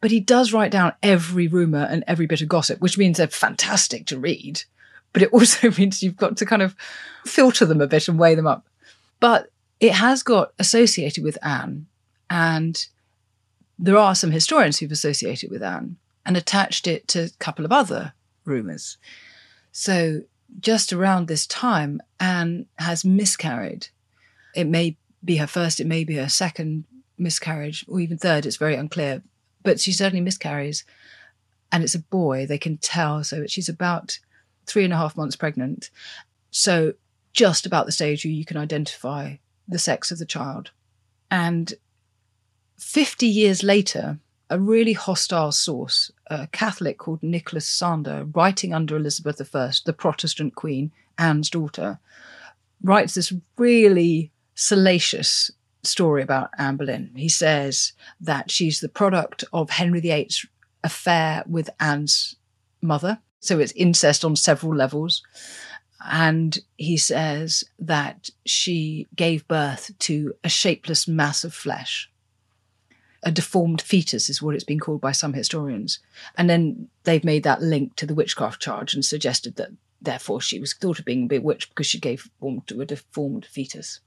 But 0.00 0.10
he 0.10 0.20
does 0.20 0.52
write 0.52 0.72
down 0.72 0.92
every 1.02 1.46
rumour 1.46 1.86
and 1.88 2.02
every 2.06 2.26
bit 2.26 2.42
of 2.42 2.48
gossip, 2.48 2.80
which 2.80 2.98
means 2.98 3.18
they're 3.18 3.28
fantastic 3.28 4.06
to 4.06 4.18
read. 4.18 4.62
But 5.12 5.22
it 5.22 5.28
also 5.32 5.70
means 5.70 6.02
you've 6.02 6.16
got 6.16 6.36
to 6.38 6.46
kind 6.46 6.62
of 6.62 6.74
filter 7.24 7.64
them 7.64 7.80
a 7.80 7.86
bit 7.86 8.08
and 8.08 8.18
weigh 8.18 8.34
them 8.34 8.46
up. 8.46 8.66
But 9.20 9.50
it 9.80 9.92
has 9.92 10.22
got 10.22 10.52
associated 10.58 11.24
with 11.24 11.38
Anne, 11.42 11.86
and 12.28 12.86
there 13.78 13.96
are 13.96 14.14
some 14.14 14.30
historians 14.30 14.78
who've 14.78 14.92
associated 14.92 15.50
with 15.50 15.62
Anne 15.62 15.96
and 16.24 16.36
attached 16.36 16.86
it 16.86 17.08
to 17.08 17.24
a 17.24 17.30
couple 17.38 17.64
of 17.64 17.72
other 17.72 18.12
rumours. 18.44 18.96
So 19.72 20.22
just 20.60 20.92
around 20.92 21.26
this 21.26 21.46
time, 21.46 22.00
Anne 22.20 22.66
has 22.78 23.04
miscarried. 23.04 23.88
It 24.54 24.66
may 24.66 24.96
be 25.24 25.36
her 25.36 25.46
first, 25.46 25.80
it 25.80 25.86
may 25.86 26.04
be 26.04 26.16
her 26.16 26.28
second 26.28 26.84
miscarriage, 27.18 27.84
or 27.88 28.00
even 28.00 28.18
third, 28.18 28.46
it's 28.46 28.56
very 28.56 28.74
unclear. 28.74 29.22
But 29.62 29.80
she 29.80 29.92
certainly 29.92 30.20
miscarries, 30.20 30.84
and 31.70 31.84
it's 31.84 31.94
a 31.94 32.00
boy, 32.00 32.46
they 32.46 32.58
can 32.58 32.78
tell. 32.78 33.22
So 33.24 33.46
she's 33.46 33.68
about 33.68 34.18
three 34.66 34.84
and 34.84 34.92
a 34.92 34.96
half 34.96 35.16
months 35.16 35.36
pregnant. 35.36 35.90
So 36.50 36.94
just 37.32 37.64
about 37.64 37.86
the 37.86 37.92
stage 37.92 38.24
where 38.24 38.32
you 38.32 38.44
can 38.44 38.56
identify 38.56 39.36
the 39.68 39.78
sex 39.78 40.10
of 40.10 40.18
the 40.18 40.26
child. 40.26 40.70
And 41.30 41.74
50 42.78 43.26
years 43.26 43.62
later, 43.62 44.18
a 44.50 44.58
really 44.58 44.92
hostile 44.92 45.52
source, 45.52 46.10
a 46.26 46.46
Catholic 46.48 46.98
called 46.98 47.22
Nicholas 47.22 47.66
Sander, 47.66 48.26
writing 48.34 48.74
under 48.74 48.96
Elizabeth 48.96 49.40
I, 49.54 49.72
the 49.86 49.94
Protestant 49.94 50.54
queen, 50.54 50.92
Anne's 51.16 51.48
daughter, 51.48 52.00
writes 52.82 53.14
this 53.14 53.32
really 53.56 54.30
salacious 54.62 55.50
story 55.82 56.22
about 56.22 56.50
Anne 56.56 56.76
Boleyn. 56.76 57.10
He 57.16 57.28
says 57.28 57.92
that 58.20 58.50
she's 58.50 58.78
the 58.78 58.88
product 58.88 59.44
of 59.52 59.70
Henry 59.70 60.00
VIII's 60.00 60.46
affair 60.84 61.42
with 61.48 61.68
Anne's 61.80 62.36
mother. 62.80 63.18
So 63.40 63.58
it's 63.58 63.72
incest 63.72 64.24
on 64.24 64.36
several 64.36 64.74
levels. 64.74 65.22
And 66.04 66.58
he 66.76 66.96
says 66.96 67.64
that 67.80 68.30
she 68.46 69.08
gave 69.16 69.48
birth 69.48 69.90
to 70.00 70.34
a 70.44 70.48
shapeless 70.48 71.08
mass 71.08 71.42
of 71.42 71.52
flesh. 71.52 72.08
A 73.24 73.32
deformed 73.32 73.82
fetus 73.82 74.30
is 74.30 74.40
what 74.40 74.54
it's 74.54 74.64
been 74.64 74.80
called 74.80 75.00
by 75.00 75.12
some 75.12 75.32
historians. 75.32 75.98
And 76.36 76.48
then 76.48 76.88
they've 77.02 77.24
made 77.24 77.42
that 77.42 77.62
link 77.62 77.96
to 77.96 78.06
the 78.06 78.14
witchcraft 78.14 78.62
charge 78.62 78.94
and 78.94 79.04
suggested 79.04 79.56
that 79.56 79.70
therefore 80.00 80.40
she 80.40 80.60
was 80.60 80.72
thought 80.72 81.00
of 81.00 81.04
being 81.04 81.26
bewitched 81.26 81.70
because 81.70 81.86
she 81.86 81.98
gave 81.98 82.30
form 82.38 82.62
to 82.68 82.80
a 82.80 82.86
deformed 82.86 83.44
fetus. 83.44 84.00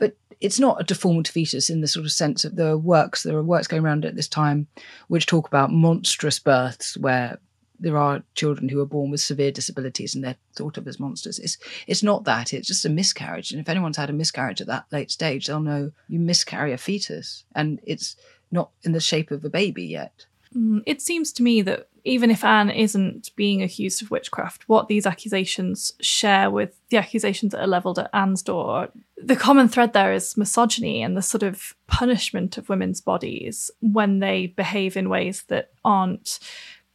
But 0.00 0.16
it's 0.40 0.58
not 0.58 0.80
a 0.80 0.84
deformed 0.84 1.28
fetus 1.28 1.70
in 1.70 1.80
the 1.80 1.86
sort 1.86 2.04
of 2.04 2.12
sense 2.12 2.44
of 2.44 2.56
there 2.56 2.70
are 2.70 2.76
works, 2.76 3.22
there 3.22 3.36
are 3.36 3.42
works 3.42 3.68
going 3.68 3.84
around 3.84 4.04
at 4.04 4.16
this 4.16 4.28
time 4.28 4.66
which 5.06 5.26
talk 5.26 5.46
about 5.46 5.70
monstrous 5.70 6.40
births 6.40 6.96
where 6.96 7.38
there 7.80 7.96
are 7.96 8.22
children 8.34 8.68
who 8.68 8.80
are 8.80 8.86
born 8.86 9.10
with 9.10 9.20
severe 9.20 9.50
disabilities 9.50 10.14
and 10.14 10.22
they're 10.22 10.36
thought 10.54 10.76
of 10.76 10.86
as 10.86 11.00
monsters. 11.00 11.38
It's 11.38 11.56
it's 11.86 12.02
not 12.02 12.24
that. 12.24 12.52
It's 12.52 12.68
just 12.68 12.84
a 12.84 12.90
miscarriage. 12.90 13.52
And 13.52 13.60
if 13.60 13.68
anyone's 13.68 13.96
had 13.96 14.10
a 14.10 14.14
miscarriage 14.14 14.60
at 14.60 14.66
that 14.66 14.86
late 14.92 15.10
stage, 15.10 15.46
they'll 15.46 15.60
know 15.60 15.92
you 16.08 16.18
miscarry 16.18 16.72
a 16.72 16.78
fetus, 16.78 17.44
and 17.54 17.80
it's 17.84 18.16
not 18.50 18.70
in 18.82 18.92
the 18.92 19.00
shape 19.00 19.30
of 19.30 19.44
a 19.44 19.50
baby 19.50 19.84
yet. 19.84 20.26
Mm, 20.54 20.82
it 20.84 21.00
seems 21.00 21.32
to 21.32 21.42
me 21.42 21.62
that 21.62 21.88
even 22.04 22.30
if 22.30 22.44
Anne 22.44 22.70
isn't 22.70 23.34
being 23.36 23.62
accused 23.62 24.02
of 24.02 24.10
witchcraft, 24.10 24.68
what 24.68 24.88
these 24.88 25.06
accusations 25.06 25.92
share 26.00 26.50
with 26.50 26.76
the 26.88 26.96
accusations 26.96 27.52
that 27.52 27.62
are 27.62 27.66
levelled 27.66 27.98
at 27.98 28.10
Anne's 28.12 28.42
door, 28.42 28.88
the 29.16 29.36
common 29.36 29.68
thread 29.68 29.92
there 29.92 30.12
is 30.12 30.36
misogyny 30.36 31.02
and 31.02 31.16
the 31.16 31.22
sort 31.22 31.42
of 31.42 31.74
punishment 31.86 32.56
of 32.58 32.68
women's 32.68 33.00
bodies 33.00 33.70
when 33.80 34.18
they 34.18 34.48
behave 34.48 34.96
in 34.96 35.08
ways 35.08 35.44
that 35.48 35.70
aren't 35.84 36.38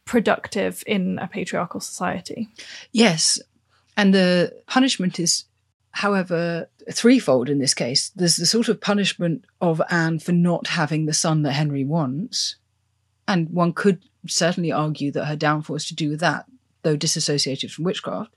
productive 0.04 0.82
in 0.86 1.18
a 1.18 1.26
patriarchal 1.26 1.80
society. 1.80 2.48
Yes. 2.92 3.38
And 3.96 4.14
the 4.14 4.52
punishment 4.66 5.18
is, 5.18 5.44
however, 5.90 6.68
threefold 6.92 7.48
in 7.48 7.58
this 7.58 7.74
case. 7.74 8.10
There's 8.14 8.36
the 8.36 8.46
sort 8.46 8.68
of 8.68 8.80
punishment 8.80 9.44
of 9.60 9.82
Anne 9.90 10.18
for 10.18 10.32
not 10.32 10.68
having 10.68 11.06
the 11.06 11.12
son 11.12 11.42
that 11.42 11.52
Henry 11.52 11.84
wants. 11.84 12.56
And 13.28 13.50
one 13.50 13.72
could 13.72 14.04
certainly 14.28 14.72
argue 14.72 15.10
that 15.12 15.26
her 15.26 15.36
downfall 15.36 15.76
is 15.76 15.86
to 15.86 15.94
do 15.94 16.10
with 16.10 16.20
that, 16.20 16.46
though 16.82 16.96
disassociated 16.96 17.72
from 17.72 17.84
witchcraft. 17.84 18.34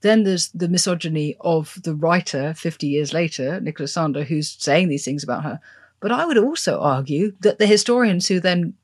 Then 0.00 0.24
there's 0.24 0.48
the 0.48 0.68
misogyny 0.68 1.36
of 1.40 1.78
the 1.82 1.94
writer 1.94 2.54
50 2.54 2.86
years 2.86 3.12
later, 3.12 3.60
Nicholas 3.60 3.92
Sander, 3.92 4.24
who's 4.24 4.56
saying 4.58 4.88
these 4.88 5.04
things 5.04 5.22
about 5.22 5.44
her. 5.44 5.60
But 6.00 6.12
I 6.12 6.24
would 6.24 6.38
also 6.38 6.80
argue 6.80 7.34
that 7.40 7.58
the 7.58 7.66
historians 7.66 8.28
who 8.28 8.40
then 8.40 8.74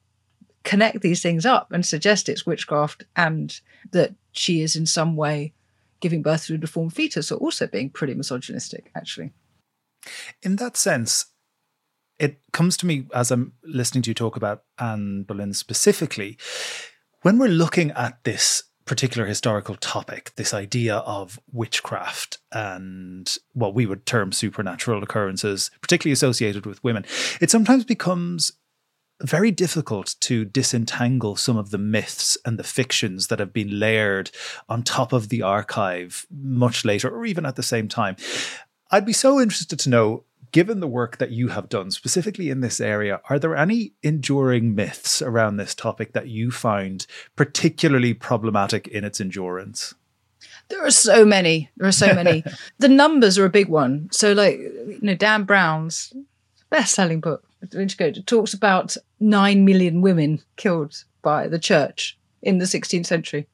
connect 0.65 1.01
these 1.01 1.23
things 1.23 1.47
up 1.47 1.73
and 1.73 1.87
suggest 1.87 2.29
it's 2.29 2.45
witchcraft 2.45 3.05
and 3.15 3.61
that 3.93 4.15
she 4.33 4.61
is 4.61 4.77
in 4.77 4.85
some 4.85 5.17
way 5.17 5.55
giving 6.01 6.23
birth 6.23 6.47
to 6.47 6.55
a 6.55 6.59
deformed 6.59 6.93
fetus 6.93 7.33
are 7.33 7.37
also 7.37 7.67
being 7.67 7.89
pretty 7.89 8.15
misogynistic, 8.15 8.91
actually. 8.95 9.33
In 10.43 10.57
that 10.57 10.77
sense, 10.77 11.27
it 12.19 12.41
comes 12.53 12.77
to 12.79 12.87
me 12.87 13.07
as 13.15 13.31
I'm 13.31 13.53
listening 13.63 14.03
to 14.03 14.11
you 14.11 14.15
talk 14.15 14.37
about 14.37 14.65
Anne 14.79 15.23
Boleyn 15.25 15.53
specifically. 15.53 16.39
When 17.23 17.39
we're 17.39 17.49
looking 17.49 17.91
at 17.93 18.23
this 18.25 18.65
particular 18.85 19.27
historical 19.27 19.75
topic, 19.75 20.33
this 20.37 20.55
idea 20.55 20.97
of 20.99 21.41
witchcraft 21.53 22.39
and 22.53 23.37
what 23.53 23.75
we 23.75 23.85
would 23.85 24.07
term 24.07 24.33
supernatural 24.33 25.03
occurrences, 25.03 25.71
particularly 25.81 26.13
associated 26.13 26.65
with 26.65 26.83
women, 26.85 27.05
it 27.41 27.51
sometimes 27.51 27.85
becomes 27.85 28.53
very 29.23 29.51
difficult 29.51 30.15
to 30.21 30.45
disentangle 30.45 31.37
some 31.37 31.57
of 31.57 31.71
the 31.71 31.79
myths 31.79 32.37
and 32.45 32.59
the 32.59 32.65
fictions 32.65 33.27
that 33.27 33.41
have 33.41 33.53
been 33.53 33.81
layered 33.81 34.31
on 34.69 34.83
top 34.83 35.13
of 35.13 35.31
the 35.31 35.43
archive 35.43 36.27
much 36.31 36.85
later 36.85 37.09
or 37.09 37.25
even 37.25 37.47
at 37.47 37.57
the 37.57 37.63
same 37.63 37.89
time. 37.89 38.15
I'd 38.91 39.07
be 39.07 39.13
so 39.13 39.41
interested 39.41 39.79
to 39.81 39.91
know 39.91 40.25
given 40.57 40.81
the 40.81 40.89
work 40.89 41.19
that 41.19 41.31
you 41.31 41.49
have 41.49 41.69
done 41.69 41.91
specifically 41.91 42.49
in 42.49 42.63
this 42.63 42.81
area, 42.81 43.21
are 43.29 43.39
there 43.39 43.55
any 43.55 43.93
enduring 44.03 44.75
myths 44.75 45.21
around 45.21 45.59
this 45.59 45.75
topic 45.75 46.15
that 46.15 46.29
you 46.29 46.51
find 46.51 47.07
particularly 47.37 48.15
problematic 48.15 48.89
in 48.89 49.05
its 49.05 49.21
endurance? 49.21 49.95
There 50.71 50.83
are 50.83 50.91
so 50.91 51.27
many. 51.27 51.69
There 51.77 51.87
are 51.87 51.93
so 51.93 52.15
many. 52.15 52.43
the 52.79 52.89
numbers 52.89 53.37
are 53.37 53.45
a 53.45 53.51
big 53.51 53.69
one. 53.69 54.09
So, 54.11 54.33
like, 54.33 54.57
you 54.57 54.99
know, 55.03 55.15
Dan 55.15 55.45
Brown's 55.45 56.15
best-selling 56.71 57.21
book, 57.21 57.45
it 57.61 58.27
talks 58.27 58.55
about 58.55 58.97
nine 59.21 59.67
million 59.67 60.01
women 60.01 60.41
killed 60.57 61.05
by 61.21 61.49
the 61.49 61.59
church 61.59 62.17
in 62.41 62.57
the 62.57 62.65
16th 62.65 63.05
century. 63.05 63.47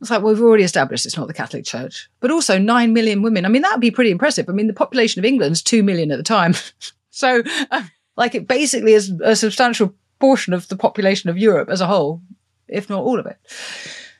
It's 0.00 0.10
like, 0.10 0.22
well, 0.22 0.32
we've 0.32 0.42
already 0.42 0.64
established 0.64 1.06
it's 1.06 1.16
not 1.16 1.26
the 1.26 1.34
Catholic 1.34 1.64
Church, 1.64 2.08
but 2.20 2.30
also 2.30 2.56
nine 2.56 2.92
million 2.92 3.22
women. 3.22 3.44
I 3.44 3.48
mean, 3.48 3.62
that 3.62 3.72
would 3.72 3.80
be 3.80 3.90
pretty 3.90 4.10
impressive. 4.10 4.48
I 4.48 4.52
mean, 4.52 4.68
the 4.68 4.72
population 4.72 5.18
of 5.18 5.24
England's 5.24 5.62
two 5.62 5.82
million 5.82 6.10
at 6.12 6.18
the 6.18 6.22
time. 6.22 6.54
so, 7.10 7.42
um, 7.70 7.90
like, 8.16 8.34
it 8.34 8.46
basically 8.46 8.92
is 8.92 9.12
a 9.22 9.34
substantial 9.34 9.94
portion 10.20 10.52
of 10.52 10.68
the 10.68 10.76
population 10.76 11.30
of 11.30 11.38
Europe 11.38 11.68
as 11.68 11.80
a 11.80 11.86
whole, 11.86 12.20
if 12.68 12.88
not 12.88 13.02
all 13.02 13.18
of 13.18 13.26
it. 13.26 13.38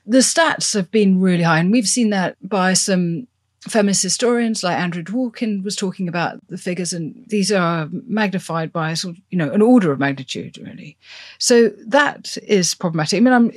The 0.07 0.19
stats 0.19 0.75
have 0.75 0.91
been 0.91 1.21
really 1.21 1.43
high, 1.43 1.59
and 1.59 1.71
we've 1.71 1.87
seen 1.87 2.11
that 2.11 2.37
by 2.43 2.73
some 2.73 3.29
feminist 3.61 4.03
historians 4.03 4.63
like 4.63 4.79
Andrea 4.79 5.05
Dworkin 5.05 5.63
was 5.63 5.77
talking 5.77 6.09
about 6.09 6.45
the 6.49 6.59
figures, 6.59 6.93
and 6.93 7.25
these 7.29 7.53
are 7.53 7.89
magnified 7.93 8.73
by 8.73 8.95
sort 8.95 9.17
of, 9.17 9.23
you 9.31 9.39
know, 9.39 9.51
an 9.53 9.63
order 9.63 9.93
of 9.93 9.99
magnitude, 9.99 10.59
really. 10.59 10.97
So 11.39 11.69
that 11.87 12.37
is 12.45 12.75
problematic. 12.75 13.19
I 13.19 13.21
mean, 13.21 13.35
I'm 13.35 13.53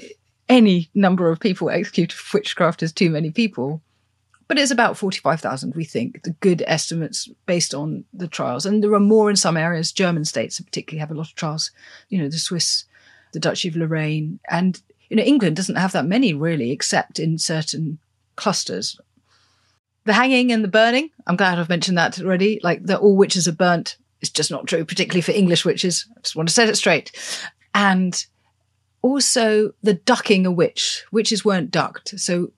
any 0.52 0.90
number 0.94 1.32
of 1.32 1.40
people 1.40 1.70
executed 1.70 2.14
for 2.14 2.38
witchcraft 2.38 2.84
is 2.84 2.92
too 2.92 3.10
many 3.10 3.32
people. 3.32 3.82
But 4.48 4.60
it's 4.60 4.70
about 4.70 4.98
45,000, 4.98 5.74
we 5.76 5.86
think, 5.86 6.24
the 6.24 6.36
good 6.42 6.62
estimates 6.68 7.30
based 7.46 7.74
on 7.74 8.04
the 8.14 8.28
trials. 8.28 8.66
And 8.66 8.84
there 8.84 8.94
are 8.94 9.00
more 9.00 9.30
in 9.30 9.38
some 9.38 9.56
areas. 9.56 9.94
German 9.94 10.26
states 10.26 10.60
particularly 10.60 11.00
have 11.00 11.10
a 11.10 11.14
lot 11.14 11.30
of 11.30 11.36
trials. 11.36 11.72
You 12.10 12.20
know, 12.20 12.28
the 12.28 12.38
Swiss, 12.38 12.84
the 13.32 13.40
Duchy 13.40 13.70
of 13.70 13.78
Lorraine. 13.78 14.42
And, 14.50 14.82
you 15.10 15.16
know, 15.16 15.24
England 15.24 15.56
doesn't 15.56 15.78
have 15.78 15.94
that 15.94 16.06
many 16.06 16.34
really, 16.34 16.72
except 16.72 17.18
in 17.18 17.38
certain 17.38 17.98
clusters. 18.36 19.00
The 20.04 20.14
hanging 20.14 20.52
and 20.52 20.66
the 20.66 20.68
burning, 20.68 21.12
I'm 21.28 21.38
glad 21.38 21.58
I've 21.58 21.70
mentioned 21.70 21.98
that 21.98 22.20
already. 22.20 22.60
Like 22.62 22.84
that 22.88 23.00
all 23.00 23.16
witches 23.16 23.48
are 23.48 23.54
burnt 23.54 23.96
is 24.20 24.30
just 24.30 24.52
not 24.52 24.68
true, 24.68 24.84
particularly 24.84 25.22
for 25.22 25.32
English 25.32 25.64
witches. 25.64 26.06
I 26.18 26.20
just 26.20 26.36
want 26.36 26.50
to 26.50 26.54
set 26.54 26.68
it 26.68 26.76
straight. 26.76 27.14
And 27.74 28.26
also 29.02 29.74
the 29.82 29.94
ducking 29.94 30.46
a 30.46 30.52
witch. 30.52 31.06
Witches 31.12 31.46
weren't 31.46 31.72
ducked. 31.72 32.20
So 32.20 32.52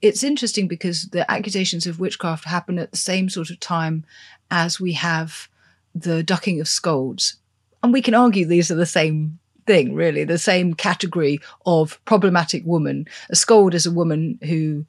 it's 0.00 0.24
interesting 0.24 0.68
because 0.68 1.08
the 1.08 1.28
accusations 1.30 1.86
of 1.86 2.00
witchcraft 2.00 2.44
happen 2.44 2.78
at 2.78 2.90
the 2.90 2.96
same 2.96 3.28
sort 3.28 3.50
of 3.50 3.60
time 3.60 4.04
as 4.50 4.80
we 4.80 4.92
have 4.94 5.48
the 5.94 6.22
ducking 6.22 6.60
of 6.60 6.68
scolds. 6.68 7.36
And 7.82 7.92
we 7.92 8.02
can 8.02 8.14
argue 8.14 8.46
these 8.46 8.70
are 8.70 8.76
the 8.76 8.86
same 8.86 9.38
thing, 9.66 9.94
really, 9.94 10.24
the 10.24 10.38
same 10.38 10.74
category 10.74 11.38
of 11.66 12.04
problematic 12.04 12.64
woman. 12.64 13.06
A 13.30 13.36
scold 13.36 13.74
is 13.74 13.86
a 13.86 13.92
woman 13.92 14.38
who 14.42 14.84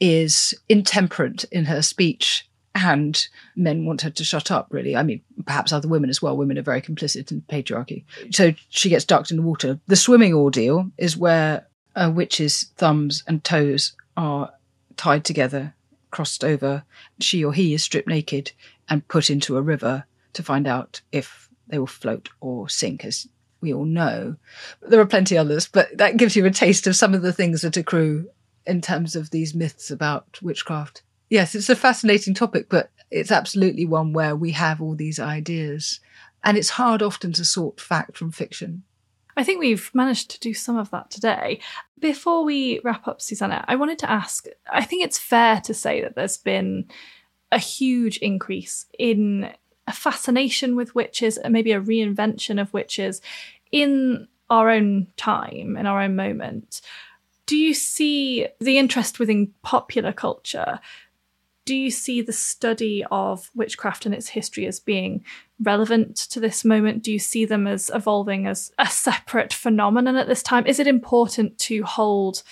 is 0.00 0.54
intemperate 0.68 1.44
in 1.44 1.64
her 1.64 1.82
speech 1.82 2.48
and 2.74 3.28
men 3.56 3.84
want 3.84 4.02
her 4.02 4.10
to 4.10 4.24
shut 4.24 4.50
up 4.50 4.68
really. 4.70 4.96
I 4.96 5.02
mean 5.02 5.20
perhaps 5.44 5.72
other 5.72 5.88
women 5.88 6.10
as 6.10 6.22
well. 6.22 6.36
Women 6.36 6.58
are 6.58 6.62
very 6.62 6.82
complicit 6.82 7.30
in 7.30 7.42
patriarchy. 7.42 8.04
So 8.30 8.52
she 8.68 8.88
gets 8.88 9.04
ducked 9.04 9.30
in 9.30 9.36
the 9.36 9.42
water. 9.42 9.80
The 9.86 9.96
swimming 9.96 10.34
ordeal 10.34 10.90
is 10.98 11.16
where 11.16 11.66
a 11.94 12.10
witch's 12.10 12.70
thumbs 12.76 13.22
and 13.26 13.44
toes 13.44 13.94
are 14.16 14.50
tied 14.96 15.24
together 15.24 15.74
crossed 16.10 16.44
over. 16.44 16.84
She 17.20 17.44
or 17.44 17.52
he 17.52 17.74
is 17.74 17.82
stripped 17.82 18.08
naked 18.08 18.52
and 18.88 19.06
put 19.08 19.30
into 19.30 19.56
a 19.56 19.62
river 19.62 20.04
to 20.34 20.42
find 20.42 20.66
out 20.66 21.00
if 21.10 21.48
they 21.68 21.78
will 21.78 21.86
float 21.86 22.28
or 22.40 22.68
sink 22.68 23.04
as 23.04 23.26
we 23.60 23.72
all 23.72 23.84
know. 23.84 24.36
There 24.80 25.00
are 25.00 25.06
plenty 25.06 25.36
others 25.36 25.68
but 25.68 25.96
that 25.98 26.16
gives 26.16 26.36
you 26.36 26.44
a 26.46 26.50
taste 26.50 26.86
of 26.86 26.96
some 26.96 27.14
of 27.14 27.22
the 27.22 27.32
things 27.32 27.62
that 27.62 27.76
accrue 27.76 28.28
in 28.66 28.80
terms 28.80 29.16
of 29.16 29.30
these 29.30 29.54
myths 29.54 29.90
about 29.90 30.38
witchcraft 30.42 31.02
Yes, 31.32 31.54
it's 31.54 31.70
a 31.70 31.76
fascinating 31.76 32.34
topic, 32.34 32.66
but 32.68 32.90
it's 33.10 33.32
absolutely 33.32 33.86
one 33.86 34.12
where 34.12 34.36
we 34.36 34.50
have 34.50 34.82
all 34.82 34.94
these 34.94 35.18
ideas. 35.18 35.98
And 36.44 36.58
it's 36.58 36.68
hard 36.68 37.00
often 37.00 37.32
to 37.32 37.42
sort 37.42 37.80
fact 37.80 38.18
from 38.18 38.32
fiction. 38.32 38.82
I 39.34 39.42
think 39.42 39.58
we've 39.58 39.90
managed 39.94 40.30
to 40.32 40.40
do 40.40 40.52
some 40.52 40.76
of 40.76 40.90
that 40.90 41.10
today. 41.10 41.60
Before 41.98 42.44
we 42.44 42.80
wrap 42.84 43.08
up, 43.08 43.22
Suzannah, 43.22 43.64
I 43.66 43.76
wanted 43.76 43.98
to 44.00 44.10
ask 44.10 44.46
I 44.70 44.84
think 44.84 45.04
it's 45.04 45.16
fair 45.16 45.62
to 45.62 45.72
say 45.72 46.02
that 46.02 46.16
there's 46.16 46.36
been 46.36 46.84
a 47.50 47.56
huge 47.56 48.18
increase 48.18 48.84
in 48.98 49.54
a 49.86 49.92
fascination 49.94 50.76
with 50.76 50.94
witches, 50.94 51.38
and 51.38 51.50
maybe 51.50 51.72
a 51.72 51.80
reinvention 51.80 52.60
of 52.60 52.74
witches 52.74 53.22
in 53.70 54.28
our 54.50 54.68
own 54.68 55.06
time, 55.16 55.78
in 55.78 55.86
our 55.86 56.02
own 56.02 56.14
moment, 56.14 56.82
do 57.46 57.56
you 57.56 57.72
see 57.72 58.46
the 58.60 58.76
interest 58.76 59.18
within 59.18 59.54
popular 59.62 60.12
culture? 60.12 60.78
Do 61.64 61.76
you 61.76 61.90
see 61.90 62.22
the 62.22 62.32
study 62.32 63.04
of 63.10 63.50
witchcraft 63.54 64.04
and 64.04 64.14
its 64.14 64.28
history 64.28 64.66
as 64.66 64.80
being 64.80 65.24
relevant 65.60 66.16
to 66.16 66.40
this 66.40 66.64
moment? 66.64 67.04
Do 67.04 67.12
you 67.12 67.18
see 67.18 67.44
them 67.44 67.66
as 67.66 67.90
evolving 67.94 68.46
as 68.46 68.72
a 68.78 68.86
separate 68.86 69.52
phenomenon 69.52 70.16
at 70.16 70.26
this 70.26 70.42
time? 70.42 70.66
Is 70.66 70.80
it 70.80 70.86
important 70.86 71.58
to 71.60 71.82
hold 71.84 72.42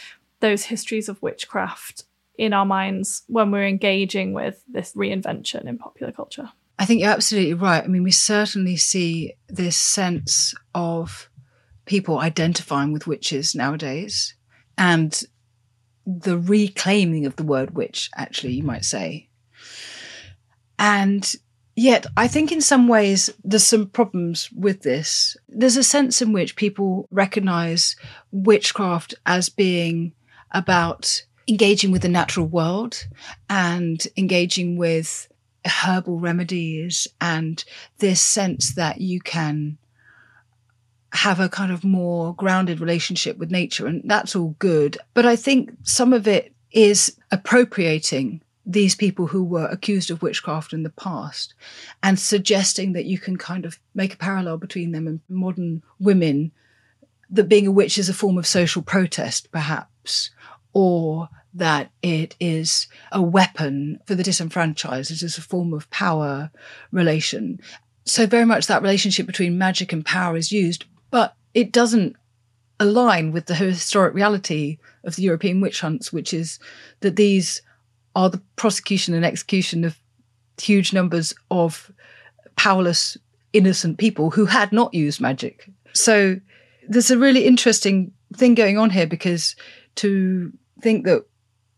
those 0.40 0.64
histories 0.64 1.08
of 1.08 1.20
witchcraft 1.22 2.04
in 2.38 2.52
our 2.52 2.64
minds 2.64 3.22
when 3.26 3.50
we're 3.50 3.66
engaging 3.66 4.32
with 4.32 4.62
this 4.68 4.94
reinvention 4.94 5.66
in 5.66 5.76
popular 5.76 6.12
culture? 6.12 6.50
I 6.78 6.86
think 6.86 7.02
you're 7.02 7.10
absolutely 7.10 7.54
right. 7.54 7.84
I 7.84 7.88
mean, 7.88 8.02
we 8.02 8.10
certainly 8.10 8.76
see 8.76 9.34
this 9.48 9.76
sense 9.76 10.54
of 10.74 11.28
people 11.84 12.20
identifying 12.20 12.92
with 12.92 13.06
witches 13.06 13.54
nowadays 13.54 14.34
and 14.78 15.22
the 16.18 16.38
reclaiming 16.38 17.26
of 17.26 17.36
the 17.36 17.44
word 17.44 17.74
witch, 17.74 18.10
actually, 18.16 18.54
you 18.54 18.62
might 18.62 18.84
say. 18.84 19.28
And 20.78 21.30
yet, 21.76 22.06
I 22.16 22.26
think 22.26 22.50
in 22.50 22.60
some 22.60 22.88
ways 22.88 23.30
there's 23.44 23.64
some 23.64 23.88
problems 23.88 24.50
with 24.52 24.82
this. 24.82 25.36
There's 25.48 25.76
a 25.76 25.84
sense 25.84 26.22
in 26.22 26.32
which 26.32 26.56
people 26.56 27.06
recognize 27.10 27.96
witchcraft 28.32 29.14
as 29.26 29.48
being 29.48 30.12
about 30.52 31.22
engaging 31.48 31.90
with 31.90 32.02
the 32.02 32.08
natural 32.08 32.46
world 32.46 33.06
and 33.48 34.06
engaging 34.16 34.76
with 34.76 35.30
herbal 35.66 36.18
remedies 36.18 37.06
and 37.20 37.64
this 37.98 38.20
sense 38.20 38.74
that 38.74 39.00
you 39.00 39.20
can 39.20 39.76
have 41.12 41.40
a 41.40 41.48
kind 41.48 41.72
of 41.72 41.84
more 41.84 42.34
grounded 42.34 42.80
relationship 42.80 43.36
with 43.38 43.50
nature 43.50 43.86
and 43.86 44.02
that's 44.04 44.36
all 44.36 44.54
good 44.58 44.96
but 45.14 45.26
i 45.26 45.34
think 45.34 45.72
some 45.82 46.12
of 46.12 46.28
it 46.28 46.52
is 46.72 47.16
appropriating 47.32 48.40
these 48.64 48.94
people 48.94 49.26
who 49.26 49.42
were 49.42 49.66
accused 49.66 50.10
of 50.10 50.22
witchcraft 50.22 50.72
in 50.72 50.84
the 50.84 50.90
past 50.90 51.54
and 52.02 52.18
suggesting 52.18 52.92
that 52.92 53.06
you 53.06 53.18
can 53.18 53.36
kind 53.36 53.64
of 53.64 53.78
make 53.94 54.14
a 54.14 54.18
parallel 54.18 54.56
between 54.56 54.92
them 54.92 55.06
and 55.06 55.20
modern 55.28 55.82
women 55.98 56.52
that 57.28 57.48
being 57.48 57.66
a 57.66 57.72
witch 57.72 57.98
is 57.98 58.08
a 58.08 58.14
form 58.14 58.38
of 58.38 58.46
social 58.46 58.82
protest 58.82 59.50
perhaps 59.50 60.30
or 60.72 61.28
that 61.54 61.90
it 62.02 62.36
is 62.38 62.86
a 63.12 63.20
weapon 63.20 64.00
for 64.06 64.14
the 64.14 64.22
disenfranchised. 64.22 65.10
It 65.10 65.22
is 65.22 65.36
a 65.36 65.42
form 65.42 65.74
of 65.74 65.90
power 65.90 66.50
relation. 66.92 67.60
So 68.04 68.26
very 68.26 68.44
much 68.44 68.66
that 68.66 68.82
relationship 68.82 69.26
between 69.26 69.58
magic 69.58 69.92
and 69.92 70.04
power 70.04 70.36
is 70.36 70.52
used, 70.52 70.84
but 71.10 71.34
it 71.54 71.72
doesn't 71.72 72.16
align 72.78 73.32
with 73.32 73.46
the 73.46 73.54
historic 73.54 74.14
reality 74.14 74.78
of 75.04 75.16
the 75.16 75.22
European 75.22 75.60
witch 75.60 75.80
hunts, 75.80 76.12
which 76.12 76.32
is 76.32 76.58
that 77.00 77.16
these 77.16 77.62
are 78.16 78.30
the 78.30 78.42
prosecution 78.56 79.14
and 79.14 79.24
execution 79.24 79.84
of 79.84 79.98
huge 80.60 80.92
numbers 80.92 81.34
of 81.50 81.92
powerless, 82.56 83.16
innocent 83.52 83.98
people 83.98 84.30
who 84.30 84.46
had 84.46 84.72
not 84.72 84.92
used 84.94 85.20
magic. 85.20 85.68
So 85.92 86.40
there's 86.88 87.10
a 87.10 87.18
really 87.18 87.46
interesting 87.46 88.12
thing 88.34 88.54
going 88.54 88.78
on 88.78 88.90
here 88.90 89.06
because 89.06 89.56
to 89.96 90.52
think 90.80 91.04
that 91.04 91.24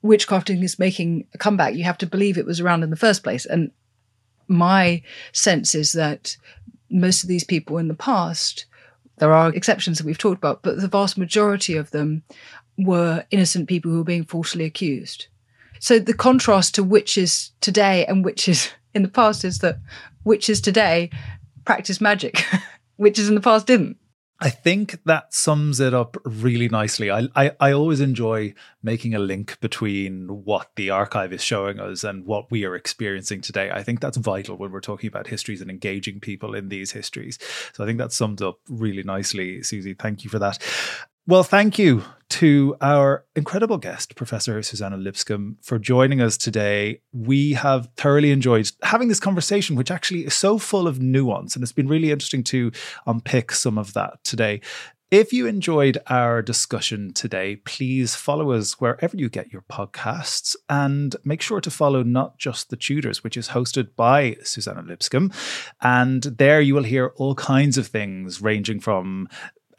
witchcrafting 0.04 0.62
is 0.62 0.78
making 0.78 1.26
a 1.34 1.38
comeback, 1.38 1.74
you 1.74 1.84
have 1.84 1.98
to 1.98 2.06
believe 2.06 2.36
it 2.36 2.46
was 2.46 2.60
around 2.60 2.82
in 2.82 2.90
the 2.90 2.96
first 2.96 3.22
place. 3.22 3.46
And 3.46 3.70
my 4.48 5.02
sense 5.32 5.74
is 5.74 5.92
that 5.92 6.36
most 6.90 7.22
of 7.22 7.28
these 7.28 7.44
people 7.44 7.78
in 7.78 7.88
the 7.88 7.94
past, 7.94 8.66
there 9.22 9.32
are 9.32 9.54
exceptions 9.54 9.98
that 9.98 10.04
we've 10.04 10.18
talked 10.18 10.38
about, 10.38 10.62
but 10.62 10.80
the 10.80 10.88
vast 10.88 11.16
majority 11.16 11.76
of 11.76 11.92
them 11.92 12.24
were 12.76 13.24
innocent 13.30 13.68
people 13.68 13.88
who 13.88 13.98
were 13.98 14.02
being 14.02 14.24
falsely 14.24 14.64
accused. 14.64 15.28
So 15.78 16.00
the 16.00 16.12
contrast 16.12 16.74
to 16.74 16.82
witches 16.82 17.52
today 17.60 18.04
and 18.06 18.24
witches 18.24 18.72
in 18.94 19.02
the 19.02 19.08
past 19.08 19.44
is 19.44 19.60
that 19.60 19.78
witches 20.24 20.60
today 20.60 21.08
practice 21.64 22.00
magic, 22.00 22.44
witches 22.98 23.28
in 23.28 23.36
the 23.36 23.40
past 23.40 23.68
didn't. 23.68 23.96
I 24.42 24.50
think 24.50 24.98
that 25.04 25.32
sums 25.32 25.78
it 25.78 25.94
up 25.94 26.16
really 26.24 26.68
nicely. 26.68 27.12
I, 27.12 27.28
I, 27.36 27.52
I 27.60 27.72
always 27.72 28.00
enjoy 28.00 28.54
making 28.82 29.14
a 29.14 29.20
link 29.20 29.56
between 29.60 30.26
what 30.44 30.70
the 30.74 30.90
archive 30.90 31.32
is 31.32 31.44
showing 31.44 31.78
us 31.78 32.02
and 32.02 32.26
what 32.26 32.50
we 32.50 32.64
are 32.64 32.74
experiencing 32.74 33.40
today. 33.40 33.70
I 33.70 33.84
think 33.84 34.00
that's 34.00 34.16
vital 34.16 34.56
when 34.56 34.72
we're 34.72 34.80
talking 34.80 35.06
about 35.06 35.28
histories 35.28 35.60
and 35.60 35.70
engaging 35.70 36.18
people 36.18 36.56
in 36.56 36.70
these 36.70 36.90
histories. 36.90 37.38
So 37.72 37.84
I 37.84 37.86
think 37.86 37.98
that 37.98 38.10
summed 38.10 38.42
up 38.42 38.58
really 38.68 39.04
nicely, 39.04 39.62
Susie. 39.62 39.94
Thank 39.94 40.24
you 40.24 40.30
for 40.30 40.40
that. 40.40 40.58
Well, 41.24 41.44
thank 41.44 41.78
you 41.78 42.02
to 42.30 42.74
our 42.80 43.24
incredible 43.36 43.78
guest, 43.78 44.16
Professor 44.16 44.60
Suzannah 44.60 44.96
Lipscomb, 44.96 45.56
for 45.62 45.78
joining 45.78 46.20
us 46.20 46.36
today. 46.36 47.00
We 47.12 47.52
have 47.52 47.88
thoroughly 47.96 48.32
enjoyed 48.32 48.72
having 48.82 49.06
this 49.06 49.20
conversation, 49.20 49.76
which 49.76 49.92
actually 49.92 50.26
is 50.26 50.34
so 50.34 50.58
full 50.58 50.88
of 50.88 51.00
nuance, 51.00 51.54
and 51.54 51.62
it's 51.62 51.70
been 51.70 51.86
really 51.86 52.10
interesting 52.10 52.42
to 52.44 52.72
unpick 53.06 53.52
some 53.52 53.78
of 53.78 53.92
that 53.92 54.14
today. 54.24 54.62
If 55.12 55.32
you 55.32 55.46
enjoyed 55.46 55.98
our 56.08 56.42
discussion 56.42 57.12
today, 57.12 57.56
please 57.56 58.16
follow 58.16 58.50
us 58.50 58.80
wherever 58.80 59.16
you 59.16 59.28
get 59.28 59.52
your 59.52 59.60
podcasts 59.60 60.56
and 60.70 61.14
make 61.22 61.42
sure 61.42 61.60
to 61.60 61.70
follow 61.70 62.02
Not 62.02 62.38
Just 62.38 62.70
the 62.70 62.76
Tudors, 62.76 63.22
which 63.22 63.36
is 63.36 63.50
hosted 63.50 63.94
by 63.94 64.38
Suzannah 64.42 64.82
Lipscomb. 64.82 65.30
And 65.82 66.22
there 66.22 66.62
you 66.62 66.74
will 66.74 66.82
hear 66.82 67.12
all 67.16 67.34
kinds 67.34 67.76
of 67.78 67.86
things 67.86 68.40
ranging 68.40 68.80
from 68.80 69.28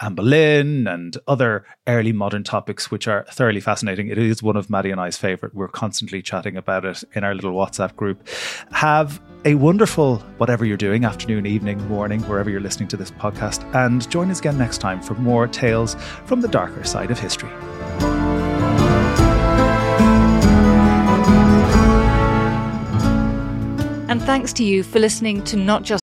Anne 0.03 0.15
Boleyn 0.15 0.85
and 0.85 1.17
other 1.29 1.65
early 1.87 2.11
modern 2.11 2.43
topics, 2.43 2.91
which 2.91 3.07
are 3.07 3.25
thoroughly 3.31 3.61
fascinating. 3.61 4.09
It 4.09 4.17
is 4.17 4.43
one 4.43 4.57
of 4.57 4.69
Maddy 4.69 4.91
and 4.91 4.99
I's 4.99 5.15
favorite. 5.15 5.55
We're 5.55 5.69
constantly 5.69 6.21
chatting 6.21 6.57
about 6.57 6.83
it 6.83 7.05
in 7.13 7.23
our 7.23 7.33
little 7.33 7.53
WhatsApp 7.53 7.95
group. 7.95 8.27
Have 8.73 9.21
a 9.45 9.55
wonderful, 9.55 10.17
whatever 10.37 10.65
you're 10.65 10.75
doing, 10.75 11.05
afternoon, 11.05 11.45
evening, 11.45 11.81
morning, 11.87 12.21
wherever 12.23 12.49
you're 12.49 12.59
listening 12.59 12.89
to 12.89 12.97
this 12.97 13.11
podcast. 13.11 13.63
And 13.73 14.09
join 14.09 14.29
us 14.29 14.39
again 14.39 14.57
next 14.57 14.79
time 14.79 15.01
for 15.01 15.13
more 15.13 15.47
tales 15.47 15.95
from 16.25 16.41
the 16.41 16.49
darker 16.49 16.83
side 16.83 17.09
of 17.09 17.17
history. 17.17 17.51
And 24.09 24.21
thanks 24.21 24.51
to 24.53 24.65
you 24.65 24.83
for 24.83 24.99
listening 24.99 25.45
to 25.45 25.55
Not 25.55 25.83
Just 25.83 26.02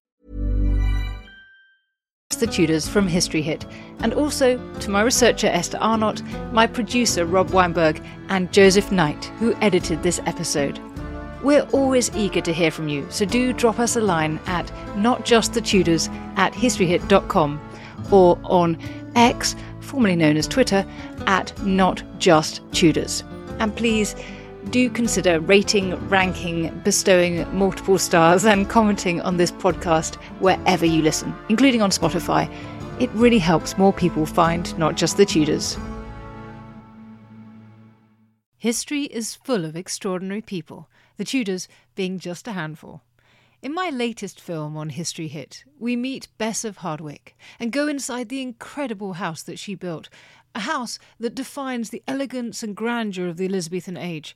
The 2.35 2.47
Tudors 2.47 2.87
from 2.87 3.07
History 3.07 3.41
Hit, 3.41 3.65
and 3.99 4.13
also 4.13 4.57
to 4.79 4.89
my 4.89 5.01
researcher 5.01 5.47
Esther 5.47 5.77
Arnott, 5.79 6.21
my 6.51 6.65
producer 6.67 7.25
Rob 7.25 7.51
Weinberg, 7.51 8.01
and 8.29 8.51
Joseph 8.51 8.91
Knight, 8.91 9.25
who 9.39 9.55
edited 9.61 10.01
this 10.01 10.19
episode. 10.25 10.79
We're 11.43 11.67
always 11.71 12.15
eager 12.15 12.41
to 12.41 12.53
hear 12.53 12.71
from 12.71 12.87
you, 12.87 13.05
so 13.09 13.25
do 13.25 13.53
drop 13.53 13.79
us 13.79 13.95
a 13.95 14.01
line 14.01 14.39
at 14.45 14.67
notjustthetudors 14.95 16.09
at 16.37 16.53
historyhit.com 16.53 17.61
or 18.11 18.39
on 18.43 18.77
X, 19.15 19.55
formerly 19.79 20.15
known 20.15 20.37
as 20.37 20.47
Twitter, 20.47 20.85
at 21.27 21.47
notjusttudors. 21.57 23.23
And 23.59 23.75
please 23.75 24.15
do 24.71 24.89
consider 24.89 25.39
rating, 25.41 25.95
ranking, 26.07 26.69
bestowing 26.79 27.45
multiple 27.55 27.97
stars, 27.97 28.45
and 28.45 28.69
commenting 28.69 29.21
on 29.21 29.37
this 29.37 29.51
podcast 29.51 30.15
wherever 30.39 30.85
you 30.85 31.01
listen, 31.01 31.35
including 31.49 31.81
on 31.81 31.89
Spotify. 31.89 32.49
It 32.99 33.09
really 33.11 33.39
helps 33.39 33.77
more 33.77 33.91
people 33.91 34.25
find 34.25 34.77
not 34.77 34.95
just 34.95 35.17
the 35.17 35.25
Tudors. 35.25 35.77
History 38.57 39.03
is 39.05 39.35
full 39.35 39.65
of 39.65 39.75
extraordinary 39.75 40.41
people, 40.41 40.89
the 41.17 41.25
Tudors 41.25 41.67
being 41.95 42.19
just 42.19 42.47
a 42.47 42.53
handful. 42.53 43.01
In 43.61 43.73
my 43.73 43.89
latest 43.89 44.39
film 44.39 44.77
on 44.77 44.89
History 44.89 45.27
Hit, 45.27 45.63
we 45.79 45.95
meet 45.95 46.29
Bess 46.37 46.63
of 46.63 46.77
Hardwick 46.77 47.35
and 47.59 47.71
go 47.71 47.87
inside 47.87 48.29
the 48.29 48.41
incredible 48.41 49.13
house 49.13 49.43
that 49.43 49.59
she 49.59 49.75
built, 49.75 50.09
a 50.55 50.61
house 50.61 50.97
that 51.19 51.35
defines 51.35 51.89
the 51.89 52.03
elegance 52.07 52.63
and 52.63 52.75
grandeur 52.75 53.27
of 53.27 53.37
the 53.37 53.45
Elizabethan 53.45 53.97
age, 53.97 54.35